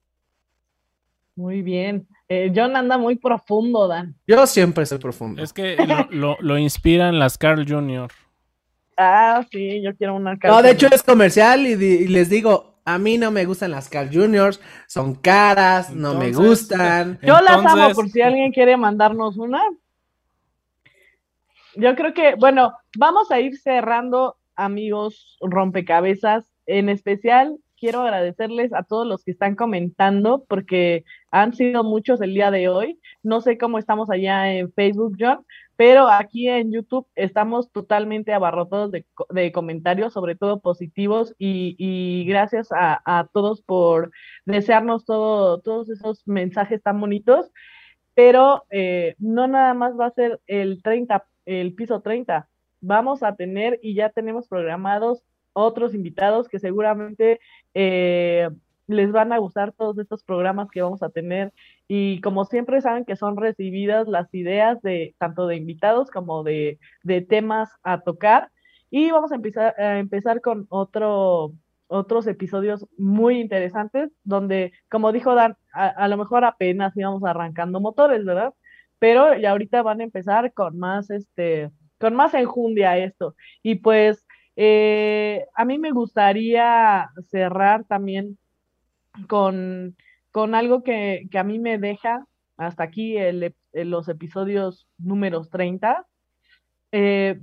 Muy 1.33 1.61
bien. 1.61 2.09
Eh, 2.27 2.51
John 2.53 2.75
anda 2.75 2.97
muy 2.97 3.15
profundo, 3.15 3.87
Dan. 3.87 4.17
Yo 4.27 4.45
siempre 4.47 4.85
soy 4.85 4.97
profundo. 4.97 5.41
Es 5.41 5.53
que 5.53 5.77
lo, 6.11 6.35
lo, 6.41 6.57
inspiran 6.57 7.17
las 7.17 7.37
Carl 7.37 7.65
Jr. 7.65 8.11
Ah, 8.97 9.47
sí, 9.49 9.81
yo 9.81 9.95
quiero 9.95 10.15
una 10.15 10.37
Carl 10.37 10.55
No, 10.55 10.61
de 10.61 10.71
hecho 10.71 10.87
es 10.91 11.03
comercial 11.03 11.65
y, 11.65 12.05
les 12.09 12.27
digo, 12.27 12.74
a 12.85 12.99
mí 12.99 13.17
no 13.17 13.31
me 13.31 13.45
gustan 13.45 13.71
las 13.71 13.89
Carl 13.89 14.09
Jr., 14.13 14.55
son 14.87 15.15
caras, 15.15 15.93
no 15.93 16.13
me 16.13 16.31
gustan. 16.31 17.19
Yo 17.23 17.41
las 17.41 17.65
amo 17.65 17.93
por 17.93 18.09
si 18.09 18.21
alguien 18.21 18.51
quiere 18.51 18.77
mandarnos 18.77 19.37
una. 19.37 19.61
Yo 21.75 21.95
creo 21.95 22.13
que, 22.13 22.35
bueno, 22.35 22.73
vamos 22.97 23.31
a 23.31 23.39
ir 23.39 23.57
cerrando, 23.57 24.37
amigos 24.55 25.37
rompecabezas, 25.41 26.45
en 26.67 26.89
especial 26.89 27.57
quiero 27.77 28.01
agradecerles 28.01 28.73
a 28.73 28.83
todos 28.83 29.05
los 29.05 29.23
que 29.23 29.31
están 29.31 29.55
comentando 29.55 30.45
porque 30.47 31.03
han 31.35 31.53
sido 31.53 31.83
muchos 31.83 32.21
el 32.21 32.33
día 32.33 32.49
de 32.49 32.69
hoy. 32.69 32.97
No 33.21 33.41
sé 33.41 33.57
cómo 33.57 33.77
estamos 33.77 34.09
allá 34.09 34.53
en 34.53 34.71
Facebook, 34.71 35.17
John, 35.19 35.45
pero 35.75 36.07
aquí 36.07 36.47
en 36.47 36.71
YouTube 36.71 37.07
estamos 37.13 37.69
totalmente 37.73 38.31
abarrotados 38.31 38.91
de, 38.91 39.05
de 39.31 39.51
comentarios, 39.51 40.13
sobre 40.13 40.35
todo 40.35 40.61
positivos, 40.61 41.35
y, 41.37 42.23
gracias 42.25 42.69
a, 42.71 43.27
todos 43.33 43.61
por 43.61 44.11
desearnos 44.45 45.03
todo, 45.03 45.59
todos 45.59 45.89
esos 45.89 46.25
mensajes 46.25 46.81
tan 46.81 47.01
bonitos. 47.01 47.51
Pero 48.13 48.63
eh, 48.69 49.15
no 49.19 49.45
nada 49.47 49.73
más 49.73 49.99
va 49.99 50.05
a 50.05 50.11
ser 50.11 50.39
el 50.47 50.81
30, 50.81 51.25
el 51.45 51.73
piso 51.75 51.99
30. 51.99 52.47
Vamos 52.79 53.23
a 53.23 53.35
tener 53.35 53.77
y 53.83 53.93
ya 53.93 54.09
tenemos 54.09 54.47
programados 54.47 55.21
otros 55.51 55.93
invitados 55.93 56.47
que 56.47 56.59
seguramente 56.59 57.41
eh, 57.73 58.49
les 58.87 59.11
van 59.11 59.33
a 59.33 59.37
gustar 59.37 59.71
todos 59.73 59.97
estos 59.97 60.23
programas 60.23 60.69
que 60.71 60.81
vamos 60.81 61.03
a 61.03 61.09
tener. 61.09 61.53
Y 61.87 62.21
como 62.21 62.45
siempre 62.45 62.81
saben 62.81 63.05
que 63.05 63.15
son 63.15 63.37
recibidas 63.37 64.07
las 64.07 64.33
ideas 64.33 64.81
de 64.81 65.15
tanto 65.17 65.47
de 65.47 65.55
invitados 65.55 66.09
como 66.11 66.43
de, 66.43 66.79
temas 67.29 67.69
a 67.83 68.01
tocar. 68.01 68.51
Y 68.89 69.11
vamos 69.11 69.31
a 69.31 69.35
empezar, 69.35 69.79
a 69.79 69.99
empezar 69.99 70.41
con 70.41 70.67
otro, 70.69 71.53
otros 71.87 72.27
episodios 72.27 72.85
muy 72.97 73.39
interesantes 73.39 74.11
donde 74.23 74.73
como 74.89 75.11
dijo 75.11 75.35
Dan, 75.35 75.57
a, 75.73 75.87
a 75.87 76.07
lo 76.07 76.17
mejor 76.17 76.45
apenas 76.45 76.95
íbamos 76.95 77.23
arrancando 77.23 77.79
motores, 77.81 78.23
¿verdad? 78.25 78.53
Pero 78.99 79.37
ya 79.37 79.51
ahorita 79.51 79.81
van 79.81 80.01
a 80.01 80.03
empezar 80.05 80.53
con 80.53 80.77
más 80.77 81.09
este 81.09 81.71
con 81.99 82.15
más 82.15 82.33
enjundia 82.33 82.97
esto. 82.97 83.35
Y 83.63 83.75
pues 83.75 84.25
eh, 84.55 85.45
a 85.53 85.65
mí 85.65 85.77
me 85.77 85.91
gustaría 85.91 87.09
cerrar 87.29 87.83
también 87.85 88.37
con, 89.27 89.95
con 90.31 90.55
algo 90.55 90.83
que, 90.83 91.27
a 91.33 91.43
mí 91.43 91.59
me 91.59 91.77
deja 91.77 92.25
hasta 92.57 92.83
aquí 92.83 93.17
los 93.73 94.07
episodios 94.07 94.87
números 94.97 95.49
30, 95.49 96.05
eh, 96.91 97.41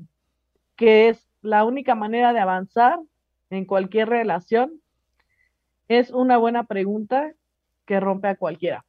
que 0.77 1.09
es 1.09 1.29
la 1.43 1.65
única 1.65 1.95
manera 1.95 2.33
de 2.33 2.41
avanzar 2.41 2.99
en 3.51 3.67
cualquier 3.67 4.09
relación 4.09 4.81
es 5.89 6.11
una 6.11 6.39
buena 6.39 6.65
pregunta 6.65 7.33
que 7.85 8.01
rompe 8.01 8.29
a 8.29 8.37
cualquiera. 8.37 8.85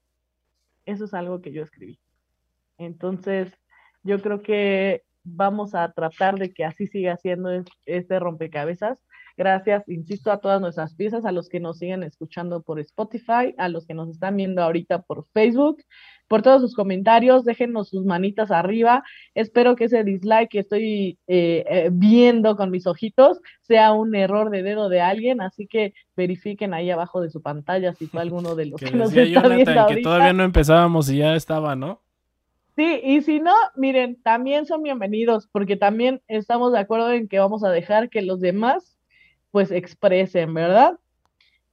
Eso 0.85 1.05
es 1.05 1.14
algo 1.14 1.41
que 1.41 1.51
yo 1.51 1.64
escribí. 1.64 1.99
Entonces, 2.77 3.51
yo 4.03 4.22
creo 4.22 4.41
que 4.41 5.03
vamos 5.23 5.76
a 5.76 5.91
tratar 5.91 6.38
de 6.38 6.53
que 6.53 6.65
así 6.65 6.88
siga 6.88 7.18
siendo 7.18 7.49
este 7.85 8.19
rompecabezas. 8.19 8.99
Gracias, 9.35 9.89
insisto, 9.89 10.31
a 10.31 10.38
todas 10.38 10.61
nuestras 10.61 10.93
piezas, 10.93 11.26
a 11.26 11.31
los 11.31 11.49
que 11.49 11.60
nos 11.60 11.80
siguen 11.80 12.03
escuchando 12.03 12.61
por 12.61 12.80
Spotify, 12.80 13.55
a 13.57 13.68
los 13.68 13.88
que 13.88 13.95
nos 13.95 14.10
están 14.10 14.35
viendo 14.38 14.61
ahorita 14.61 15.01
por 15.01 15.26
Facebook, 15.34 15.84
por 16.27 16.43
todos 16.43 16.61
sus 16.61 16.76
comentarios, 16.76 17.43
déjenos 17.43 17.89
sus 17.89 18.05
manitas 18.05 18.51
arriba. 18.51 19.03
Espero 19.34 19.76
que 19.76 19.85
ese 19.85 20.03
dislike 20.03 20.49
que 20.49 20.60
estoy 20.60 21.18
eh, 21.26 21.65
eh, 21.68 21.89
viendo 21.91 22.55
con 22.55 22.69
mis 22.69 22.85
ojitos 22.85 23.41
sea 23.61 23.93
un 23.93 24.14
error 24.14 24.51
de 24.51 24.61
dedo 24.61 24.88
de 24.88 25.01
alguien, 25.01 25.41
así 25.41 25.65
que 25.65 25.95
verifiquen 26.15 26.76
ahí 26.76 26.91
abajo 26.91 27.19
de 27.19 27.31
su 27.31 27.41
pantalla 27.41 27.93
si 27.93 28.05
fue 28.05 28.22
alguno 28.22 28.53
de 28.53 28.68
los 28.68 28.81
que, 28.81 28.91
nos 28.91 29.14
está 29.15 29.47
viendo 29.47 29.88
que 29.88 29.97
todavía 29.97 30.34
no 30.34 30.43
empezábamos 30.43 31.10
y 31.10 31.18
ya 31.18 31.35
estaba, 31.35 31.76
¿no? 31.76 32.01
Sí, 32.76 32.99
y 33.03 33.22
si 33.22 33.39
no, 33.39 33.53
miren, 33.76 34.19
también 34.23 34.65
son 34.65 34.81
bienvenidos, 34.81 35.47
porque 35.51 35.76
también 35.76 36.22
estamos 36.27 36.72
de 36.72 36.80
acuerdo 36.80 37.11
en 37.11 37.27
que 37.27 37.38
vamos 37.38 37.64
a 37.64 37.69
dejar 37.69 38.10
que 38.10 38.23
los 38.23 38.39
demás 38.39 38.97
pues 39.53 39.69
expresen, 39.69 40.51
¿verdad? 40.55 40.99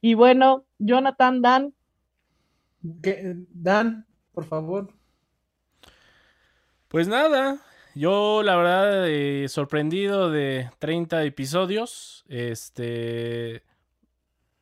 Y 0.01 0.13
bueno, 0.13 0.65
Jonathan, 0.77 1.41
Dan. 1.41 1.73
Dan, 2.83 4.05
por 4.33 4.45
favor. 4.45 4.93
Pues 6.89 7.07
nada, 7.07 7.59
yo 7.95 8.43
la 8.43 8.55
verdad 8.55 9.09
eh, 9.09 9.47
sorprendido 9.49 10.29
de 10.29 10.69
30 10.77 11.23
episodios, 11.23 12.23
este, 12.29 13.55
eh, 13.55 13.61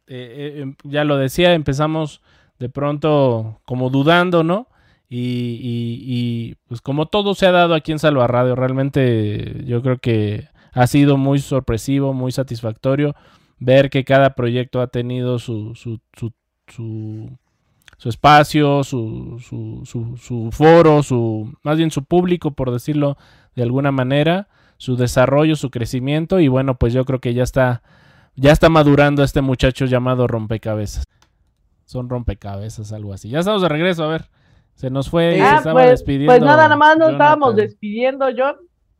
eh, 0.07 0.53
em, 0.61 0.75
ya 0.85 1.03
lo 1.03 1.17
decía, 1.17 1.53
empezamos 1.53 2.21
de 2.57 2.69
pronto 2.69 3.59
como 3.65 3.89
dudando, 3.89 4.45
¿no? 4.45 4.69
Y, 5.09 5.59
y, 5.61 6.55
pues 6.69 6.79
como 6.79 7.07
todo 7.07 7.35
se 7.35 7.47
ha 7.47 7.51
dado 7.51 7.73
aquí 7.73 7.91
en 7.91 7.99
Salva 7.99 8.27
Radio, 8.27 8.55
realmente 8.55 9.65
yo 9.65 9.81
creo 9.81 9.97
que 9.97 10.47
ha 10.73 10.87
sido 10.87 11.17
muy 11.17 11.39
sorpresivo, 11.39 12.13
muy 12.13 12.31
satisfactorio 12.31 13.15
ver 13.59 13.89
que 13.89 14.03
cada 14.03 14.35
proyecto 14.35 14.81
ha 14.81 14.87
tenido 14.87 15.37
su, 15.37 15.75
su, 15.75 15.99
su, 16.15 16.33
su, 16.67 18.09
espacio, 18.09 18.83
su, 18.83 19.37
su, 19.39 19.83
su, 20.17 20.49
foro, 20.51 21.03
su, 21.03 21.53
más 21.63 21.77
bien 21.77 21.91
su 21.91 22.03
público, 22.05 22.51
por 22.51 22.71
decirlo 22.71 23.17
de 23.55 23.63
alguna 23.63 23.91
manera, 23.91 24.47
su 24.77 24.95
desarrollo, 24.95 25.55
su 25.55 25.69
crecimiento 25.69 26.39
y 26.39 26.47
bueno, 26.47 26.75
pues 26.75 26.93
yo 26.93 27.03
creo 27.05 27.19
que 27.19 27.33
ya 27.33 27.43
está, 27.43 27.83
ya 28.35 28.51
está 28.51 28.69
madurando 28.69 29.23
este 29.23 29.41
muchacho 29.41 29.85
llamado 29.85 30.27
rompecabezas. 30.27 31.03
Son 31.83 32.07
rompecabezas, 32.07 32.93
algo 32.93 33.13
así. 33.13 33.29
Ya 33.29 33.39
estamos 33.39 33.63
de 33.63 33.69
regreso, 33.69 34.03
a 34.03 34.07
ver. 34.07 34.29
Se 34.75 34.89
nos 34.89 35.09
fue, 35.09 35.35
se 35.35 35.41
ah, 35.41 35.57
estaba 35.57 35.81
pues, 35.81 35.89
despidiendo. 35.89 36.31
Pues 36.31 36.41
nada, 36.41 36.63
nada 36.63 36.75
más 36.77 36.97
nos 36.97 37.11
estábamos 37.11 37.55
despidiendo, 37.55 38.27
John. 38.37 38.55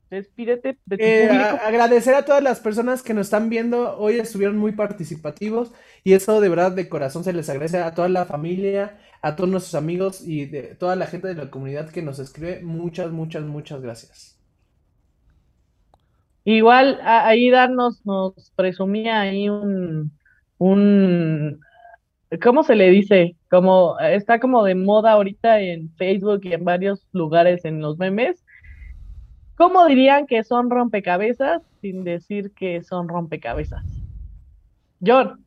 Despídete 0.10 0.80
de 0.86 0.98
tu 0.98 1.03
eh, 1.03 1.30
agradecer 1.30 2.15
a 2.15 2.26
todas 2.26 2.41
las 2.41 2.60
personas 2.60 3.03
que 3.03 3.14
nos 3.14 3.27
están 3.27 3.49
viendo. 3.49 3.95
Hoy 3.99 4.15
estuvieron 4.15 4.57
muy 4.57 4.72
participativos 4.72 5.72
y 6.03 6.14
eso 6.14 6.41
de 6.41 6.49
verdad 6.49 6.72
de 6.72 6.90
corazón 6.90 7.23
se 7.23 7.31
les 7.31 7.48
agradece 7.49 7.77
a 7.77 7.94
toda 7.94 8.10
la 8.10 8.26
familia, 8.26 8.98
a 9.22 9.36
todos 9.36 9.52
nuestros 9.52 9.76
amigos 9.76 10.27
y 10.27 10.45
de 10.45 10.76
toda 10.76 10.95
la 10.95 11.06
gente 11.06 11.27
de 11.27 11.36
la 11.36 11.52
comunidad 11.52 11.90
que 11.90 12.02
nos 12.02 12.18
escribe. 12.18 12.61
Muchas, 12.64 13.11
muchas, 13.11 13.44
muchas 13.44 13.81
gracias. 13.81 14.40
Igual 16.44 16.99
ahí 17.03 17.52
darnos 17.52 18.03
nos 18.03 18.52
presumía 18.56 19.19
ahí 19.22 19.48
un, 19.48 20.11
un 20.57 21.60
¿cómo 22.41 22.64
se 22.64 22.76
le 22.76 22.90
dice? 22.90 23.36
Como 23.52 23.99
está 23.99 24.40
como 24.40 24.64
de 24.64 24.73
moda 24.73 25.11
ahorita 25.11 25.61
en 25.61 25.94
Facebook 25.98 26.41
y 26.44 26.53
en 26.53 26.65
varios 26.65 27.06
lugares 27.11 27.64
en 27.65 27.81
los 27.81 27.99
memes 27.99 28.44
¿Cómo 29.60 29.86
dirían 29.88 30.26
que 30.26 30.44
son 30.45 30.69
rompecabezas 30.69 31.61
sin 31.81 32.06
decir 32.06 32.53
que 32.53 32.81
son 32.81 33.10
rompecabezas? 33.10 33.84
John. 35.06 35.44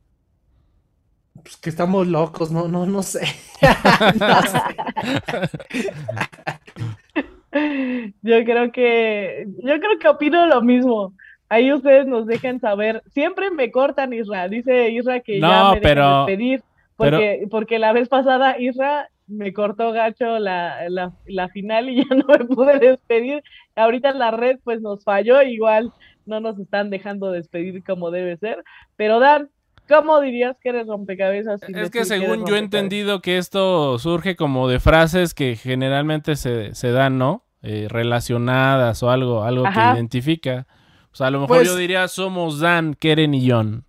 Pues 1.42 1.56
que 1.56 1.70
estamos 1.70 2.06
locos, 2.06 2.52
no, 2.52 2.68
no, 2.68 2.84
no 2.84 3.02
sé. 3.02 3.26
yo 8.20 8.44
creo 8.44 8.70
que, 8.70 9.46
yo 9.64 9.80
creo 9.80 9.98
que 9.98 10.08
opino 10.08 10.46
lo 10.46 10.60
mismo. 10.60 11.14
Ahí 11.48 11.72
ustedes 11.72 12.06
nos 12.06 12.26
dejen 12.26 12.60
saber. 12.60 13.02
Siempre 13.14 13.50
me 13.50 13.70
cortan 13.70 14.12
Isra. 14.12 14.46
Dice 14.46 14.90
Isra 14.90 15.20
que 15.20 15.40
ya 15.40 15.72
me 15.72 15.80
pero, 15.80 16.26
despedir. 16.26 16.62
Porque, 16.96 17.46
porque 17.50 17.78
la 17.78 17.94
vez 17.94 18.10
pasada 18.10 18.60
Isra 18.60 19.08
me 19.26 19.52
cortó 19.52 19.92
gacho 19.92 20.38
la, 20.38 20.88
la, 20.88 21.48
final 21.48 21.88
y 21.88 22.04
ya 22.04 22.14
no 22.14 22.24
me 22.26 22.44
pude 22.44 22.78
despedir. 22.78 23.42
Ahorita 23.76 24.12
la 24.12 24.30
red 24.30 24.58
pues 24.62 24.80
nos 24.80 25.04
falló, 25.04 25.42
igual 25.42 25.92
no 26.26 26.40
nos 26.40 26.58
están 26.58 26.90
dejando 26.90 27.30
despedir 27.30 27.82
como 27.84 28.10
debe 28.10 28.36
ser. 28.36 28.62
Pero 28.96 29.18
Dan, 29.20 29.50
¿cómo 29.88 30.20
dirías 30.20 30.56
que 30.60 30.70
eres 30.70 30.86
rompecabezas? 30.86 31.62
Es 31.62 31.90
que 31.90 32.04
según 32.04 32.46
yo 32.46 32.56
he 32.56 32.60
entendido 32.60 33.20
que 33.20 33.38
esto 33.38 33.98
surge 33.98 34.36
como 34.36 34.68
de 34.68 34.80
frases 34.80 35.34
que 35.34 35.56
generalmente 35.56 36.36
se, 36.36 36.74
se 36.74 36.90
dan, 36.90 37.18
¿no? 37.18 37.44
Eh, 37.62 37.86
relacionadas 37.88 39.02
o 39.04 39.10
algo, 39.10 39.44
algo 39.44 39.64
que 39.64 39.78
identifica. 39.94 40.66
O 41.12 41.14
sea, 41.14 41.28
a 41.28 41.30
lo 41.30 41.40
mejor 41.40 41.58
pues 41.58 41.68
yo 41.68 41.76
diría 41.76 42.08
somos 42.08 42.58
Dan, 42.58 42.94
Keren 42.94 43.34
y 43.34 43.48
John. 43.48 43.84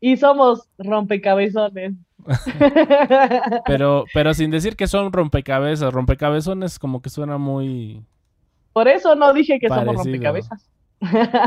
Y 0.00 0.16
somos 0.16 0.68
rompecabezones. 0.78 1.94
pero, 3.66 4.04
pero 4.14 4.34
sin 4.34 4.50
decir 4.50 4.76
que 4.76 4.86
son 4.86 5.12
rompecabezas, 5.12 5.92
rompecabezones 5.92 6.78
como 6.78 7.02
que 7.02 7.10
suena 7.10 7.38
muy. 7.38 8.04
Por 8.76 8.88
eso 8.88 9.14
no 9.14 9.32
dije 9.32 9.58
que 9.58 9.70
somos 9.70 9.96
rompecabezas. 9.96 10.68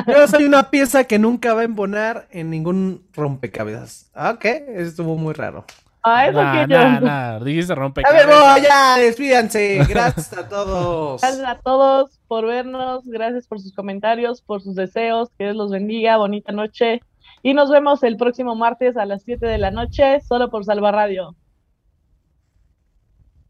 Yo 0.07 0.27
soy 0.27 0.45
una 0.45 0.71
pieza 0.71 1.03
que 1.03 1.19
nunca 1.19 1.53
va 1.53 1.61
a 1.61 1.65
embonar 1.65 2.27
en 2.31 2.49
ningún 2.49 3.03
rompecabezas. 3.13 4.09
Ah, 4.15 4.31
ok, 4.31 4.45
eso 4.45 4.89
estuvo 4.89 5.15
muy 5.15 5.35
raro. 5.35 5.63
Ah, 6.01 6.25
eso 6.25 6.39
que 6.39 6.73
yo. 6.73 7.45
dijiste 7.45 7.75
rompecabezas. 7.75 8.31
A 8.31 8.55
ver, 8.55 8.63
ya, 8.63 8.97
despídanse. 8.97 9.77
Gracias 9.87 10.33
a 10.33 10.49
todos. 10.49 11.21
Gracias 11.21 11.47
a 11.47 11.59
todos 11.59 12.19
por 12.27 12.47
vernos. 12.47 13.05
Gracias 13.05 13.45
por 13.45 13.59
sus 13.59 13.75
comentarios, 13.75 14.41
por 14.41 14.63
sus 14.63 14.73
deseos. 14.73 15.29
Que 15.37 15.43
Dios 15.43 15.55
los 15.55 15.69
bendiga. 15.69 16.17
Bonita 16.17 16.51
noche. 16.51 16.99
Y 17.43 17.53
nos 17.53 17.69
vemos 17.69 18.01
el 18.01 18.17
próximo 18.17 18.55
martes 18.55 18.97
a 18.97 19.05
las 19.05 19.21
7 19.21 19.45
de 19.45 19.59
la 19.59 19.69
noche, 19.69 20.19
solo 20.21 20.49
por 20.49 20.65
Salva 20.65 20.91
Radio. 20.91 21.35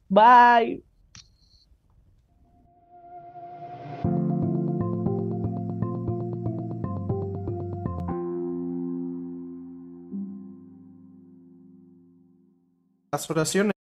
Bye. 0.09 0.83
Las 13.11 13.29
oraciones. 13.29 13.78